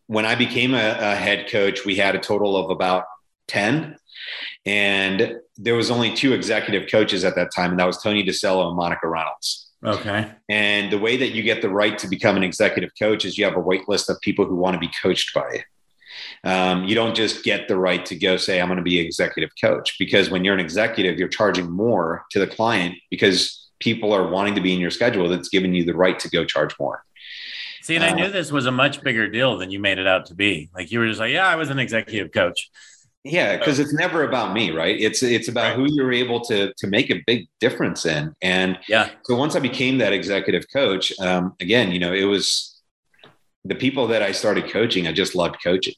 When 0.06 0.24
I 0.24 0.36
became 0.36 0.74
a, 0.74 0.96
a 0.98 1.16
head 1.16 1.50
coach, 1.50 1.84
we 1.84 1.96
had 1.96 2.14
a 2.14 2.20
total 2.20 2.56
of 2.56 2.70
about 2.70 3.04
10. 3.48 3.96
And 4.64 5.36
there 5.56 5.74
was 5.74 5.90
only 5.90 6.14
two 6.14 6.32
executive 6.32 6.90
coaches 6.90 7.24
at 7.24 7.34
that 7.34 7.50
time, 7.54 7.70
and 7.70 7.80
that 7.80 7.86
was 7.86 8.00
Tony 8.02 8.24
DiCello 8.24 8.68
and 8.68 8.76
Monica 8.76 9.08
Reynolds. 9.08 9.70
Okay. 9.84 10.30
And 10.48 10.92
the 10.92 10.98
way 10.98 11.16
that 11.16 11.30
you 11.30 11.42
get 11.42 11.60
the 11.60 11.68
right 11.68 11.98
to 11.98 12.08
become 12.08 12.36
an 12.36 12.44
executive 12.44 12.90
coach 12.98 13.24
is 13.24 13.36
you 13.36 13.44
have 13.44 13.56
a 13.56 13.60
wait 13.60 13.88
list 13.88 14.08
of 14.08 14.20
people 14.20 14.44
who 14.44 14.54
want 14.54 14.74
to 14.74 14.78
be 14.78 14.90
coached 15.02 15.34
by 15.34 15.50
you. 15.54 15.60
Um, 16.44 16.84
you 16.84 16.94
don't 16.94 17.14
just 17.14 17.44
get 17.44 17.68
the 17.68 17.76
right 17.76 18.04
to 18.06 18.16
go 18.16 18.36
say, 18.36 18.60
I'm 18.60 18.68
going 18.68 18.76
to 18.76 18.82
be 18.82 18.98
executive 18.98 19.50
coach 19.60 19.96
because 19.98 20.30
when 20.30 20.44
you're 20.44 20.54
an 20.54 20.60
executive, 20.60 21.18
you're 21.18 21.28
charging 21.28 21.70
more 21.70 22.24
to 22.30 22.38
the 22.38 22.46
client 22.46 22.96
because 23.10 23.70
people 23.80 24.12
are 24.12 24.28
wanting 24.28 24.54
to 24.54 24.60
be 24.60 24.72
in 24.72 24.78
your 24.78 24.90
schedule 24.90 25.28
that's 25.28 25.48
giving 25.48 25.74
you 25.74 25.84
the 25.84 25.94
right 25.94 26.18
to 26.20 26.28
go 26.28 26.44
charge 26.44 26.74
more. 26.78 27.04
See, 27.82 27.96
and 27.96 28.04
I 28.04 28.12
knew 28.12 28.26
uh, 28.26 28.30
this 28.30 28.52
was 28.52 28.66
a 28.66 28.70
much 28.70 29.02
bigger 29.02 29.28
deal 29.28 29.58
than 29.58 29.72
you 29.72 29.80
made 29.80 29.98
it 29.98 30.06
out 30.06 30.26
to 30.26 30.34
be. 30.34 30.70
Like 30.72 30.92
you 30.92 31.00
were 31.00 31.08
just 31.08 31.18
like, 31.18 31.32
yeah, 31.32 31.48
I 31.48 31.56
was 31.56 31.70
an 31.70 31.80
executive 31.80 32.30
coach. 32.30 32.70
Yeah, 33.24 33.56
because 33.56 33.78
it's 33.78 33.92
never 33.92 34.24
about 34.24 34.52
me, 34.52 34.72
right? 34.72 35.00
It's 35.00 35.22
it's 35.22 35.46
about 35.46 35.70
right. 35.70 35.76
who 35.76 35.94
you're 35.94 36.12
able 36.12 36.40
to 36.42 36.72
to 36.76 36.86
make 36.88 37.08
a 37.10 37.22
big 37.24 37.46
difference 37.60 38.04
in. 38.04 38.34
And 38.42 38.78
yeah, 38.88 39.10
so 39.24 39.36
once 39.36 39.54
I 39.54 39.60
became 39.60 39.98
that 39.98 40.12
executive 40.12 40.64
coach, 40.72 41.12
um, 41.20 41.54
again, 41.60 41.92
you 41.92 42.00
know, 42.00 42.12
it 42.12 42.24
was 42.24 42.80
the 43.64 43.76
people 43.76 44.08
that 44.08 44.22
I 44.22 44.32
started 44.32 44.72
coaching. 44.72 45.06
I 45.06 45.12
just 45.12 45.36
loved 45.36 45.62
coaching, 45.62 45.94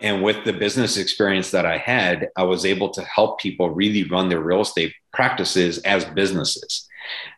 and 0.00 0.20
with 0.20 0.44
the 0.44 0.52
business 0.52 0.96
experience 0.96 1.52
that 1.52 1.64
I 1.64 1.78
had, 1.78 2.28
I 2.36 2.42
was 2.42 2.66
able 2.66 2.90
to 2.90 3.04
help 3.04 3.38
people 3.38 3.70
really 3.70 4.02
run 4.08 4.28
their 4.28 4.40
real 4.40 4.62
estate 4.62 4.92
practices 5.12 5.78
as 5.78 6.04
businesses. 6.06 6.88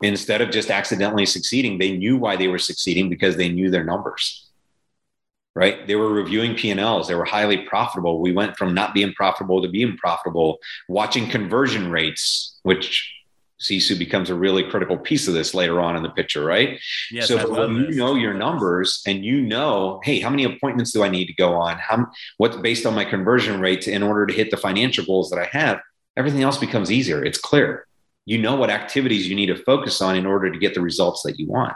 Instead 0.01 0.41
of 0.41 0.51
just 0.51 0.71
accidentally 0.71 1.27
succeeding, 1.27 1.77
they 1.77 1.95
knew 1.95 2.17
why 2.17 2.37
they 2.37 2.49
were 2.49 2.59
succeeding 2.59 3.11
because 3.11 3.37
they 3.37 3.51
knew 3.51 3.71
their 3.71 3.85
numbers 3.85 4.50
right? 5.55 5.87
They 5.87 5.97
were 5.97 6.13
reviewing 6.13 6.55
P&Ls. 6.55 7.09
They 7.09 7.15
were 7.15 7.25
highly 7.25 7.59
profitable. 7.59 8.21
We 8.21 8.33
went 8.33 8.57
from 8.57 8.75
not 8.75 8.95
being 8.95 9.13
profitable 9.15 9.63
to 9.63 9.69
being 9.69 9.97
profitable, 9.97 10.59
watching 10.89 11.29
conversion 11.29 11.91
rates, 11.91 12.59
which 12.63 13.13
Sisu 13.61 13.99
becomes 13.99 14.31
a 14.31 14.35
really 14.35 14.63
critical 14.63 14.97
piece 14.97 15.29
of 15.29 15.35
this 15.35 15.53
later 15.53 15.81
on 15.81 15.97
in 15.97 16.03
the 16.03 16.09
picture, 16.11 16.45
right? 16.45 16.81
Yes, 17.11 17.29
so 17.29 17.51
when 17.51 17.77
you 17.77 17.91
know 17.91 18.15
your 18.15 18.33
numbers 18.33 19.03
and 19.07 19.25
you 19.25 19.43
know, 19.43 20.01
hey, 20.03 20.21
how 20.21 20.31
many 20.31 20.45
appointments 20.45 20.93
do 20.93 21.03
I 21.03 21.09
need 21.09 21.27
to 21.27 21.35
go 21.35 21.55
on? 21.55 21.77
How 21.77 22.07
what's 22.39 22.57
based 22.57 22.87
on 22.87 22.95
my 22.95 23.05
conversion 23.05 23.61
rate 23.61 23.87
in 23.87 24.03
order 24.03 24.25
to 24.27 24.33
hit 24.33 24.51
the 24.51 24.57
financial 24.57 25.05
goals 25.05 25.29
that 25.31 25.39
I 25.39 25.49
have? 25.57 25.81
Everything 26.17 26.43
else 26.43 26.57
becomes 26.57 26.91
easier. 26.91 27.23
It's 27.23 27.39
clear. 27.39 27.87
You 28.25 28.39
know 28.39 28.55
what 28.55 28.71
activities 28.71 29.29
you 29.29 29.35
need 29.35 29.47
to 29.47 29.57
focus 29.57 30.01
on 30.01 30.17
in 30.17 30.25
order 30.25 30.51
to 30.51 30.59
get 30.59 30.75
the 30.75 30.81
results 30.81 31.23
that 31.25 31.39
you 31.39 31.47
want. 31.47 31.75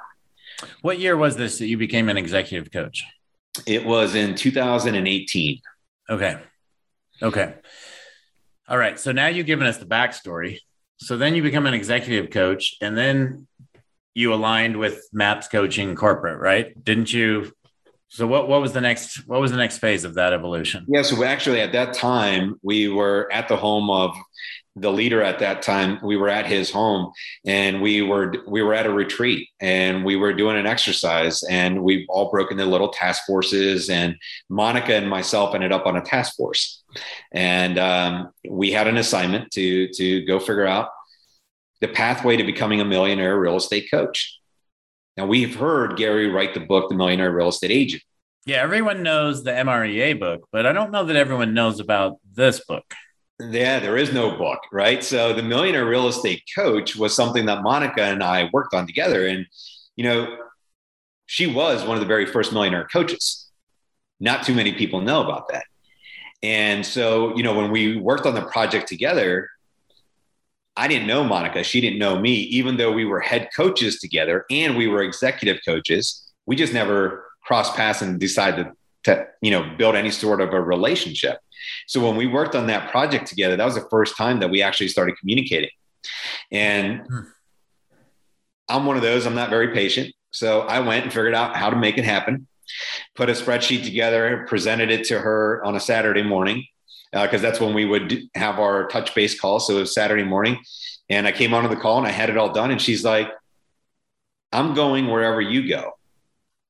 What 0.80 0.98
year 0.98 1.16
was 1.16 1.37
this 1.37 1.58
that 1.58 1.66
you 1.66 1.76
became 1.76 2.08
an 2.08 2.16
executive 2.16 2.72
coach? 2.72 3.04
It 3.67 3.85
was 3.85 4.14
in 4.14 4.35
2018. 4.35 5.61
Okay. 6.11 6.38
Okay. 7.23 7.55
All 8.69 8.79
right. 8.79 8.99
So 8.99 9.12
now 9.12 9.29
you've 9.29 9.47
given 9.47 9.67
us 9.67 9.79
the 9.79 9.87
backstory. 9.87 10.59
So 10.99 11.17
then 11.17 11.35
you 11.35 11.43
become 11.43 11.67
an 11.67 11.75
executive 11.75 12.31
coach, 12.31 12.77
and 12.81 12.97
then 12.97 13.47
you 14.14 14.33
aligned 14.33 14.77
with 14.77 15.07
Maps 15.12 15.49
Coaching 15.49 15.95
Corporate, 15.97 16.40
right? 16.40 16.83
Didn't 16.83 17.12
you? 17.12 17.53
So 18.09 18.27
what 18.27 18.49
what 18.49 18.61
was 18.61 18.73
the 18.73 18.81
next 18.81 19.27
what 19.27 19.40
was 19.40 19.51
the 19.51 19.57
next 19.57 19.79
phase 19.79 20.05
of 20.05 20.14
that 20.14 20.33
evolution? 20.33 20.87
Yeah, 20.88 21.03
so 21.03 21.23
actually 21.25 21.61
at 21.61 21.73
that 21.73 21.95
time 21.95 22.55
we 22.62 22.88
were 22.88 23.29
at 23.33 23.49
the 23.49 23.57
home 23.57 23.90
of 23.90 24.17
the 24.76 24.90
leader 24.90 25.22
at 25.22 25.38
that 25.38 25.62
time 25.62 26.00
we 26.02 26.16
were 26.16 26.28
at 26.28 26.46
his 26.46 26.70
home 26.70 27.12
and 27.46 27.80
we 27.80 28.02
were 28.02 28.34
we 28.48 28.60
were 28.60 28.74
at 28.74 28.87
a 28.87 28.92
retreat 28.92 29.48
and 29.60 30.04
we 30.04 30.16
were 30.16 30.32
doing 30.32 30.56
an 30.56 30.66
exercise 30.66 31.44
and 31.44 31.82
we 31.82 32.04
all 32.08 32.30
broke 32.30 32.50
into 32.50 32.64
little 32.64 32.88
task 32.88 33.24
forces 33.24 33.88
and 33.88 34.16
monica 34.48 34.94
and 34.94 35.08
myself 35.08 35.54
ended 35.54 35.72
up 35.72 35.87
on 35.87 35.96
a 35.96 36.02
task 36.02 36.34
force. 36.37 36.82
And 37.32 37.78
um, 37.78 38.30
we 38.48 38.72
had 38.72 38.88
an 38.88 38.96
assignment 38.96 39.50
to 39.52 39.88
to 39.94 40.25
go 40.25 40.38
figure 40.38 40.66
out 40.66 40.88
the 41.81 41.88
pathway 41.88 42.37
to 42.37 42.44
becoming 42.44 42.81
a 42.81 42.85
millionaire 42.85 43.38
real 43.38 43.56
estate 43.56 43.88
coach. 43.90 44.38
Now 45.16 45.27
we've 45.27 45.54
heard 45.54 45.96
gary 45.96 46.29
write 46.29 46.54
the 46.54 46.60
book 46.60 46.88
the 46.88 46.96
millionaire 46.96 47.33
real 47.33 47.48
estate 47.48 47.70
agent. 47.70 48.02
Yeah 48.44 48.62
everyone 48.62 49.04
knows 49.04 49.44
the 49.44 49.52
mrea 49.52 50.18
book 50.18 50.48
but 50.52 50.66
i 50.66 50.72
don't 50.72 50.90
know 50.90 51.04
that 51.04 51.16
everyone 51.16 51.54
knows 51.54 51.81
about 51.81 52.18
this 52.35 52.60
book 52.64 52.85
yeah, 53.40 53.80
there 53.80 53.96
is 53.96 54.12
no 54.12 54.37
book, 54.37 54.60
right? 54.72 55.02
So 55.02 55.32
the 55.32 55.42
millionaire 55.42 55.87
real 55.87 56.08
estate 56.08 56.42
coach 56.54 56.96
was 56.96 57.14
something 57.14 57.46
that 57.46 57.62
Monica 57.62 58.02
and 58.02 58.22
I 58.22 58.48
worked 58.52 58.74
on 58.74 58.87
together. 58.87 59.26
And, 59.26 59.46
you 59.96 60.04
know, 60.04 60.37
she 61.26 61.46
was 61.46 61.85
one 61.85 61.96
of 61.96 62.00
the 62.00 62.06
very 62.06 62.26
first 62.26 62.52
millionaire 62.52 62.87
coaches. 62.87 63.50
Not 64.20 64.44
too 64.44 64.54
many 64.54 64.72
people 64.72 65.00
know 65.00 65.22
about 65.22 65.48
that. 65.48 65.64
And 66.42 66.85
so, 66.85 67.37
you 67.37 67.42
know, 67.42 67.54
when 67.54 67.70
we 67.70 67.96
worked 67.96 68.26
on 68.26 68.35
the 68.35 68.42
project 68.42 68.87
together, 68.87 69.48
I 70.76 70.88
didn't 70.88 71.06
know 71.06 71.24
Monica. 71.24 71.64
She 71.64 71.80
didn't 71.80 71.98
know 71.98 72.18
me, 72.18 72.32
even 72.32 72.76
though 72.76 72.92
we 72.92 73.04
were 73.04 73.20
head 73.20 73.48
coaches 73.56 73.98
together 73.98 74.44
and 74.50 74.76
we 74.76 74.87
were 74.87 75.02
executive 75.02 75.60
coaches. 75.64 76.32
We 76.46 76.56
just 76.56 76.72
never 76.72 77.26
crossed 77.42 77.74
paths 77.74 78.02
and 78.02 78.20
decided 78.20 78.68
to, 79.04 79.26
you 79.40 79.50
know, 79.50 79.74
build 79.76 79.94
any 79.94 80.10
sort 80.10 80.40
of 80.40 80.52
a 80.52 80.60
relationship. 80.60 81.38
So 81.87 82.06
when 82.06 82.17
we 82.17 82.27
worked 82.27 82.54
on 82.54 82.67
that 82.69 82.90
project 82.90 83.27
together, 83.27 83.56
that 83.56 83.65
was 83.65 83.75
the 83.75 83.88
first 83.90 84.17
time 84.17 84.40
that 84.40 84.50
we 84.50 84.62
actually 84.62 84.88
started 84.88 85.17
communicating. 85.19 85.71
And 86.50 87.00
hmm. 87.06 87.21
I'm 88.69 88.87
one 88.87 88.96
of 88.96 89.02
those, 89.02 89.27
I'm 89.27 89.35
not 89.35 89.50
very 89.50 89.73
patient. 89.73 90.15
So 90.31 90.62
I 90.62 90.81
went 90.81 91.04
and 91.04 91.12
figured 91.12 91.35
out 91.35 91.56
how 91.56 91.71
to 91.71 91.77
make 91.77 91.98
it 91.98 92.04
happen, 92.04 92.48
put 93.15 93.29
a 93.29 93.33
spreadsheet 93.33 93.85
together, 93.85 94.44
presented 94.48 94.90
it 94.90 95.04
to 95.08 95.19
her 95.19 95.65
on 95.65 95.77
a 95.77 95.81
Saturday 95.81 96.23
morning, 96.23 96.67
because 97.12 97.40
uh, 97.40 97.46
that's 97.46 97.60
when 97.60 97.75
we 97.75 97.85
would 97.85 98.23
have 98.35 98.58
our 98.58 98.88
touch 98.88 99.15
base 99.15 99.38
call. 99.38 99.60
So 99.60 99.77
it 99.77 99.81
was 99.81 99.94
Saturday 99.94 100.25
morning. 100.25 100.58
And 101.08 101.27
I 101.27 101.33
came 101.33 101.54
onto 101.54 101.69
the 101.69 101.77
call 101.77 101.98
and 101.98 102.06
I 102.06 102.10
had 102.10 102.31
it 102.31 102.37
all 102.37 102.52
done. 102.52 102.71
And 102.71 102.81
she's 102.81 103.04
like, 103.04 103.31
I'm 104.50 104.75
going 104.75 105.08
wherever 105.08 105.40
you 105.40 105.69
go. 105.69 105.92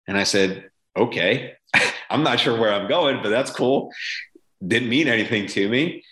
And 0.07 0.19
I 0.19 0.25
said, 0.25 0.71
okay. 0.97 1.55
I'm 2.11 2.23
not 2.23 2.41
sure 2.41 2.59
where 2.59 2.73
I'm 2.73 2.89
going, 2.89 3.23
but 3.23 3.31
that's 3.31 3.51
cool. 3.51 3.91
Didn't 4.67 4.89
mean 4.89 5.09
anything 5.09 5.47
to 5.49 5.69
me. 5.69 6.05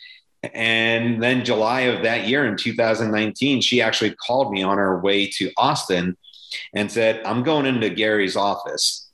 And 0.42 1.22
then 1.22 1.44
July 1.44 1.82
of 1.82 2.03
that 2.03 2.26
year 2.26 2.46
in 2.46 2.57
2019, 2.57 3.61
she 3.61 3.80
actually 3.80 4.14
called 4.14 4.53
me 4.53 4.62
on 4.62 4.78
her 4.78 4.98
way 4.98 5.28
to 5.30 5.53
Austin 5.57 6.16
and 6.74 6.90
said, 6.90 7.24
I'm 7.24 7.42
going 7.44 7.66
into 7.66 7.88
Gary's 7.90 8.36
office 8.36 9.09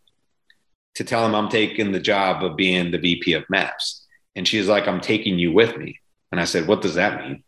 to 0.95 1.05
tell 1.05 1.25
him 1.25 1.35
I'm 1.35 1.49
taking 1.49 1.93
the 1.93 2.01
job 2.01 2.43
of 2.43 2.57
being 2.57 2.91
the 2.91 2.99
VP 2.99 3.35
of 3.35 3.49
maps. 3.51 4.07
And 4.35 4.49
she's 4.49 4.69
like, 4.69 4.89
I'm 4.89 5.01
taking 5.01 5.39
you 5.39 5.53
with 5.53 5.77
me. 5.77 6.01
And 6.33 6.41
I 6.41 6.45
said, 6.45 6.67
What 6.67 6.83
does 6.83 6.95
that 6.95 7.21
mean? 7.21 7.45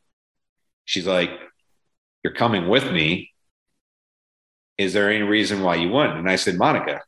She's 0.85 1.07
like, 1.07 1.31
You're 2.23 2.35
coming 2.35 2.69
with 2.69 2.91
me. 2.93 3.33
Is 4.79 4.93
there 4.93 5.11
any 5.11 5.23
reason 5.23 5.63
why 5.63 5.77
you 5.77 5.91
wouldn't? 5.91 6.19
And 6.19 6.31
I 6.31 6.37
said, 6.37 6.57
Monica, 6.57 7.03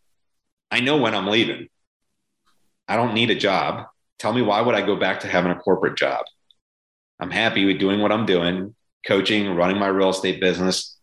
I 0.71 0.81
know 0.81 0.97
when 0.99 1.15
I'm 1.15 1.27
leaving. 1.27 1.69
I 2.89 2.97
don't 2.97 3.15
need 3.15 3.31
a 3.31 3.35
job. 3.35 3.87
Tell 4.23 4.33
me 4.33 4.41
why 4.41 4.61
would 4.61 4.77
I 4.77 4.87
go 4.87 4.95
back 4.95 5.19
to 5.21 5.27
having 5.27 5.51
a 5.51 5.59
corporate 5.59 5.99
job? 5.99 6.25
I'm 7.19 7.33
happy 7.33 7.65
with 7.65 7.81
doing 7.81 8.01
what 8.01 8.13
I'm 8.13 8.25
doing, 8.25 8.73
coaching, 9.05 9.57
running 9.57 9.79
my 9.79 9.89
real 9.89 10.11
estate 10.11 10.41
business. 10.41 10.97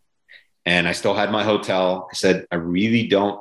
And 0.64 0.88
I 0.88 0.92
still 0.92 1.12
had 1.12 1.30
my 1.30 1.44
hotel. 1.44 2.08
I 2.10 2.14
said, 2.14 2.46
I 2.50 2.56
really 2.56 3.06
don't 3.06 3.38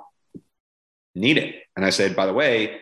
need 1.16 1.38
it. 1.38 1.64
And 1.78 1.86
I 1.86 1.92
said, 1.92 2.14
by 2.14 2.26
the 2.26 2.34
way, 2.34 2.82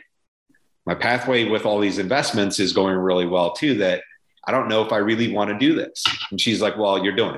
my 0.87 0.95
pathway 0.95 1.43
with 1.47 1.67
all 1.67 1.79
these 1.79 1.99
investments 1.99 2.59
is 2.59 2.73
going 2.73 2.95
really 2.95 3.27
well 3.27 3.53
too. 3.53 3.75
That 3.75 4.01
I 4.47 4.51
don't 4.51 4.67
know 4.67 4.83
if 4.83 4.91
I 4.91 4.97
really 4.97 5.31
want 5.31 5.51
to 5.51 5.59
do 5.59 5.75
this. 5.75 6.03
And 6.31 6.41
she's 6.41 6.63
like, 6.63 6.77
well, 6.77 7.03
you're 7.03 7.15
doing 7.15 7.37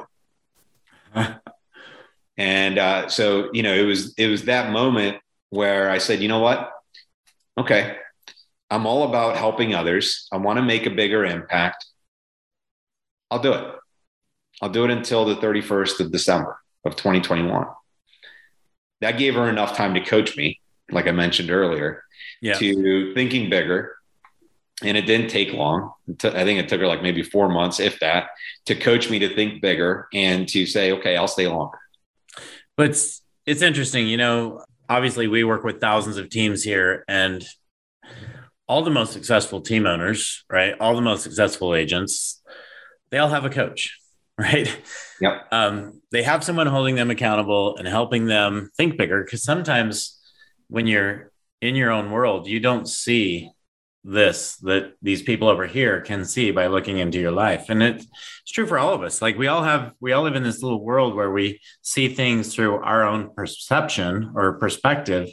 it. 1.15 1.35
and 2.37 2.79
uh, 2.79 3.09
so, 3.09 3.49
you 3.51 3.63
know, 3.63 3.73
it 3.73 3.83
was, 3.83 4.13
it 4.13 4.27
was 4.27 4.45
that 4.45 4.71
moment 4.71 5.17
where 5.49 5.89
I 5.89 5.97
said, 5.97 6.21
you 6.21 6.29
know 6.29 6.39
what? 6.39 6.71
Okay. 7.57 7.97
I'm 8.69 8.85
all 8.85 9.03
about 9.03 9.35
helping 9.35 9.73
others. 9.73 10.27
I 10.31 10.37
want 10.37 10.57
to 10.57 10.63
make 10.63 10.85
a 10.85 10.91
bigger 10.91 11.25
impact. 11.25 11.85
I'll 13.31 13.39
do 13.39 13.53
it. 13.53 13.75
I'll 14.61 14.69
do 14.69 14.83
it 14.85 14.91
until 14.91 15.25
the 15.25 15.35
31st 15.35 15.99
of 16.01 16.11
December 16.11 16.59
of 16.85 16.95
2021. 16.95 17.67
That 19.01 19.17
gave 19.17 19.35
her 19.35 19.49
enough 19.49 19.75
time 19.75 19.93
to 19.93 20.01
coach 20.01 20.35
me, 20.35 20.59
like 20.91 21.07
I 21.07 21.11
mentioned 21.11 21.49
earlier, 21.49 22.03
yeah. 22.41 22.55
to 22.55 23.13
thinking 23.13 23.49
bigger. 23.49 23.95
And 24.83 24.95
it 24.95 25.05
didn't 25.05 25.29
take 25.29 25.51
long. 25.51 25.91
I 26.07 26.43
think 26.43 26.59
it 26.59 26.69
took 26.69 26.79
her 26.79 26.87
like 26.87 27.03
maybe 27.03 27.21
four 27.21 27.49
months, 27.49 27.79
if 27.79 27.99
that, 27.99 28.29
to 28.65 28.75
coach 28.75 29.09
me 29.09 29.19
to 29.19 29.35
think 29.35 29.61
bigger 29.61 30.07
and 30.13 30.47
to 30.49 30.65
say, 30.65 30.93
okay, 30.93 31.17
I'll 31.17 31.27
stay 31.27 31.47
longer. 31.47 31.77
But 32.77 32.91
it's, 32.91 33.21
it's 33.45 33.61
interesting. 33.61 34.07
You 34.07 34.15
know, 34.15 34.63
obviously, 34.87 35.27
we 35.27 35.43
work 35.43 35.65
with 35.65 35.81
thousands 35.81 36.15
of 36.15 36.29
teams 36.29 36.63
here, 36.63 37.03
and 37.09 37.43
all 38.69 38.83
the 38.83 38.91
most 38.91 39.11
successful 39.11 39.61
team 39.61 39.87
owners, 39.87 40.45
right? 40.47 40.75
All 40.79 40.95
the 40.95 41.01
most 41.01 41.23
successful 41.23 41.73
agents, 41.73 42.39
they 43.09 43.17
all 43.17 43.27
have 43.27 43.43
a 43.43 43.49
coach, 43.49 43.99
right? 44.37 44.69
Yep. 45.19 45.47
Um, 45.51 46.01
they 46.11 46.21
have 46.23 46.43
someone 46.43 46.67
holding 46.67 46.95
them 46.95 47.09
accountable 47.09 47.75
and 47.77 47.87
helping 47.87 48.27
them 48.27 48.69
think 48.77 48.95
bigger. 48.95 49.23
Because 49.23 49.43
sometimes 49.43 50.17
when 50.69 50.85
you're 50.85 51.31
in 51.61 51.75
your 51.75 51.89
own 51.89 52.11
world, 52.11 52.47
you 52.47 52.59
don't 52.59 52.87
see 52.87 53.49
this 54.05 54.55
that 54.57 54.93
these 55.01 55.21
people 55.21 55.49
over 55.49 55.67
here 55.67 55.99
can 55.99 56.23
see 56.23 56.51
by 56.51 56.67
looking 56.67 56.99
into 56.99 57.19
your 57.19 57.31
life 57.31 57.65
and 57.67 57.83
it, 57.83 57.95
it's 57.97 58.51
true 58.51 58.65
for 58.65 58.79
all 58.79 58.93
of 58.93 59.03
us 59.03 59.21
like 59.21 59.37
we 59.37 59.47
all 59.47 59.61
have 59.61 59.91
we 59.99 60.13
all 60.13 60.23
live 60.23 60.35
in 60.35 60.43
this 60.43 60.63
little 60.63 60.81
world 60.81 61.13
where 61.13 61.29
we 61.29 61.59
see 61.81 62.07
things 62.07 62.55
through 62.55 62.75
our 62.75 63.03
own 63.03 63.29
perception 63.35 64.31
or 64.35 64.57
perspective 64.57 65.27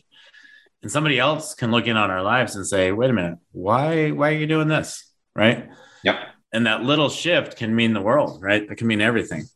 and 0.86 0.92
somebody 0.92 1.18
else 1.18 1.52
can 1.52 1.72
look 1.72 1.88
in 1.88 1.96
on 1.96 2.12
our 2.12 2.22
lives 2.22 2.54
and 2.54 2.64
say 2.64 2.92
wait 2.92 3.10
a 3.10 3.12
minute 3.12 3.36
why 3.50 4.12
why 4.12 4.30
are 4.30 4.38
you 4.38 4.46
doing 4.46 4.68
this? 4.68 5.10
Right? 5.34 5.68
Yep. 6.04 6.14
And 6.52 6.66
that 6.68 6.84
little 6.84 7.08
shift 7.08 7.56
can 7.56 7.74
mean 7.74 7.92
the 7.92 8.00
world 8.00 8.40
right? 8.40 8.62
It 8.62 8.76
can 8.76 8.86
mean 8.86 9.00
everything. 9.00 9.46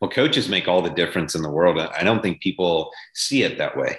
Well 0.00 0.10
coaches 0.10 0.48
make 0.48 0.66
all 0.66 0.80
the 0.80 0.88
difference 0.88 1.34
in 1.34 1.42
the 1.42 1.50
world. 1.50 1.78
I 1.78 2.02
don't 2.02 2.22
think 2.22 2.40
people 2.40 2.90
see 3.12 3.42
it 3.42 3.58
that 3.58 3.76
way 3.76 3.98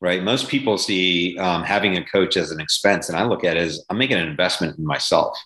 right? 0.00 0.24
Most 0.24 0.48
people 0.48 0.76
see 0.76 1.38
um, 1.38 1.62
having 1.62 1.96
a 1.96 2.04
coach 2.04 2.36
as 2.36 2.50
an 2.50 2.60
expense 2.60 3.08
and 3.08 3.16
i 3.16 3.24
look 3.24 3.44
at 3.44 3.56
it 3.56 3.60
as 3.60 3.84
i'm 3.88 3.98
making 3.98 4.16
an 4.16 4.26
investment 4.26 4.76
in 4.76 4.84
myself. 4.84 5.38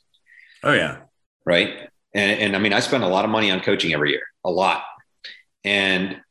Oh 0.64 0.72
yeah. 0.72 1.00
Right? 1.44 1.90
And, 2.14 2.40
and 2.40 2.56
i 2.56 2.58
mean 2.58 2.72
i 2.72 2.80
spend 2.80 3.04
a 3.04 3.08
lot 3.08 3.26
of 3.26 3.30
money 3.30 3.50
on 3.50 3.60
coaching 3.60 3.92
every 3.92 4.12
year 4.12 4.22
a 4.42 4.50
lot. 4.50 4.84
And 5.64 6.22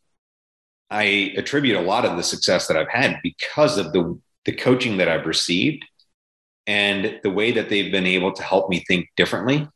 i 0.90 1.34
attribute 1.38 1.78
a 1.78 1.82
lot 1.82 2.06
of 2.06 2.18
the 2.18 2.24
success 2.24 2.66
that 2.68 2.78
i've 2.78 2.90
had 2.90 3.20
because 3.22 3.78
of 3.78 3.94
the 3.94 4.20
the 4.48 4.56
coaching 4.56 4.98
that 4.98 5.08
i've 5.08 5.28
received 5.28 5.86
and 6.66 7.20
the 7.24 7.30
way 7.30 7.52
that 7.54 7.70
they've 7.70 7.92
been 7.92 8.06
able 8.08 8.34
to 8.34 8.44
help 8.44 8.70
me 8.70 8.84
think 8.88 9.08
differently 9.16 9.68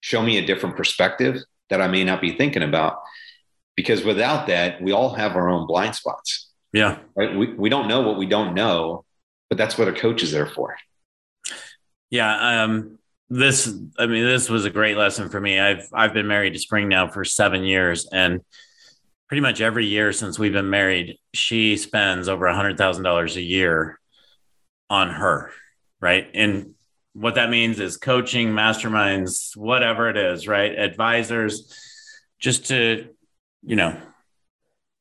show 0.00 0.22
me 0.22 0.38
a 0.38 0.46
different 0.46 0.76
perspective 0.76 1.36
that 1.70 1.80
I 1.80 1.88
may 1.88 2.04
not 2.04 2.20
be 2.20 2.36
thinking 2.36 2.62
about. 2.62 3.00
Because 3.76 4.04
without 4.04 4.48
that, 4.48 4.82
we 4.82 4.92
all 4.92 5.14
have 5.14 5.36
our 5.36 5.48
own 5.48 5.66
blind 5.66 5.94
spots. 5.94 6.50
Yeah. 6.72 6.98
Right. 7.16 7.34
We, 7.34 7.54
we 7.54 7.68
don't 7.68 7.88
know 7.88 8.02
what 8.02 8.18
we 8.18 8.26
don't 8.26 8.54
know, 8.54 9.04
but 9.48 9.56
that's 9.56 9.78
what 9.78 9.88
a 9.88 9.92
coach 9.92 10.22
is 10.22 10.32
there 10.32 10.46
for. 10.46 10.76
Yeah. 12.10 12.64
Um, 12.64 12.98
this, 13.30 13.72
I 13.98 14.06
mean, 14.06 14.24
this 14.24 14.48
was 14.48 14.64
a 14.64 14.70
great 14.70 14.96
lesson 14.96 15.28
for 15.28 15.40
me. 15.40 15.60
I've, 15.60 15.88
I've 15.92 16.12
been 16.12 16.26
married 16.26 16.54
to 16.54 16.58
Spring 16.58 16.88
now 16.88 17.08
for 17.08 17.24
seven 17.24 17.62
years 17.62 18.08
and 18.10 18.40
pretty 19.28 19.40
much 19.40 19.60
every 19.60 19.86
year 19.86 20.12
since 20.12 20.38
we've 20.38 20.52
been 20.52 20.70
married, 20.70 21.18
she 21.34 21.76
spends 21.76 22.28
over 22.28 22.46
a 22.46 22.54
hundred 22.54 22.78
thousand 22.78 23.04
dollars 23.04 23.36
a 23.36 23.42
year 23.42 24.00
on 24.90 25.10
her. 25.10 25.52
Right. 26.00 26.28
And 26.34 26.74
what 27.12 27.34
that 27.34 27.50
means 27.50 27.80
is 27.80 27.96
coaching, 27.96 28.48
masterminds, 28.50 29.56
whatever 29.56 30.08
it 30.08 30.16
is, 30.16 30.46
right? 30.46 30.78
Advisors, 30.78 31.74
just 32.38 32.66
to, 32.66 33.08
you 33.64 33.76
know, 33.76 34.00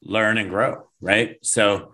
learn 0.01 0.37
and 0.37 0.49
grow, 0.49 0.87
right? 0.99 1.37
So 1.43 1.93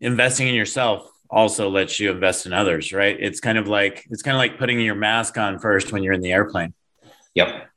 investing 0.00 0.48
in 0.48 0.54
yourself 0.54 1.08
also 1.30 1.68
lets 1.70 1.98
you 2.00 2.10
invest 2.10 2.46
in 2.46 2.52
others, 2.52 2.92
right? 2.92 3.16
It's 3.18 3.40
kind 3.40 3.58
of 3.58 3.68
like 3.68 4.04
it's 4.10 4.22
kind 4.22 4.36
of 4.36 4.38
like 4.38 4.58
putting 4.58 4.80
your 4.80 4.94
mask 4.94 5.38
on 5.38 5.58
first 5.58 5.92
when 5.92 6.02
you're 6.02 6.12
in 6.12 6.20
the 6.20 6.32
airplane. 6.32 6.74
Yep. 7.34 7.68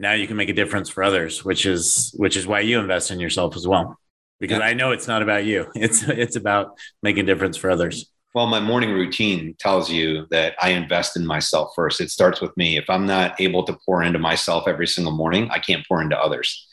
Now 0.00 0.14
you 0.14 0.26
can 0.26 0.38
make 0.38 0.48
a 0.48 0.54
difference 0.54 0.88
for 0.88 1.04
others, 1.04 1.44
which 1.44 1.66
is 1.66 2.12
which 2.16 2.34
is 2.34 2.46
why 2.46 2.60
you 2.60 2.80
invest 2.80 3.10
in 3.10 3.20
yourself 3.20 3.54
as 3.54 3.68
well. 3.68 3.98
Because 4.40 4.60
yep. 4.60 4.68
I 4.68 4.72
know 4.72 4.92
it's 4.92 5.06
not 5.06 5.20
about 5.22 5.44
you. 5.44 5.70
It's 5.74 6.02
it's 6.08 6.36
about 6.36 6.78
making 7.02 7.24
a 7.24 7.26
difference 7.26 7.58
for 7.58 7.70
others. 7.70 8.10
Well, 8.34 8.46
my 8.46 8.60
morning 8.60 8.92
routine 8.92 9.56
tells 9.58 9.90
you 9.90 10.26
that 10.30 10.54
I 10.58 10.70
invest 10.70 11.16
in 11.16 11.26
myself 11.26 11.72
first. 11.76 12.00
It 12.00 12.10
starts 12.10 12.40
with 12.40 12.56
me. 12.56 12.78
If 12.78 12.88
I'm 12.88 13.04
not 13.04 13.38
able 13.40 13.62
to 13.64 13.76
pour 13.84 14.02
into 14.02 14.18
myself 14.18 14.66
every 14.66 14.86
single 14.86 15.12
morning, 15.12 15.50
I 15.50 15.58
can't 15.58 15.86
pour 15.86 16.00
into 16.00 16.18
others. 16.18 16.66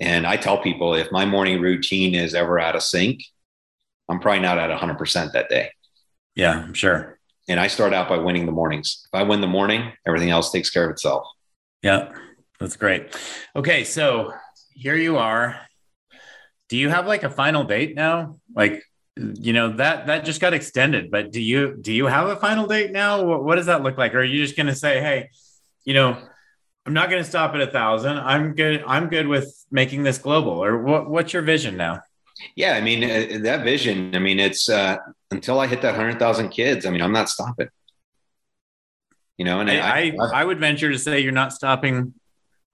And 0.00 0.26
I 0.26 0.36
tell 0.38 0.58
people 0.62 0.94
if 0.94 1.12
my 1.12 1.26
morning 1.26 1.60
routine 1.60 2.14
is 2.14 2.34
ever 2.34 2.58
out 2.58 2.76
of 2.76 2.82
sync, 2.82 3.22
I'm 4.08 4.20
probably 4.20 4.40
not 4.40 4.58
at 4.58 4.70
100% 4.70 5.32
that 5.32 5.48
day. 5.50 5.70
Yeah, 6.34 6.52
I'm 6.52 6.74
sure. 6.74 7.18
And 7.48 7.60
I 7.60 7.66
start 7.66 7.92
out 7.92 8.08
by 8.08 8.16
winning 8.16 8.46
the 8.46 8.52
mornings. 8.52 9.06
If 9.12 9.18
I 9.20 9.24
win 9.24 9.40
the 9.40 9.46
morning, 9.46 9.92
everything 10.06 10.30
else 10.30 10.52
takes 10.52 10.70
care 10.70 10.84
of 10.84 10.90
itself. 10.92 11.26
Yeah, 11.82 12.12
that's 12.62 12.76
great. 12.76 13.14
Okay, 13.54 13.84
so 13.84 14.32
here 14.72 14.96
you 14.96 15.18
are. 15.18 15.60
Do 16.68 16.76
you 16.78 16.88
have 16.88 17.06
like 17.06 17.22
a 17.22 17.30
final 17.30 17.64
date 17.64 17.94
now? 17.94 18.38
Like, 18.54 18.82
you 19.16 19.52
know 19.52 19.72
that 19.76 20.06
that 20.06 20.24
just 20.24 20.40
got 20.40 20.54
extended 20.54 21.10
but 21.10 21.30
do 21.30 21.40
you 21.40 21.76
do 21.78 21.92
you 21.92 22.06
have 22.06 22.28
a 22.28 22.36
final 22.36 22.66
date 22.66 22.90
now 22.92 23.22
what, 23.22 23.44
what 23.44 23.56
does 23.56 23.66
that 23.66 23.82
look 23.82 23.98
like 23.98 24.14
or 24.14 24.20
are 24.20 24.24
you 24.24 24.42
just 24.42 24.56
going 24.56 24.66
to 24.66 24.74
say 24.74 25.00
hey 25.00 25.28
you 25.84 25.92
know 25.92 26.16
i'm 26.86 26.94
not 26.94 27.10
going 27.10 27.22
to 27.22 27.28
stop 27.28 27.54
at 27.54 27.60
a 27.60 27.66
thousand 27.66 28.16
i'm 28.18 28.54
good 28.54 28.82
i'm 28.86 29.08
good 29.08 29.26
with 29.26 29.66
making 29.70 30.02
this 30.02 30.16
global 30.16 30.52
or 30.52 30.82
what, 30.82 31.10
what's 31.10 31.32
your 31.34 31.42
vision 31.42 31.76
now 31.76 32.00
yeah 32.56 32.72
i 32.72 32.80
mean 32.80 33.04
uh, 33.04 33.38
that 33.42 33.64
vision 33.64 34.14
i 34.16 34.18
mean 34.18 34.40
it's 34.40 34.70
uh, 34.70 34.96
until 35.30 35.60
i 35.60 35.66
hit 35.66 35.82
that 35.82 35.94
100000 35.94 36.48
kids 36.48 36.86
i 36.86 36.90
mean 36.90 37.02
i'm 37.02 37.12
not 37.12 37.28
stopping 37.28 37.68
you 39.36 39.44
know 39.44 39.60
and 39.60 39.70
I 39.70 39.76
I, 39.76 40.16
I, 40.18 40.40
I 40.40 40.44
would 40.44 40.58
venture 40.58 40.90
to 40.90 40.98
say 40.98 41.20
you're 41.20 41.32
not 41.32 41.52
stopping 41.52 42.14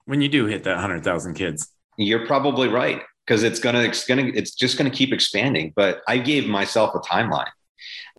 when 0.09 0.21
you 0.21 0.29
do 0.29 0.45
hit 0.45 0.63
that 0.63 0.75
100000 0.75 1.33
kids 1.35 1.71
you're 1.99 2.25
probably 2.25 2.69
right 2.69 3.01
because 3.25 3.43
it's 3.43 3.59
gonna 3.59 3.81
it's 3.81 4.05
gonna 4.05 4.31
it's 4.33 4.55
just 4.55 4.77
gonna 4.77 4.89
keep 4.89 5.13
expanding. 5.13 5.73
But 5.75 6.01
I 6.07 6.17
gave 6.17 6.47
myself 6.47 6.95
a 6.95 6.99
timeline. 6.99 7.49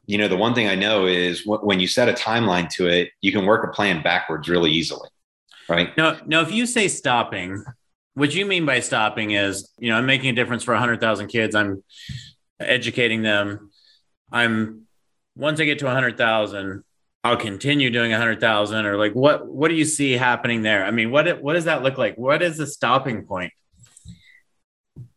You 0.06 0.18
know, 0.18 0.28
the 0.28 0.36
one 0.36 0.54
thing 0.54 0.68
I 0.68 0.74
know 0.74 1.06
is 1.06 1.42
when 1.46 1.80
you 1.80 1.86
set 1.86 2.08
a 2.08 2.12
timeline 2.12 2.68
to 2.74 2.86
it, 2.88 3.10
you 3.20 3.32
can 3.32 3.46
work 3.46 3.64
a 3.64 3.72
plan 3.72 4.02
backwards 4.02 4.48
really 4.48 4.70
easily. 4.70 5.08
Right. 5.68 5.96
No, 5.96 6.18
no. 6.26 6.42
If 6.42 6.52
you 6.52 6.66
say 6.66 6.88
stopping, 6.88 7.64
what 8.14 8.34
you 8.34 8.44
mean 8.44 8.66
by 8.66 8.80
stopping 8.80 9.30
is, 9.30 9.70
you 9.78 9.88
know, 9.88 9.96
I'm 9.96 10.06
making 10.06 10.30
a 10.30 10.32
difference 10.32 10.64
for 10.64 10.74
100,000 10.74 11.28
kids. 11.28 11.54
I'm 11.54 11.84
educating 12.58 13.22
them. 13.22 13.70
I'm 14.32 14.86
once 15.36 15.60
I 15.60 15.64
get 15.64 15.78
to 15.78 15.86
100,000, 15.86 16.82
I'll 17.22 17.36
continue 17.36 17.90
doing 17.90 18.12
a 18.12 18.16
100,000 18.16 18.86
or 18.86 18.96
like 18.96 19.12
what 19.12 19.46
what 19.46 19.68
do 19.68 19.74
you 19.74 19.84
see 19.84 20.12
happening 20.12 20.62
there? 20.62 20.84
I 20.84 20.90
mean, 20.90 21.10
what 21.10 21.42
what 21.42 21.52
does 21.52 21.64
that 21.66 21.82
look 21.82 21.98
like? 21.98 22.16
What 22.16 22.42
is 22.42 22.56
the 22.56 22.66
stopping 22.66 23.26
point? 23.26 23.52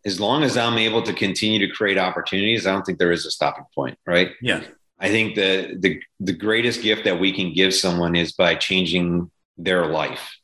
As 0.06 0.20
long 0.20 0.44
as 0.44 0.58
I'm 0.58 0.78
able 0.78 1.02
to 1.04 1.14
continue 1.14 1.66
to 1.66 1.74
create 1.74 1.98
opportunities, 1.98 2.68
I 2.68 2.74
don't 2.74 2.84
think 2.84 3.00
there 3.00 3.14
is 3.14 3.26
a 3.26 3.32
stopping 3.32 3.64
point, 3.74 3.98
right? 4.06 4.32
Yeah. 4.42 4.64
I 5.00 5.10
think 5.10 5.36
the 5.36 5.78
the 5.80 6.02
the 6.20 6.34
greatest 6.34 6.82
gift 6.82 7.06
that 7.06 7.20
we 7.20 7.32
can 7.32 7.54
give 7.54 7.74
someone 7.74 8.16
is 8.16 8.34
by 8.34 8.56
changing 8.56 9.32
their 9.58 9.88
life. 9.88 10.38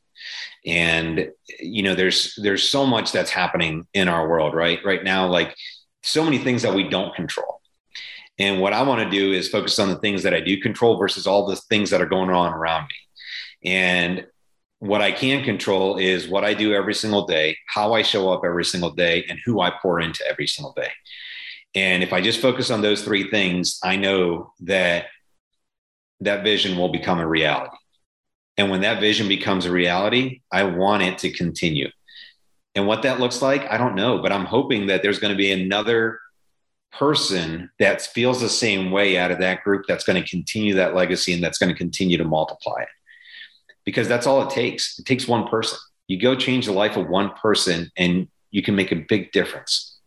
And 0.66 1.30
you 1.58 1.82
know, 1.82 1.94
there's 1.94 2.34
there's 2.42 2.68
so 2.68 2.86
much 2.86 3.12
that's 3.12 3.30
happening 3.30 3.86
in 3.92 4.08
our 4.08 4.28
world, 4.28 4.54
right? 4.54 4.78
Right 4.84 5.04
now, 5.04 5.26
like 5.26 5.54
so 6.02 6.24
many 6.24 6.38
things 6.38 6.62
that 6.62 6.74
we 6.74 6.88
don't 6.88 7.14
control. 7.14 7.59
And 8.40 8.58
what 8.58 8.72
I 8.72 8.82
want 8.82 9.02
to 9.02 9.10
do 9.10 9.32
is 9.32 9.48
focus 9.48 9.78
on 9.78 9.90
the 9.90 9.98
things 9.98 10.22
that 10.22 10.32
I 10.32 10.40
do 10.40 10.58
control 10.60 10.96
versus 10.96 11.26
all 11.26 11.46
the 11.46 11.56
things 11.56 11.90
that 11.90 12.00
are 12.00 12.06
going 12.06 12.30
on 12.30 12.54
around 12.54 12.88
me. 12.88 13.70
And 13.70 14.26
what 14.78 15.02
I 15.02 15.12
can 15.12 15.44
control 15.44 15.98
is 15.98 16.26
what 16.26 16.42
I 16.42 16.54
do 16.54 16.72
every 16.72 16.94
single 16.94 17.26
day, 17.26 17.58
how 17.66 17.92
I 17.92 18.00
show 18.00 18.32
up 18.32 18.40
every 18.42 18.64
single 18.64 18.92
day, 18.92 19.26
and 19.28 19.38
who 19.44 19.60
I 19.60 19.70
pour 19.82 20.00
into 20.00 20.26
every 20.26 20.46
single 20.46 20.72
day. 20.72 20.88
And 21.74 22.02
if 22.02 22.14
I 22.14 22.22
just 22.22 22.40
focus 22.40 22.70
on 22.70 22.80
those 22.80 23.04
three 23.04 23.30
things, 23.30 23.78
I 23.84 23.96
know 23.96 24.54
that 24.60 25.06
that 26.20 26.42
vision 26.42 26.78
will 26.78 26.88
become 26.88 27.20
a 27.20 27.28
reality. 27.28 27.76
And 28.56 28.70
when 28.70 28.80
that 28.80 29.00
vision 29.00 29.28
becomes 29.28 29.66
a 29.66 29.70
reality, 29.70 30.40
I 30.50 30.64
want 30.64 31.02
it 31.02 31.18
to 31.18 31.30
continue. 31.30 31.90
And 32.74 32.86
what 32.86 33.02
that 33.02 33.20
looks 33.20 33.42
like, 33.42 33.70
I 33.70 33.76
don't 33.76 33.94
know, 33.94 34.22
but 34.22 34.32
I'm 34.32 34.46
hoping 34.46 34.86
that 34.86 35.02
there's 35.02 35.18
going 35.18 35.32
to 35.32 35.38
be 35.38 35.52
another 35.52 36.18
person 36.92 37.70
that 37.78 38.02
feels 38.02 38.40
the 38.40 38.48
same 38.48 38.90
way 38.90 39.16
out 39.16 39.30
of 39.30 39.38
that 39.38 39.62
group 39.62 39.84
that's 39.86 40.04
going 40.04 40.22
to 40.22 40.28
continue 40.28 40.74
that 40.74 40.94
legacy 40.94 41.32
and 41.32 41.42
that's 41.42 41.58
going 41.58 41.72
to 41.72 41.78
continue 41.78 42.16
to 42.18 42.24
multiply 42.24 42.82
it. 42.82 42.88
Because 43.84 44.08
that's 44.08 44.26
all 44.26 44.42
it 44.42 44.50
takes. 44.50 44.98
It 44.98 45.06
takes 45.06 45.26
one 45.26 45.48
person. 45.48 45.78
You 46.08 46.20
go 46.20 46.34
change 46.34 46.66
the 46.66 46.72
life 46.72 46.96
of 46.96 47.08
one 47.08 47.30
person 47.34 47.90
and 47.96 48.28
you 48.50 48.62
can 48.62 48.74
make 48.74 48.92
a 48.92 48.96
big 48.96 49.32
difference. 49.32 49.98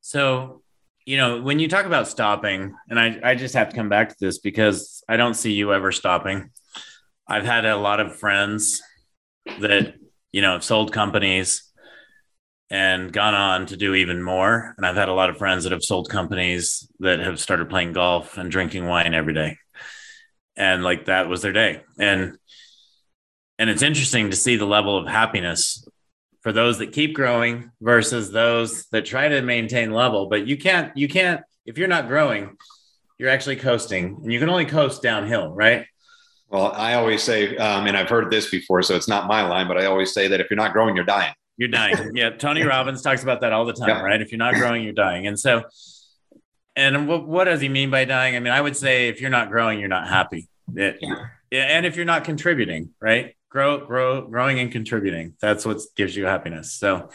So, 0.00 0.62
you 1.04 1.16
know, 1.16 1.40
when 1.40 1.58
you 1.58 1.68
talk 1.68 1.86
about 1.86 2.08
stopping, 2.08 2.74
and 2.88 2.98
I, 2.98 3.20
I 3.22 3.34
just 3.34 3.54
have 3.54 3.68
to 3.68 3.76
come 3.76 3.88
back 3.88 4.08
to 4.08 4.16
this 4.18 4.38
because 4.38 5.02
I 5.08 5.16
don't 5.16 5.34
see 5.34 5.52
you 5.52 5.72
ever 5.72 5.92
stopping. 5.92 6.50
I've 7.28 7.44
had 7.44 7.64
a 7.64 7.76
lot 7.76 8.00
of 8.00 8.16
friends 8.16 8.82
that, 9.60 9.94
you 10.32 10.42
know, 10.42 10.52
have 10.52 10.64
sold 10.64 10.92
companies 10.92 11.69
and 12.70 13.12
gone 13.12 13.34
on 13.34 13.66
to 13.66 13.76
do 13.76 13.94
even 13.94 14.22
more. 14.22 14.74
And 14.76 14.86
I've 14.86 14.96
had 14.96 15.08
a 15.08 15.14
lot 15.14 15.30
of 15.30 15.38
friends 15.38 15.64
that 15.64 15.72
have 15.72 15.82
sold 15.82 16.08
companies 16.08 16.88
that 17.00 17.18
have 17.18 17.40
started 17.40 17.68
playing 17.68 17.92
golf 17.92 18.38
and 18.38 18.50
drinking 18.50 18.86
wine 18.86 19.12
every 19.12 19.34
day. 19.34 19.56
And 20.56 20.84
like 20.84 21.06
that 21.06 21.28
was 21.28 21.42
their 21.42 21.52
day. 21.52 21.82
And 21.98 22.36
and 23.58 23.68
it's 23.68 23.82
interesting 23.82 24.30
to 24.30 24.36
see 24.36 24.56
the 24.56 24.64
level 24.64 24.96
of 24.96 25.06
happiness 25.06 25.86
for 26.40 26.52
those 26.52 26.78
that 26.78 26.92
keep 26.92 27.14
growing 27.14 27.70
versus 27.80 28.32
those 28.32 28.86
that 28.86 29.04
try 29.04 29.28
to 29.28 29.42
maintain 29.42 29.90
level. 29.90 30.28
But 30.28 30.46
you 30.46 30.56
can't, 30.56 30.96
you 30.96 31.08
can't, 31.08 31.42
if 31.66 31.76
you're 31.76 31.88
not 31.88 32.08
growing, 32.08 32.56
you're 33.18 33.28
actually 33.28 33.56
coasting 33.56 34.18
and 34.22 34.32
you 34.32 34.38
can 34.38 34.48
only 34.48 34.64
coast 34.64 35.02
downhill, 35.02 35.52
right? 35.52 35.84
Well, 36.48 36.72
I 36.72 36.94
always 36.94 37.22
say, 37.22 37.54
um, 37.58 37.86
and 37.86 37.96
I've 37.96 38.08
heard 38.08 38.30
this 38.30 38.50
before, 38.50 38.82
so 38.82 38.96
it's 38.96 39.08
not 39.08 39.28
my 39.28 39.46
line, 39.46 39.68
but 39.68 39.76
I 39.76 39.84
always 39.84 40.14
say 40.14 40.26
that 40.28 40.40
if 40.40 40.48
you're 40.50 40.56
not 40.56 40.72
growing, 40.72 40.96
you're 40.96 41.04
dying. 41.04 41.34
You're 41.60 41.68
dying. 41.68 42.16
yeah. 42.16 42.30
Tony 42.30 42.62
Robbins 42.62 43.02
talks 43.02 43.22
about 43.22 43.42
that 43.42 43.52
all 43.52 43.66
the 43.66 43.74
time, 43.74 43.90
yeah. 43.90 44.00
right? 44.00 44.22
If 44.22 44.32
you're 44.32 44.38
not 44.38 44.54
growing, 44.54 44.82
you're 44.82 44.94
dying. 44.94 45.26
And 45.26 45.38
so, 45.38 45.64
and 46.74 47.06
what, 47.06 47.28
what 47.28 47.44
does 47.44 47.60
he 47.60 47.68
mean 47.68 47.90
by 47.90 48.06
dying? 48.06 48.34
I 48.34 48.40
mean, 48.40 48.52
I 48.52 48.62
would 48.62 48.78
say 48.78 49.08
if 49.08 49.20
you're 49.20 49.28
not 49.28 49.50
growing, 49.50 49.78
you're 49.78 49.90
not 49.90 50.08
happy. 50.08 50.48
It, 50.74 51.00
yeah. 51.02 51.26
And 51.58 51.84
if 51.84 51.96
you're 51.96 52.06
not 52.06 52.24
contributing, 52.24 52.94
right? 52.98 53.36
Grow, 53.50 53.84
grow, 53.84 54.22
growing 54.22 54.58
and 54.58 54.72
contributing. 54.72 55.34
That's 55.38 55.66
what 55.66 55.82
gives 55.96 56.16
you 56.16 56.24
happiness. 56.24 56.72
So, 56.72 57.10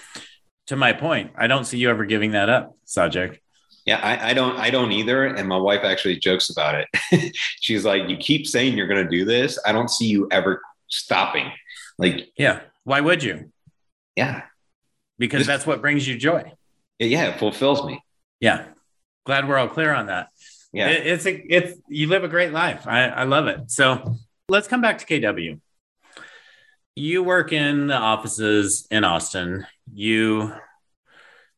to 0.67 0.75
my 0.75 0.93
point, 0.93 1.31
I 1.35 1.47
don't 1.47 1.65
see 1.65 1.79
you 1.79 1.89
ever 1.89 2.05
giving 2.05 2.31
that 2.31 2.47
up, 2.47 2.77
Sajid. 2.85 3.39
Yeah, 3.87 3.99
I, 4.03 4.29
I, 4.29 4.33
don't. 4.35 4.57
I 4.57 4.69
don't 4.69 4.91
either. 4.91 5.25
And 5.25 5.47
my 5.47 5.57
wife 5.57 5.81
actually 5.83 6.17
jokes 6.19 6.51
about 6.51 6.75
it. 6.75 7.35
She's 7.61 7.85
like, 7.85 8.09
"You 8.09 8.17
keep 8.17 8.45
saying 8.45 8.77
you're 8.77 8.87
going 8.87 9.03
to 9.03 9.09
do 9.09 9.25
this. 9.25 9.57
I 9.65 9.71
don't 9.71 9.89
see 9.89 10.07
you 10.07 10.27
ever 10.31 10.61
stopping." 10.87 11.51
Like, 11.97 12.29
yeah. 12.37 12.61
Why 12.83 13.01
would 13.01 13.23
you? 13.23 13.51
Yeah. 14.15 14.43
Because 15.17 15.41
this, 15.41 15.47
that's 15.47 15.65
what 15.65 15.81
brings 15.81 16.07
you 16.07 16.17
joy. 16.17 16.51
Yeah, 16.99 17.29
it 17.29 17.39
fulfills 17.39 17.85
me. 17.85 18.03
Yeah. 18.39 18.65
Glad 19.25 19.47
we're 19.47 19.57
all 19.57 19.67
clear 19.67 19.93
on 19.93 20.07
that. 20.07 20.29
Yeah. 20.73 20.89
It, 20.89 21.07
it's 21.07 21.25
a, 21.25 21.53
it's, 21.53 21.79
you 21.87 22.07
live 22.07 22.23
a 22.23 22.27
great 22.27 22.51
life. 22.51 22.87
I, 22.87 23.03
I 23.07 23.23
love 23.23 23.47
it. 23.47 23.71
So 23.71 24.17
let's 24.49 24.67
come 24.67 24.81
back 24.81 24.97
to 24.99 25.05
KW. 25.05 25.59
You 26.95 27.23
work 27.23 27.51
in 27.51 27.87
the 27.87 27.95
offices 27.95 28.87
in 28.91 29.03
Austin. 29.03 29.65
You 29.93 30.53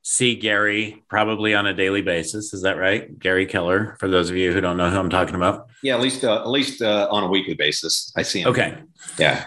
see 0.01 0.35
Gary 0.35 1.03
probably 1.09 1.53
on 1.53 1.67
a 1.67 1.73
daily 1.73 2.01
basis. 2.01 2.53
Is 2.53 2.61
that 2.61 2.77
right? 2.77 3.19
Gary 3.19 3.45
Keller, 3.45 3.97
for 3.99 4.07
those 4.07 4.29
of 4.29 4.37
you 4.37 4.53
who 4.53 4.61
don't 4.61 4.77
know 4.77 4.89
who 4.89 4.97
I'm 4.97 5.09
talking 5.09 5.35
about. 5.35 5.67
Yeah, 5.83 5.95
at 5.95 6.01
least 6.01 6.23
uh, 6.23 6.41
at 6.41 6.49
least 6.49 6.81
uh, 6.81 7.07
on 7.11 7.23
a 7.23 7.27
weekly 7.27 7.55
basis, 7.55 8.13
I 8.15 8.21
see 8.21 8.41
him. 8.41 8.47
Okay. 8.47 8.77
Yeah. 9.19 9.45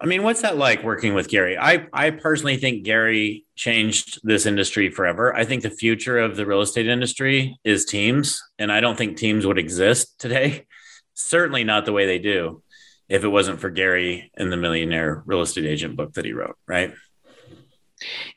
I 0.00 0.06
mean, 0.06 0.22
what's 0.22 0.42
that 0.42 0.56
like 0.56 0.84
working 0.84 1.14
with 1.14 1.28
Gary? 1.28 1.58
I, 1.58 1.86
I 1.92 2.10
personally 2.10 2.56
think 2.56 2.84
Gary 2.84 3.44
changed 3.56 4.20
this 4.22 4.46
industry 4.46 4.90
forever. 4.90 5.34
I 5.34 5.44
think 5.44 5.62
the 5.62 5.70
future 5.70 6.18
of 6.18 6.36
the 6.36 6.46
real 6.46 6.60
estate 6.60 6.86
industry 6.86 7.58
is 7.64 7.84
teams, 7.84 8.40
and 8.58 8.70
I 8.70 8.80
don't 8.80 8.96
think 8.96 9.16
teams 9.16 9.44
would 9.44 9.58
exist 9.58 10.20
today. 10.20 10.66
Certainly 11.14 11.64
not 11.64 11.84
the 11.84 11.92
way 11.92 12.06
they 12.06 12.20
do 12.20 12.62
if 13.08 13.24
it 13.24 13.28
wasn't 13.28 13.60
for 13.60 13.70
Gary 13.70 14.30
and 14.36 14.52
the 14.52 14.56
Millionaire 14.56 15.22
Real 15.26 15.40
Estate 15.40 15.64
Agent 15.66 15.96
book 15.96 16.12
that 16.12 16.24
he 16.24 16.32
wrote, 16.32 16.56
right? 16.66 16.92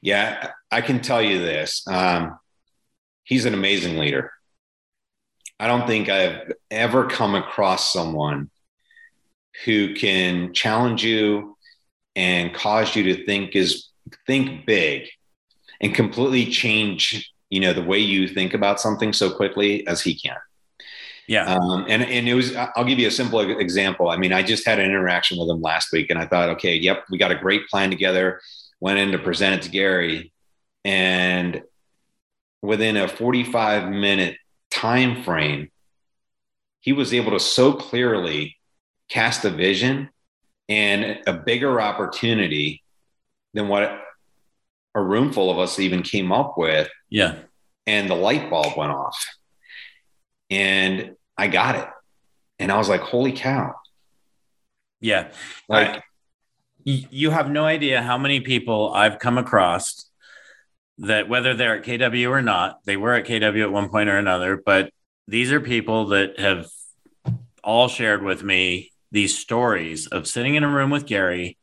Yeah, 0.02 0.52
I 0.72 0.82
can 0.82 1.02
tell 1.02 1.22
you 1.22 1.40
this. 1.40 1.86
Um, 1.88 2.40
he's 3.24 3.46
an 3.46 3.54
amazing 3.54 3.98
leader. 3.98 4.32
I 5.60 5.68
don't 5.68 5.86
think 5.86 6.10
I've 6.10 6.54
ever 6.72 7.06
come 7.06 7.36
across 7.36 7.94
someone 7.94 8.50
who 9.66 9.94
can 9.94 10.54
challenge 10.54 11.04
you 11.04 11.58
and 12.16 12.54
cause 12.54 12.96
you 12.96 13.04
to 13.04 13.26
think 13.26 13.56
is 13.56 13.90
think 14.28 14.66
big 14.66 15.08
and 15.80 15.96
completely 15.96 16.46
change 16.46 17.32
you 17.50 17.60
know 17.60 17.74
the 17.74 17.84
way 17.84 18.00
you 18.00 18.28
think 18.28 18.54
about 18.54 18.80
something 18.80 19.14
so 19.14 19.30
quickly 19.30 19.86
as 19.86 20.02
he 20.02 20.16
can. 20.16 20.38
Yeah. 21.28 21.46
Um, 21.46 21.86
and 21.88 22.02
and 22.04 22.28
it 22.28 22.34
was 22.34 22.56
i'll 22.56 22.84
give 22.84 22.98
you 22.98 23.08
a 23.08 23.12
simple 23.12 23.40
example. 23.40 24.10
I 24.10 24.18
mean 24.18 24.34
i 24.34 24.42
just 24.42 24.66
had 24.66 24.80
an 24.80 24.86
interaction 24.86 25.38
with 25.38 25.50
him 25.50 25.62
last 25.62 25.92
week 25.92 26.10
and 26.10 26.18
i 26.18 26.26
thought 26.26 26.50
okay 26.50 26.76
yep 26.76 27.06
we 27.12 27.18
got 27.18 27.32
a 27.32 27.36
great 27.36 27.68
plan 27.68 27.90
together 27.90 28.42
went 28.80 28.98
in 28.98 29.12
to 29.12 29.20
present 29.20 29.56
it 29.56 29.62
to 29.64 29.70
gary. 29.70 30.34
And 30.84 31.62
within 32.62 32.98
a 32.98 33.08
45 33.08 33.90
minute 33.90 34.38
time 34.72 35.24
frame 35.24 35.70
he 36.80 36.94
was 36.94 37.14
able 37.14 37.32
to 37.32 37.40
so 37.40 37.74
clearly 37.74 38.58
cast 39.12 39.44
a 39.44 39.50
vision 39.50 40.10
and 40.70 41.20
a 41.28 41.34
bigger 41.34 41.82
opportunity 41.82 42.82
than 43.54 43.68
what 43.68 44.00
a 44.96 45.02
room 45.02 45.34
full 45.34 45.52
of 45.52 45.60
us 45.60 45.80
even 45.80 46.02
came 46.02 46.32
up 46.32 46.58
with. 46.58 46.90
Yeah. 47.10 47.36
And 47.86 48.10
the 48.10 48.16
light 48.16 48.50
bulb 48.50 48.78
went 48.78 48.92
off. 48.92 49.24
And 50.50 51.16
I 51.38 51.48
got 51.48 51.76
it. 51.76 51.88
And 52.58 52.72
I 52.72 52.78
was 52.78 52.88
like, 52.88 53.02
holy 53.02 53.34
cow. 53.34 53.76
Yeah. 55.02 55.32
Like, 55.68 55.98
I, 55.98 56.02
you 56.84 57.32
have 57.32 57.50
no 57.50 57.66
idea 57.66 58.02
how 58.02 58.18
many 58.18 58.40
people 58.40 58.94
I've 58.94 59.20
come 59.20 59.38
across 59.38 60.06
that 61.00 61.28
whether 61.28 61.54
they're 61.54 61.78
at 61.78 61.84
KW 61.84 62.30
or 62.30 62.42
not, 62.42 62.80
they 62.86 62.96
were 62.96 63.14
at 63.14 63.26
KW 63.26 63.64
at 63.64 63.72
one 63.72 63.90
point 63.90 64.10
or 64.10 64.18
another, 64.18 64.62
but 64.64 64.92
these 65.28 65.52
are 65.52 65.60
people 65.60 66.08
that 66.08 66.40
have 66.40 66.68
all 67.64 67.88
shared 67.88 68.24
with 68.24 68.44
me 68.44 68.92
these 69.12 69.38
stories 69.38 70.08
of 70.08 70.28
sitting 70.28 70.56
in 70.56 70.64
a 70.64 70.70
room 70.70 70.90
with 70.90 71.06
Gary, 71.06 71.58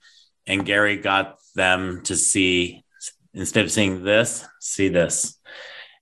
and 0.47 0.65
Gary 0.65 0.97
got 0.97 1.39
them 1.55 2.03
to 2.05 2.17
see 2.17 2.85
instead 3.35 3.65
of 3.65 3.71
seeing 3.71 4.05
this, 4.05 4.45
see 4.61 4.89
this. 4.89 5.39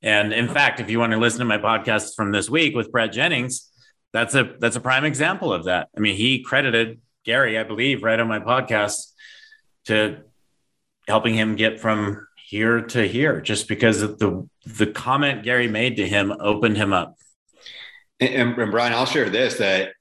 And 0.02 0.32
in 0.32 0.48
fact, 0.48 0.80
if 0.80 0.90
you 0.90 0.98
want 0.98 1.12
to 1.12 1.18
listen 1.18 1.40
to 1.40 1.44
my 1.44 1.58
podcast 1.58 2.14
from 2.14 2.32
this 2.32 2.48
week 2.48 2.74
with 2.74 2.92
Brett 2.92 3.12
Jennings, 3.12 3.70
that's 4.12 4.34
a 4.34 4.54
that's 4.58 4.76
a 4.76 4.80
prime 4.80 5.04
example 5.04 5.52
of 5.52 5.64
that. 5.64 5.88
I 5.96 6.00
mean, 6.00 6.16
he 6.16 6.42
credited 6.42 7.00
Gary, 7.24 7.58
I 7.58 7.64
believe, 7.64 8.02
right 8.02 8.18
on 8.18 8.28
my 8.28 8.38
podcast 8.38 9.12
to 9.86 10.18
helping 11.08 11.34
him 11.34 11.56
get 11.56 11.80
from 11.80 12.26
here 12.36 12.82
to 12.82 13.06
here 13.06 13.40
just 13.40 13.68
because 13.68 14.02
of 14.02 14.18
the 14.18 14.48
the 14.64 14.86
comment 14.86 15.42
Gary 15.42 15.68
made 15.68 15.96
to 15.96 16.06
him 16.06 16.32
opened 16.40 16.76
him 16.76 16.92
up. 16.92 17.16
And, 18.20 18.58
and 18.58 18.70
Brian, 18.70 18.92
I'll 18.92 19.06
share 19.06 19.28
this 19.28 19.58
that 19.58 19.92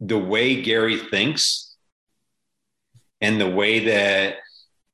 the 0.00 0.18
way 0.18 0.60
Gary 0.62 0.98
thinks 0.98 1.74
and 3.20 3.40
the 3.40 3.48
way 3.48 3.86
that 3.86 4.36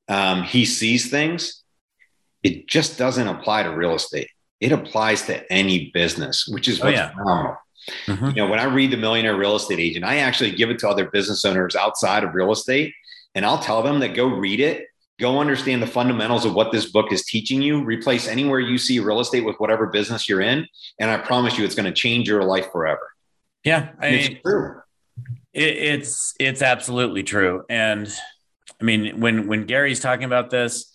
um, 0.07 0.43
he 0.43 0.65
sees 0.65 1.09
things, 1.09 1.63
it 2.43 2.67
just 2.67 2.97
doesn't 2.97 3.27
apply 3.27 3.63
to 3.63 3.69
real 3.69 3.95
estate. 3.95 4.29
It 4.59 4.71
applies 4.71 5.23
to 5.23 5.51
any 5.51 5.91
business, 5.93 6.47
which 6.47 6.67
is 6.67 6.79
Oh, 6.81 6.85
what's 6.85 6.97
yeah. 6.97 7.09
phenomenal. 7.11 7.57
Mhm. 8.07 8.29
You 8.29 8.43
know, 8.43 8.47
when 8.49 8.59
I 8.59 8.63
read 8.63 8.91
The 8.91 8.97
Millionaire 8.97 9.35
Real 9.35 9.57
Estate 9.57 9.79
Agent, 9.79 10.05
I 10.05 10.17
actually 10.19 10.51
give 10.51 10.69
it 10.69 10.79
to 10.79 10.89
other 10.89 11.09
business 11.09 11.43
owners 11.43 11.75
outside 11.75 12.23
of 12.23 12.33
real 12.33 12.51
estate. 12.51 12.93
And 13.35 13.45
I'll 13.45 13.59
tell 13.59 13.83
them 13.83 13.99
that 13.99 14.15
go 14.15 14.27
read 14.27 14.61
it, 14.61 14.87
go 15.19 15.39
understand 15.39 15.81
the 15.81 15.87
fundamentals 15.87 16.45
of 16.45 16.53
what 16.53 16.71
this 16.71 16.89
book 16.89 17.11
is 17.11 17.25
teaching 17.25 17.61
you, 17.61 17.83
replace 17.83 18.25
anywhere 18.27 18.59
you 18.61 18.77
see 18.77 18.99
real 18.99 19.19
estate 19.19 19.43
with 19.43 19.57
whatever 19.57 19.87
business 19.87 20.29
you're 20.29 20.39
in. 20.41 20.65
And 20.97 21.11
I 21.11 21.17
promise 21.17 21.57
you, 21.57 21.65
it's 21.65 21.75
going 21.75 21.85
to 21.85 21.91
change 21.91 22.27
your 22.29 22.43
life 22.45 22.71
forever. 22.71 23.09
Yeah, 23.65 23.89
I 23.99 24.07
it's 24.07 24.41
true. 24.41 24.81
It, 25.53 25.77
it's 25.77 26.33
it's 26.39 26.61
absolutely 26.61 27.23
true, 27.23 27.63
and 27.69 28.07
I 28.81 28.83
mean 28.83 29.19
when 29.19 29.47
when 29.47 29.65
Gary's 29.65 29.99
talking 29.99 30.25
about 30.25 30.49
this, 30.49 30.91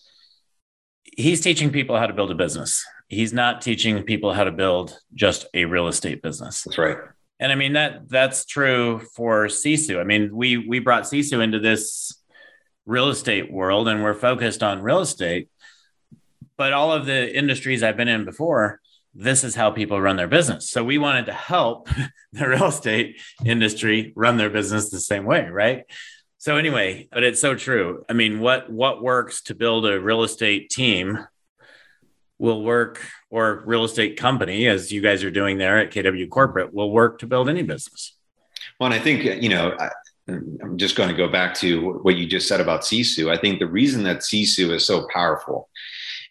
he's 1.16 1.40
teaching 1.40 1.70
people 1.70 1.96
how 1.96 2.06
to 2.06 2.12
build 2.12 2.30
a 2.30 2.34
business. 2.34 2.84
He's 3.08 3.32
not 3.32 3.62
teaching 3.62 4.02
people 4.02 4.34
how 4.34 4.44
to 4.44 4.52
build 4.52 4.98
just 5.14 5.46
a 5.54 5.64
real 5.64 5.88
estate 5.88 6.22
business. 6.22 6.62
That's 6.64 6.78
right. 6.78 6.98
And 7.40 7.52
I 7.52 7.54
mean 7.54 7.74
that 7.74 8.08
that's 8.08 8.44
true 8.44 9.00
for 9.14 9.46
Sisu. 9.46 10.00
I 10.00 10.04
mean 10.04 10.34
we 10.34 10.56
we 10.56 10.80
brought 10.80 11.04
Sisu 11.04 11.42
into 11.42 11.60
this 11.60 12.12
real 12.88 13.10
estate 13.10 13.52
world, 13.52 13.86
and 13.86 14.02
we're 14.02 14.14
focused 14.14 14.62
on 14.62 14.82
real 14.82 15.00
estate. 15.00 15.48
But 16.56 16.72
all 16.72 16.90
of 16.90 17.06
the 17.06 17.36
industries 17.36 17.84
I've 17.84 17.96
been 17.96 18.08
in 18.08 18.24
before, 18.24 18.80
this 19.18 19.42
is 19.42 19.54
how 19.54 19.70
people 19.70 20.00
run 20.00 20.16
their 20.16 20.28
business. 20.28 20.70
So 20.70 20.84
we 20.84 20.96
wanted 20.96 21.26
to 21.26 21.32
help 21.32 21.88
the 22.32 22.48
real 22.48 22.66
estate 22.66 23.20
industry 23.44 24.12
run 24.14 24.36
their 24.36 24.50
business 24.50 24.90
the 24.90 25.00
same 25.00 25.24
way, 25.24 25.48
right? 25.48 25.84
So 26.38 26.56
anyway, 26.56 27.08
but 27.10 27.24
it's 27.24 27.40
so 27.40 27.56
true. 27.56 28.04
I 28.08 28.12
mean, 28.12 28.38
what 28.38 28.70
what 28.70 29.02
works 29.02 29.42
to 29.42 29.56
build 29.56 29.86
a 29.86 30.00
real 30.00 30.22
estate 30.22 30.70
team 30.70 31.18
will 32.38 32.62
work 32.62 33.04
or 33.30 33.64
real 33.66 33.82
estate 33.84 34.16
company 34.16 34.68
as 34.68 34.92
you 34.92 35.00
guys 35.00 35.24
are 35.24 35.30
doing 35.30 35.58
there 35.58 35.78
at 35.78 35.90
KW 35.90 36.30
Corporate 36.30 36.72
will 36.72 36.92
work 36.92 37.18
to 37.18 37.26
build 37.26 37.48
any 37.48 37.62
business. 37.62 38.16
Well, 38.78 38.92
and 38.92 38.94
I 38.94 39.02
think, 39.02 39.42
you 39.42 39.48
know, 39.48 39.76
I, 39.78 39.90
I'm 40.28 40.78
just 40.78 40.94
going 40.94 41.08
to 41.08 41.16
go 41.16 41.28
back 41.28 41.54
to 41.54 41.98
what 42.02 42.16
you 42.16 42.26
just 42.26 42.46
said 42.46 42.60
about 42.60 42.82
Sisu. 42.82 43.30
I 43.30 43.40
think 43.40 43.58
the 43.58 43.66
reason 43.66 44.04
that 44.04 44.18
Sisu 44.18 44.70
is 44.70 44.86
so 44.86 45.08
powerful 45.12 45.68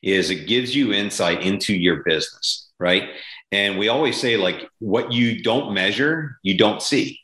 is 0.02 0.30
it 0.30 0.48
gives 0.48 0.76
you 0.76 0.94
insight 0.94 1.42
into 1.42 1.74
your 1.74 2.04
business, 2.04 2.67
right? 2.80 3.10
And 3.52 3.78
we 3.78 3.88
always 3.88 4.20
say, 4.20 4.38
like, 4.38 4.68
what 4.80 5.12
you 5.12 5.42
don't 5.42 5.74
measure, 5.74 6.38
you 6.44 6.58
don't 6.58 6.82
see. 6.82 7.20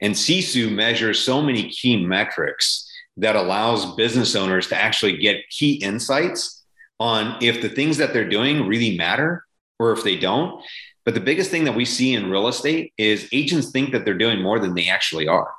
And 0.00 0.14
Sisu 0.14 0.72
measures 0.72 1.20
so 1.20 1.40
many 1.40 1.70
key 1.70 2.04
metrics 2.04 2.90
that 3.16 3.36
allows 3.36 3.94
business 3.94 4.34
owners 4.34 4.68
to 4.68 4.76
actually 4.76 5.16
get 5.16 5.48
key 5.50 5.74
insights 5.74 6.64
on 6.98 7.42
if 7.42 7.62
the 7.62 7.68
things 7.68 7.96
that 7.98 8.12
they're 8.12 8.28
doing 8.28 8.66
really 8.66 8.96
matter 8.96 9.44
or 9.78 9.92
if 9.92 10.02
they 10.02 10.16
don't. 10.16 10.62
But 11.04 11.14
the 11.14 11.20
biggest 11.20 11.50
thing 11.50 11.64
that 11.64 11.74
we 11.74 11.84
see 11.84 12.14
in 12.14 12.30
real 12.30 12.48
estate 12.48 12.92
is 12.98 13.28
agents 13.32 13.70
think 13.70 13.92
that 13.92 14.04
they're 14.04 14.18
doing 14.18 14.42
more 14.42 14.58
than 14.58 14.74
they 14.74 14.88
actually 14.88 15.28
are. 15.28 15.52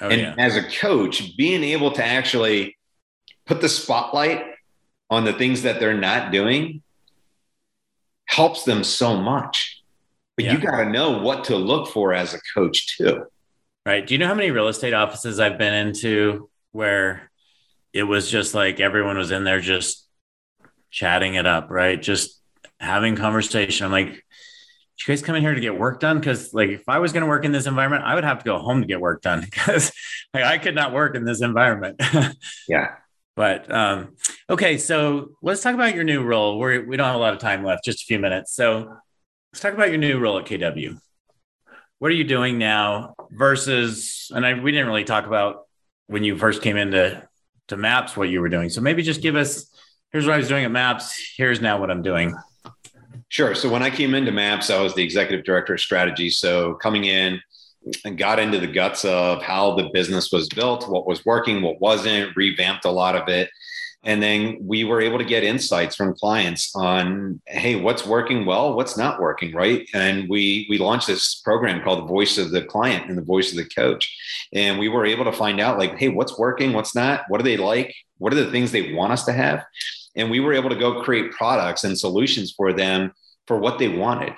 Oh 0.00 0.08
and 0.08 0.20
yeah. 0.20 0.34
as 0.38 0.56
a 0.56 0.62
coach, 0.62 1.36
being 1.36 1.64
able 1.64 1.90
to 1.92 2.04
actually 2.04 2.78
put 3.46 3.60
the 3.60 3.68
spotlight 3.68 4.44
on 5.10 5.24
the 5.24 5.32
things 5.32 5.62
that 5.62 5.80
they're 5.80 5.98
not 5.98 6.30
doing 6.30 6.82
helps 8.30 8.62
them 8.62 8.84
so 8.84 9.16
much. 9.16 9.82
But 10.36 10.46
you 10.46 10.58
got 10.58 10.84
to 10.84 10.88
know 10.88 11.18
what 11.18 11.44
to 11.44 11.56
look 11.56 11.88
for 11.88 12.14
as 12.14 12.32
a 12.32 12.40
coach, 12.54 12.96
too. 12.96 13.26
Right. 13.84 14.06
Do 14.06 14.14
you 14.14 14.18
know 14.18 14.28
how 14.28 14.34
many 14.34 14.50
real 14.50 14.68
estate 14.68 14.94
offices 14.94 15.40
I've 15.40 15.58
been 15.58 15.74
into 15.74 16.48
where 16.72 17.30
it 17.92 18.04
was 18.04 18.30
just 18.30 18.54
like 18.54 18.78
everyone 18.78 19.18
was 19.18 19.30
in 19.32 19.44
there 19.44 19.60
just 19.60 20.06
chatting 20.90 21.34
it 21.34 21.46
up, 21.46 21.70
right? 21.70 22.00
Just 22.00 22.40
having 22.78 23.16
conversation. 23.16 23.84
I'm 23.84 23.92
like, 23.92 24.08
you 24.08 25.06
guys 25.06 25.22
come 25.22 25.34
in 25.34 25.42
here 25.42 25.54
to 25.54 25.60
get 25.60 25.78
work 25.78 25.98
done? 25.98 26.18
Because 26.18 26.54
like 26.54 26.70
if 26.70 26.88
I 26.88 26.98
was 26.98 27.12
going 27.12 27.22
to 27.22 27.28
work 27.28 27.44
in 27.44 27.52
this 27.52 27.66
environment, 27.66 28.04
I 28.04 28.14
would 28.14 28.24
have 28.24 28.38
to 28.38 28.44
go 28.44 28.58
home 28.58 28.82
to 28.82 28.86
get 28.86 29.00
work 29.00 29.22
done 29.22 29.40
because 29.44 29.92
like, 30.32 30.44
I 30.44 30.58
could 30.58 30.74
not 30.74 30.92
work 30.92 31.16
in 31.16 31.24
this 31.24 31.42
environment. 31.42 32.00
Yeah. 32.68 32.92
But 33.40 33.72
um, 33.72 34.16
okay, 34.50 34.76
so 34.76 35.30
let's 35.40 35.62
talk 35.62 35.72
about 35.72 35.94
your 35.94 36.04
new 36.04 36.22
role. 36.22 36.58
We're, 36.58 36.84
we 36.84 36.98
don't 36.98 37.06
have 37.06 37.14
a 37.14 37.18
lot 37.18 37.32
of 37.32 37.38
time 37.38 37.64
left, 37.64 37.86
just 37.86 38.02
a 38.02 38.04
few 38.04 38.18
minutes. 38.18 38.52
So 38.54 38.94
let's 39.50 39.60
talk 39.62 39.72
about 39.72 39.88
your 39.88 39.96
new 39.96 40.18
role 40.18 40.38
at 40.38 40.44
KW. 40.44 41.00
What 42.00 42.10
are 42.10 42.14
you 42.14 42.24
doing 42.24 42.58
now 42.58 43.14
versus? 43.30 44.30
And 44.34 44.44
I, 44.44 44.60
we 44.60 44.72
didn't 44.72 44.88
really 44.88 45.04
talk 45.04 45.26
about 45.26 45.62
when 46.06 46.22
you 46.22 46.36
first 46.36 46.60
came 46.60 46.76
into 46.76 47.26
to 47.68 47.78
Maps 47.78 48.14
what 48.14 48.28
you 48.28 48.42
were 48.42 48.50
doing. 48.50 48.68
So 48.68 48.82
maybe 48.82 49.02
just 49.02 49.22
give 49.22 49.36
us. 49.36 49.74
Here's 50.12 50.26
what 50.26 50.34
I 50.34 50.36
was 50.36 50.48
doing 50.48 50.66
at 50.66 50.70
Maps. 50.70 51.32
Here's 51.34 51.62
now 51.62 51.80
what 51.80 51.90
I'm 51.90 52.02
doing. 52.02 52.36
Sure. 53.30 53.54
So 53.54 53.70
when 53.70 53.82
I 53.82 53.88
came 53.88 54.14
into 54.14 54.32
MAPS, 54.32 54.68
I 54.68 54.82
was 54.82 54.94
the 54.94 55.02
executive 55.02 55.46
director 55.46 55.72
of 55.72 55.80
strategy. 55.80 56.28
So 56.28 56.74
coming 56.74 57.04
in 57.04 57.40
and 58.04 58.18
got 58.18 58.38
into 58.38 58.58
the 58.58 58.66
guts 58.66 59.04
of 59.04 59.42
how 59.42 59.74
the 59.74 59.90
business 59.92 60.30
was 60.30 60.48
built, 60.48 60.88
what 60.88 61.06
was 61.06 61.24
working, 61.24 61.62
what 61.62 61.80
wasn't, 61.80 62.36
revamped 62.36 62.84
a 62.84 62.90
lot 62.90 63.16
of 63.16 63.28
it. 63.28 63.50
And 64.02 64.22
then 64.22 64.56
we 64.62 64.84
were 64.84 65.02
able 65.02 65.18
to 65.18 65.24
get 65.24 65.44
insights 65.44 65.94
from 65.94 66.14
clients 66.14 66.74
on, 66.74 67.40
hey, 67.46 67.76
what's 67.76 68.06
working 68.06 68.46
well, 68.46 68.74
what's 68.74 68.96
not 68.96 69.20
working, 69.20 69.54
right? 69.54 69.86
And 69.92 70.26
we 70.28 70.66
we 70.70 70.78
launched 70.78 71.06
this 71.06 71.42
program 71.42 71.82
called 71.82 71.98
the 71.98 72.08
Voice 72.08 72.38
of 72.38 72.50
the 72.50 72.64
Client 72.64 73.10
and 73.10 73.18
the 73.18 73.22
Voice 73.22 73.50
of 73.50 73.58
the 73.58 73.68
Coach. 73.68 74.10
And 74.54 74.78
we 74.78 74.88
were 74.88 75.04
able 75.04 75.26
to 75.26 75.32
find 75.32 75.60
out, 75.60 75.78
like, 75.78 75.98
hey, 75.98 76.08
what's 76.08 76.38
working, 76.38 76.72
what's 76.72 76.94
not, 76.94 77.24
what 77.28 77.38
do 77.38 77.44
they 77.44 77.58
like, 77.58 77.94
what 78.16 78.32
are 78.32 78.42
the 78.42 78.50
things 78.50 78.72
they 78.72 78.94
want 78.94 79.12
us 79.12 79.26
to 79.26 79.32
have, 79.32 79.64
and 80.16 80.30
we 80.30 80.40
were 80.40 80.54
able 80.54 80.70
to 80.70 80.76
go 80.76 81.02
create 81.02 81.32
products 81.32 81.84
and 81.84 81.98
solutions 81.98 82.52
for 82.56 82.72
them 82.72 83.12
for 83.46 83.58
what 83.58 83.78
they 83.78 83.88
wanted. 83.88 84.32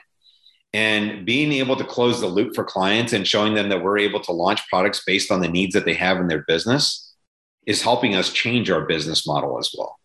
And 0.74 1.26
being 1.26 1.52
able 1.52 1.76
to 1.76 1.84
close 1.84 2.20
the 2.20 2.26
loop 2.26 2.54
for 2.54 2.64
clients 2.64 3.12
and 3.12 3.26
showing 3.26 3.54
them 3.54 3.68
that 3.68 3.82
we're 3.82 3.98
able 3.98 4.20
to 4.20 4.32
launch 4.32 4.66
products 4.68 5.04
based 5.04 5.30
on 5.30 5.40
the 5.40 5.48
needs 5.48 5.74
that 5.74 5.84
they 5.84 5.94
have 5.94 6.18
in 6.18 6.28
their 6.28 6.44
business 6.48 7.14
is 7.66 7.82
helping 7.82 8.14
us 8.14 8.32
change 8.32 8.70
our 8.70 8.86
business 8.86 9.26
model 9.26 9.58
as 9.58 9.74
well. 9.76 9.98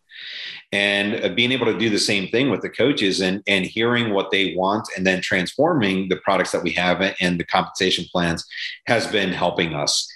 And 0.74 1.24
uh, 1.24 1.30
being 1.30 1.54
able 1.54 1.68
to 1.68 1.78
do 1.78 1.90
the 1.90 1.98
same 1.98 2.28
thing 2.28 2.50
with 2.50 2.62
the 2.62 2.70
coaches 2.70 3.22
and, 3.22 3.42
and 3.48 3.66
hearing 3.66 4.14
what 4.14 4.32
they 4.32 4.54
want 4.56 4.88
and 4.98 5.08
then 5.08 5.22
transforming 5.22 6.10
the 6.10 6.18
products 6.18 6.52
that 6.52 6.64
we 6.64 6.72
have 6.72 7.02
and 7.22 7.40
the 7.40 7.46
compensation 7.46 8.06
plans 8.12 8.46
has 8.86 9.08
been 9.08 9.32
helping 9.32 9.74
us 9.74 10.12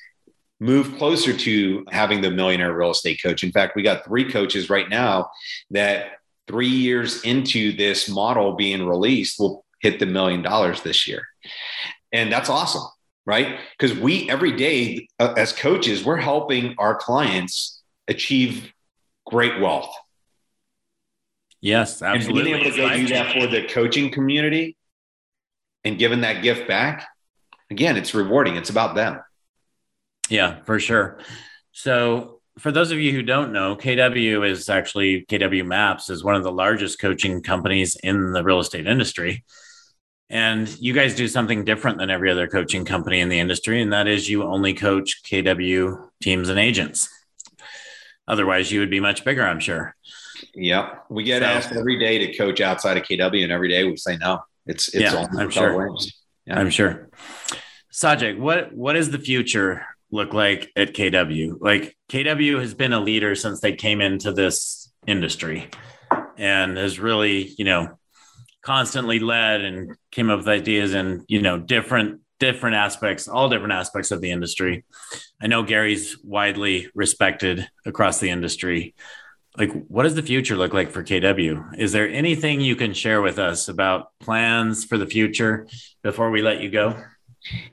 move 0.60 0.95
closer 0.97 1.36
to 1.36 1.86
having 1.89 2.22
the 2.22 2.30
millionaire 2.30 2.74
real 2.74 2.91
estate 2.91 3.20
coach. 3.24 3.43
In 3.43 3.52
fact, 3.52 3.76
we 3.76 3.82
got 3.82 4.06
three 4.06 4.30
coaches 4.30 4.70
right 4.70 4.89
now 4.89 5.30
that 5.72 6.18
three 6.47 6.68
years 6.68 7.24
into 7.24 7.76
this 7.76 8.10
model 8.10 8.54
being 8.54 8.86
released 8.86 9.39
will 9.39 9.66
hit 9.82 10.00
the 10.00 10.06
million 10.06 10.42
dollars 10.42 10.82
this 10.82 11.08
year. 11.08 11.28
And 12.12 12.32
that's 12.32 12.50
awesome, 12.50 12.84
right? 13.26 13.60
Because 13.78 13.98
we 13.98 14.30
every 14.30 14.56
day 14.56 15.08
uh, 15.20 15.34
as 15.38 15.52
coaches, 15.52 16.04
we're 16.04 16.18
helping 16.18 16.76
our 16.78 16.96
clients 16.96 17.82
achieve 18.08 18.72
great 19.26 19.60
wealth. 19.60 19.94
Yes, 21.62 22.02
absolutely. 22.02 22.54
And 22.54 22.62
being 22.62 22.62
able 22.62 22.72
to 22.72 22.78
go 22.78 22.96
do 22.96 23.08
that 23.14 23.34
for 23.34 23.48
the 23.48 23.68
coaching 23.68 24.12
community 24.12 24.76
and 25.84 25.98
giving 25.98 26.22
that 26.22 26.42
gift 26.42 26.68
back, 26.68 27.08
again, 27.70 27.98
it's 27.98 28.14
rewarding. 28.14 28.56
It's 28.56 28.70
about 28.70 28.96
them. 28.96 29.20
Yeah, 30.30 30.64
for 30.64 30.80
sure. 30.80 31.20
So, 31.72 32.40
for 32.58 32.72
those 32.72 32.92
of 32.92 33.00
you 33.00 33.12
who 33.12 33.22
don't 33.22 33.54
know, 33.54 33.76
KW 33.76 34.48
is 34.48 34.70
actually 34.70 35.26
KW 35.30 35.66
Maps 35.66 36.10
is 36.10 36.24
one 36.24 36.36
of 36.36 36.44
the 36.44 36.52
largest 36.52 37.00
coaching 37.00 37.42
companies 37.42 37.96
in 38.04 38.34
the 38.34 38.44
real 38.44 38.60
estate 38.60 38.88
industry. 38.88 39.44
And 40.32 40.70
you 40.80 40.94
guys 40.94 41.14
do 41.14 41.28
something 41.28 41.66
different 41.66 41.98
than 41.98 42.10
every 42.10 42.32
other 42.32 42.48
coaching 42.48 42.86
company 42.86 43.20
in 43.20 43.28
the 43.28 43.38
industry, 43.38 43.82
and 43.82 43.92
that 43.92 44.08
is 44.08 44.30
you 44.30 44.44
only 44.44 44.74
coach 44.74 45.22
KW 45.26 46.08
teams 46.24 46.48
and 46.48 46.58
agents. 46.58 47.10
Otherwise, 48.30 48.72
you 48.72 48.80
would 48.80 48.90
be 48.90 49.02
much 49.02 49.26
bigger, 49.26 49.44
I'm 49.44 49.60
sure. 49.60 49.94
Yep. 50.56 51.06
We 51.10 51.26
get 51.26 51.42
So- 51.42 51.48
asked 51.48 51.74
every 51.74 52.00
day 52.00 52.18
to 52.26 52.38
coach 52.38 52.62
outside 52.62 52.96
of 52.96 53.04
KW, 53.04 53.44
and 53.44 53.52
every 53.52 53.68
day 53.68 53.84
we 53.84 53.98
say 53.98 54.16
no. 54.18 54.40
It's 54.66 54.88
it's 54.96 55.04
Yeah, 55.14 55.16
only 55.30 55.44
I'm 55.44 55.50
sure. 55.50 55.98
Yeah. 56.46 56.58
I'm 56.60 56.70
sure. 56.70 57.10
Sajid, 57.92 58.38
what 58.40 58.74
what 58.74 58.94
does 58.94 59.12
the 59.12 59.20
future 59.20 59.86
look 60.12 60.34
like 60.34 60.72
at 60.78 60.94
KW? 60.94 61.58
Like 61.60 61.98
KW 62.10 62.60
has 62.62 62.74
been 62.74 62.94
a 62.94 63.02
leader 63.02 63.36
since 63.36 63.60
they 63.60 63.74
came 63.74 64.00
into 64.00 64.32
this 64.32 64.90
industry 65.06 65.68
and 66.38 66.78
has 66.78 67.00
really, 67.00 67.54
you 67.58 67.66
know, 67.66 68.00
constantly 68.62 69.20
led 69.20 69.62
and 69.62 69.95
came 70.12 70.30
up 70.30 70.39
with 70.39 70.47
ideas 70.47 70.93
and, 70.93 71.24
you 71.28 71.41
know, 71.41 71.57
different 71.59 72.22
different 72.39 72.76
aspects, 72.76 73.28
all 73.28 73.49
different 73.49 73.72
aspects 73.74 74.09
of 74.09 74.20
the 74.20 74.32
industry. 74.32 74.84
I 75.39 75.45
know 75.45 75.62
Gary's 75.62 76.18
widely 76.24 76.89
respected 76.95 77.68
across 77.86 78.20
the 78.20 78.32
industry. 78.32 78.95
Like 79.57 79.72
what 79.88 80.03
does 80.03 80.16
the 80.16 80.24
future 80.24 80.55
look 80.55 80.74
like 80.74 80.89
for 80.89 81.03
KW? 81.03 81.78
Is 81.78 81.91
there 81.91 82.09
anything 82.09 82.59
you 82.59 82.76
can 82.76 82.93
share 82.93 83.22
with 83.22 83.38
us 83.38 83.68
about 83.68 84.07
plans 84.20 84.86
for 84.86 84.97
the 84.97 85.05
future 85.05 85.68
before 86.01 86.32
we 86.32 86.41
let 86.41 86.62
you 86.62 86.72
go? 86.72 86.95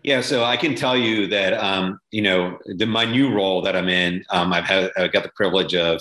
Yeah, 0.02 0.20
so 0.20 0.44
I 0.44 0.56
can 0.56 0.74
tell 0.74 0.96
you 0.96 1.26
that 1.28 1.52
um, 1.54 1.98
you 2.10 2.22
know 2.22 2.58
the, 2.66 2.86
my 2.86 3.04
new 3.04 3.32
role 3.34 3.62
that 3.62 3.76
I'm 3.76 3.88
in. 3.88 4.24
Um, 4.30 4.52
I've 4.52 4.64
had 4.64 4.90
I 4.96 5.08
got 5.08 5.22
the 5.22 5.32
privilege 5.34 5.74
of 5.74 6.00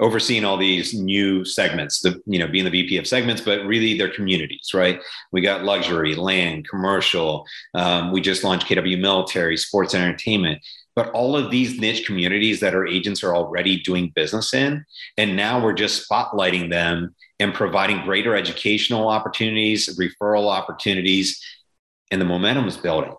overseeing 0.00 0.44
all 0.44 0.56
these 0.56 0.92
new 0.94 1.44
segments, 1.44 2.00
the 2.00 2.20
you 2.26 2.38
know 2.38 2.48
being 2.48 2.64
the 2.64 2.70
VP 2.70 2.96
of 2.98 3.06
segments, 3.06 3.40
but 3.40 3.64
really 3.64 3.96
they're 3.96 4.08
communities, 4.12 4.72
right? 4.74 5.00
We 5.32 5.40
got 5.40 5.64
luxury, 5.64 6.14
land, 6.14 6.68
commercial. 6.68 7.46
Um, 7.74 8.12
we 8.12 8.20
just 8.20 8.44
launched 8.44 8.66
KW 8.66 9.00
Military, 9.00 9.56
sports 9.56 9.94
entertainment. 9.94 10.60
But 10.96 11.10
all 11.10 11.36
of 11.36 11.50
these 11.50 11.80
niche 11.80 12.06
communities 12.06 12.60
that 12.60 12.74
our 12.74 12.86
agents 12.86 13.24
are 13.24 13.34
already 13.34 13.80
doing 13.80 14.12
business 14.14 14.54
in, 14.54 14.84
and 15.16 15.36
now 15.36 15.62
we're 15.62 15.72
just 15.72 16.08
spotlighting 16.08 16.70
them 16.70 17.14
and 17.40 17.52
providing 17.52 18.02
greater 18.02 18.36
educational 18.36 19.08
opportunities, 19.08 19.98
referral 19.98 20.48
opportunities, 20.48 21.42
and 22.10 22.20
the 22.20 22.24
momentum 22.24 22.68
is 22.68 22.76
building. 22.76 23.14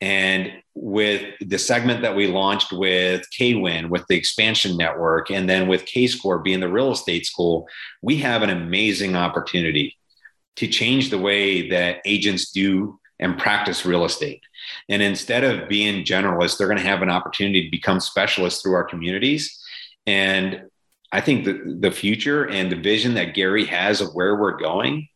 And 0.00 0.52
with 0.80 1.34
the 1.40 1.58
segment 1.58 2.02
that 2.02 2.14
we 2.14 2.28
launched 2.28 2.72
with 2.72 3.26
KWin, 3.38 3.88
with 3.88 4.06
the 4.08 4.16
expansion 4.16 4.76
network, 4.76 5.30
and 5.30 5.48
then 5.48 5.68
with 5.68 5.86
K 5.86 6.06
Score 6.06 6.38
being 6.38 6.60
the 6.60 6.68
real 6.68 6.92
estate 6.92 7.26
school, 7.26 7.66
we 8.00 8.16
have 8.18 8.42
an 8.42 8.50
amazing 8.50 9.16
opportunity 9.16 9.96
to 10.56 10.66
change 10.68 11.10
the 11.10 11.18
way 11.18 11.68
that 11.70 12.00
agents 12.04 12.50
do 12.50 12.98
and 13.18 13.38
practice 13.38 13.84
real 13.84 14.04
estate. 14.04 14.42
And 14.88 15.02
instead 15.02 15.44
of 15.44 15.68
being 15.68 16.04
generalists, 16.04 16.56
they're 16.56 16.68
going 16.68 16.78
to 16.78 16.84
have 16.84 17.02
an 17.02 17.10
opportunity 17.10 17.64
to 17.64 17.70
become 17.70 18.00
specialists 18.00 18.62
through 18.62 18.74
our 18.74 18.84
communities. 18.84 19.60
And 20.06 20.62
I 21.10 21.20
think 21.20 21.44
the, 21.44 21.76
the 21.80 21.90
future 21.90 22.48
and 22.48 22.70
the 22.70 22.76
vision 22.76 23.14
that 23.14 23.34
Gary 23.34 23.64
has 23.64 24.00
of 24.00 24.14
where 24.14 24.36
we're 24.36 24.56
going 24.56 25.08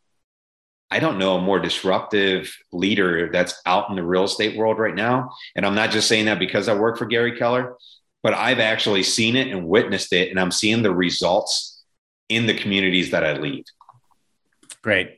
I 0.93 0.99
don't 0.99 1.17
know 1.17 1.37
a 1.37 1.41
more 1.41 1.57
disruptive 1.59 2.55
leader 2.71 3.27
that's 3.33 3.59
out 3.65 3.89
in 3.89 3.95
the 3.95 4.03
real 4.03 4.25
estate 4.25 4.55
world 4.55 4.77
right 4.77 4.93
now. 4.93 5.31
And 5.55 5.65
I'm 5.65 5.73
not 5.73 5.89
just 5.89 6.07
saying 6.07 6.25
that 6.25 6.37
because 6.37 6.67
I 6.69 6.75
work 6.75 6.99
for 6.99 7.07
Gary 7.07 7.35
Keller, 7.35 7.73
but 8.21 8.35
I've 8.35 8.59
actually 8.59 9.01
seen 9.01 9.35
it 9.35 9.47
and 9.47 9.67
witnessed 9.67 10.13
it, 10.13 10.29
and 10.29 10.39
I'm 10.39 10.51
seeing 10.51 10.83
the 10.83 10.93
results 10.93 11.83
in 12.29 12.45
the 12.45 12.53
communities 12.53 13.09
that 13.09 13.25
I 13.25 13.33
lead. 13.33 13.65
Great. 14.83 15.15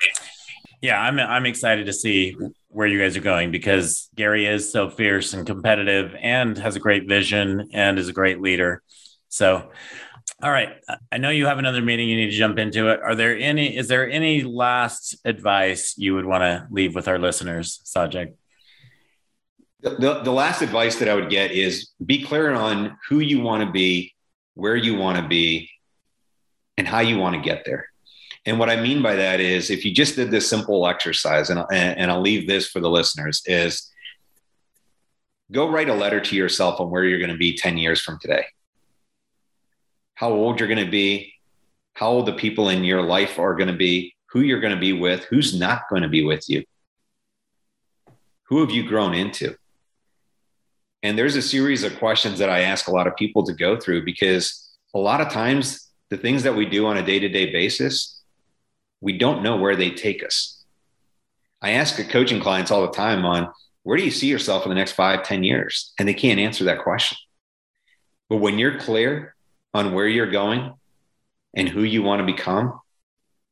Yeah, 0.82 0.98
I'm 0.98 1.20
I'm 1.20 1.46
excited 1.46 1.88
to 1.88 1.94
see 1.94 2.38
where 2.70 2.88
you 2.88 2.98
guys 2.98 3.18
are 3.18 3.22
going 3.22 3.52
because 3.52 4.10
Gary 4.16 4.46
is 4.46 4.72
so 4.72 4.90
fierce 4.90 5.34
and 5.34 5.46
competitive 5.46 6.16
and 6.22 6.58
has 6.58 6.78
a 6.78 6.80
great 6.80 7.06
vision 7.06 7.68
and 7.74 8.00
is 8.00 8.08
a 8.08 8.14
great 8.14 8.40
leader. 8.40 8.82
So 9.28 9.72
all 10.44 10.52
right. 10.52 10.70
I 11.12 11.18
know 11.18 11.30
you 11.30 11.46
have 11.46 11.60
another 11.60 11.82
meeting. 11.82 12.10
You 12.10 12.18
need 12.18 12.32
to 12.32 12.38
jump 12.38 12.60
into 12.60 12.90
it. 12.90 13.02
Are 13.02 13.16
there 13.16 13.38
any, 13.38 13.76
is 13.76 13.88
there 13.88 14.10
any 14.10 14.44
last 14.44 15.16
advice 15.24 15.96
you 15.98 16.14
would 16.16 16.26
want 16.26 16.42
to 16.42 16.68
leave 16.70 16.94
with 16.94 17.08
our 17.08 17.18
listeners, 17.18 17.80
Sajid? 17.86 18.34
The, 19.82 20.22
the 20.24 20.32
last 20.32 20.62
advice 20.62 20.98
that 20.98 21.08
I 21.08 21.16
would 21.16 21.30
get 21.30 21.52
is 21.52 21.92
be 22.04 22.24
clear 22.24 22.54
on 22.54 22.98
who 23.08 23.20
you 23.20 23.42
want 23.42 23.64
to 23.64 23.72
be, 23.72 24.14
where 24.56 24.76
you 24.76 24.96
want 24.98 25.18
to 25.22 25.28
be, 25.28 25.70
and 26.78 26.88
how 26.88 27.00
you 27.00 27.18
want 27.18 27.36
to 27.36 27.42
get 27.42 27.64
there. 27.66 27.88
And 28.46 28.60
what 28.60 28.70
I 28.70 28.76
mean 28.76 29.02
by 29.02 29.16
that 29.16 29.40
is 29.40 29.70
if 29.70 29.86
you 29.86 29.94
just 29.94 30.16
did 30.16 30.32
this 30.32 30.50
simple 30.50 30.86
exercise, 30.88 31.50
and, 31.50 31.64
and 31.72 32.12
I'll 32.12 32.22
leave 32.22 32.48
this 32.48 32.68
for 32.68 32.80
the 32.80 32.90
listeners, 32.90 33.42
is 33.46 33.92
go 35.52 35.70
write 35.70 35.90
a 35.90 35.94
letter 35.94 36.20
to 36.20 36.36
yourself 36.36 36.82
on 36.82 36.90
where 36.90 37.06
you're 37.06 37.20
going 37.20 37.32
to 37.32 37.38
be 37.38 37.56
10 37.56 37.78
years 37.78 38.02
from 38.02 38.20
today 38.20 38.46
how 40.16 40.32
old 40.32 40.60
you're 40.60 40.70
going 40.70 40.84
to 40.84 40.92
be, 40.92 41.34
how 41.94 42.10
old 42.10 42.26
the 42.26 42.34
people 42.34 42.70
in 42.70 42.84
your 42.84 43.02
life 43.02 43.38
are 43.40 43.56
going 43.56 43.68
to 43.68 43.74
be, 43.74 44.14
who 44.28 44.42
you're 44.42 44.60
going 44.60 44.74
to 44.74 44.80
be 44.80 44.94
with, 44.94 45.24
who's 45.26 45.58
not 45.58 45.84
going 45.90 46.02
to 46.02 46.10
be 46.10 46.24
with 46.24 46.50
you. 46.50 46.64
Who 48.48 48.62
have 48.62 48.72
you 48.72 48.88
grown 48.88 49.14
into? 49.14 49.56
And 51.04 51.18
there's 51.18 51.36
a 51.36 51.42
series 51.42 51.84
of 51.84 52.00
questions 52.00 52.40
that 52.40 52.50
I 52.50 52.62
ask 52.62 52.88
a 52.88 52.92
lot 52.92 53.08
of 53.08 53.16
people 53.16 53.44
to 53.46 53.54
go 53.54 53.80
through 53.80 54.06
because 54.06 54.72
a 54.94 55.00
lot 55.00 55.22
of 55.22 55.30
times 55.30 55.92
the 56.10 56.18
things 56.18 56.44
that 56.44 56.56
we 56.56 56.66
do 56.66 56.88
on 56.88 56.98
a 56.98 57.06
day 57.06 57.20
to 57.20 57.30
day 57.30 57.52
basis, 57.52 58.22
we 59.02 59.18
don't 59.18 59.44
know 59.44 59.58
where 59.58 59.76
they 59.76 59.92
take 59.92 60.24
us. 60.24 60.64
I 61.62 61.72
ask 61.72 61.98
coaching 62.10 62.42
clients 62.42 62.72
all 62.72 62.82
the 62.82 62.94
time 62.94 63.26
on 63.26 63.50
where 63.84 63.98
do 63.98 64.04
you 64.04 64.12
see 64.12 64.28
yourself 64.28 64.64
in 64.64 64.70
the 64.70 64.76
next 64.76 64.94
five, 64.94 65.24
ten 65.24 65.44
years? 65.44 65.94
And 66.00 66.08
they 66.08 66.14
can't 66.14 66.40
answer 66.40 66.64
that 66.66 66.84
question. 66.84 67.18
But 68.30 68.38
when 68.38 68.58
you're 68.58 68.80
clear 68.80 69.35
on 69.76 69.94
where 69.94 70.08
you're 70.08 70.32
going 70.32 70.74
and 71.54 71.68
who 71.68 71.84
you 71.84 72.02
want 72.02 72.22
to 72.22 72.26
become, 72.26 72.80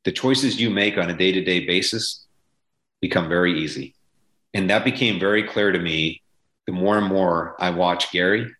the 0.04 0.12
choices 0.12 0.58
you 0.58 0.70
make 0.70 0.96
on 0.96 1.10
a 1.10 1.16
day 1.16 1.32
to 1.32 1.44
day 1.44 1.66
basis 1.66 2.26
become 3.02 3.28
very 3.28 3.60
easy. 3.60 3.94
And 4.54 4.70
that 4.70 4.84
became 4.84 5.20
very 5.20 5.42
clear 5.42 5.70
to 5.70 5.78
me 5.78 6.22
the 6.66 6.72
more 6.72 6.96
and 6.96 7.06
more 7.06 7.54
I 7.58 7.70
watch 7.70 8.10
Gary 8.10 8.50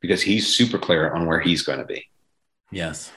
because 0.00 0.22
he's 0.22 0.56
super 0.56 0.78
clear 0.78 1.12
on 1.12 1.26
where 1.26 1.38
he's 1.38 1.62
going 1.62 1.80
to 1.80 1.84
be. 1.84 2.06
Yes. 2.70 3.12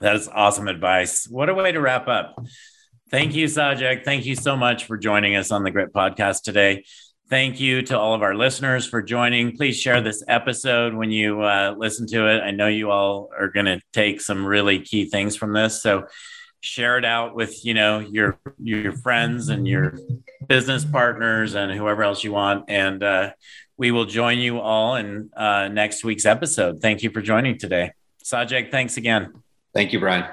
That 0.00 0.16
is 0.16 0.28
awesome 0.28 0.68
advice. 0.68 1.26
What 1.26 1.48
a 1.48 1.54
way 1.54 1.72
to 1.72 1.80
wrap 1.80 2.08
up. 2.08 2.44
Thank 3.10 3.34
you, 3.34 3.46
Sajid. 3.46 4.04
Thank 4.04 4.26
you 4.26 4.36
so 4.36 4.54
much 4.54 4.84
for 4.84 4.98
joining 4.98 5.34
us 5.34 5.50
on 5.50 5.64
the 5.64 5.70
Grit 5.70 5.94
podcast 5.94 6.42
today. 6.42 6.84
Thank 7.30 7.60
you 7.60 7.82
to 7.82 7.96
all 7.96 8.12
of 8.12 8.22
our 8.22 8.34
listeners 8.34 8.88
for 8.88 9.00
joining. 9.00 9.56
Please 9.56 9.78
share 9.78 10.00
this 10.00 10.24
episode 10.26 10.94
when 10.94 11.12
you 11.12 11.42
uh, 11.42 11.76
listen 11.78 12.08
to 12.08 12.26
it. 12.26 12.40
I 12.40 12.50
know 12.50 12.66
you 12.66 12.90
all 12.90 13.30
are 13.38 13.46
going 13.46 13.66
to 13.66 13.80
take 13.92 14.20
some 14.20 14.44
really 14.44 14.80
key 14.80 15.04
things 15.04 15.36
from 15.36 15.52
this. 15.52 15.80
So 15.80 16.08
share 16.60 16.98
it 16.98 17.04
out 17.04 17.36
with 17.36 17.64
you 17.64 17.72
know 17.72 18.00
your 18.00 18.36
your 18.58 18.92
friends 18.92 19.48
and 19.48 19.66
your 19.68 19.96
business 20.48 20.84
partners 20.84 21.54
and 21.54 21.70
whoever 21.70 22.02
else 22.02 22.24
you 22.24 22.32
want. 22.32 22.64
And 22.66 23.00
uh, 23.00 23.30
we 23.76 23.92
will 23.92 24.06
join 24.06 24.38
you 24.38 24.58
all 24.58 24.96
in 24.96 25.30
uh, 25.36 25.68
next 25.68 26.02
week's 26.02 26.26
episode. 26.26 26.82
Thank 26.82 27.04
you 27.04 27.10
for 27.10 27.22
joining 27.22 27.58
today, 27.58 27.92
Sajid. 28.24 28.72
Thanks 28.72 28.96
again. 28.96 29.34
Thank 29.72 29.92
you, 29.92 30.00
Brian. 30.00 30.24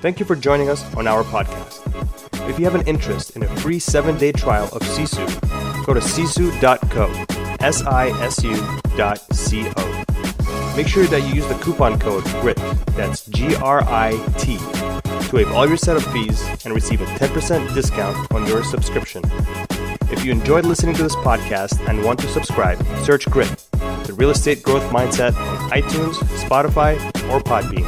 Thank 0.00 0.20
you 0.20 0.24
for 0.24 0.36
joining 0.36 0.68
us 0.68 0.84
on 0.94 1.08
our 1.08 1.24
podcast. 1.24 2.48
If 2.48 2.60
you 2.60 2.64
have 2.64 2.76
an 2.76 2.86
interest 2.86 3.34
in 3.34 3.42
a 3.42 3.56
free 3.56 3.80
seven 3.80 4.16
day 4.16 4.30
trial 4.30 4.66
of 4.66 4.82
Sisu, 4.82 5.67
go 5.88 5.94
to 5.94 6.00
sisu.co, 6.00 7.06
S 7.60 7.82
I 7.82 8.08
S 8.20 8.44
U 8.44 8.54
dot 8.98 9.18
C 9.34 9.66
O. 9.74 10.04
Make 10.76 10.86
sure 10.86 11.06
that 11.06 11.22
you 11.26 11.36
use 11.36 11.46
the 11.46 11.58
coupon 11.62 11.98
code 11.98 12.24
GRIT, 12.42 12.58
that's 12.94 13.24
G 13.26 13.56
R 13.56 13.82
I 13.84 14.10
T, 14.36 14.58
to 14.58 15.30
waive 15.32 15.50
all 15.50 15.66
your 15.66 15.78
setup 15.78 16.02
fees 16.12 16.46
and 16.66 16.74
receive 16.74 17.00
a 17.00 17.06
10% 17.06 17.74
discount 17.74 18.30
on 18.32 18.46
your 18.46 18.62
subscription. 18.62 19.22
If 20.12 20.24
you 20.26 20.30
enjoyed 20.30 20.66
listening 20.66 20.94
to 20.96 21.02
this 21.02 21.16
podcast 21.16 21.80
and 21.88 22.04
want 22.04 22.20
to 22.20 22.28
subscribe, 22.28 22.78
search 22.98 23.24
GRIT, 23.30 23.48
the 24.04 24.14
real 24.14 24.30
estate 24.30 24.62
growth 24.62 24.84
mindset 24.92 25.34
on 25.34 25.70
iTunes, 25.70 26.16
Spotify, 26.44 26.96
or 27.30 27.40
Podbean. 27.40 27.86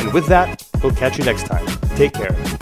And 0.00 0.12
with 0.12 0.26
that, 0.26 0.66
we'll 0.82 0.92
catch 0.92 1.16
you 1.16 1.24
next 1.24 1.46
time. 1.46 1.64
Take 1.94 2.12
care. 2.12 2.55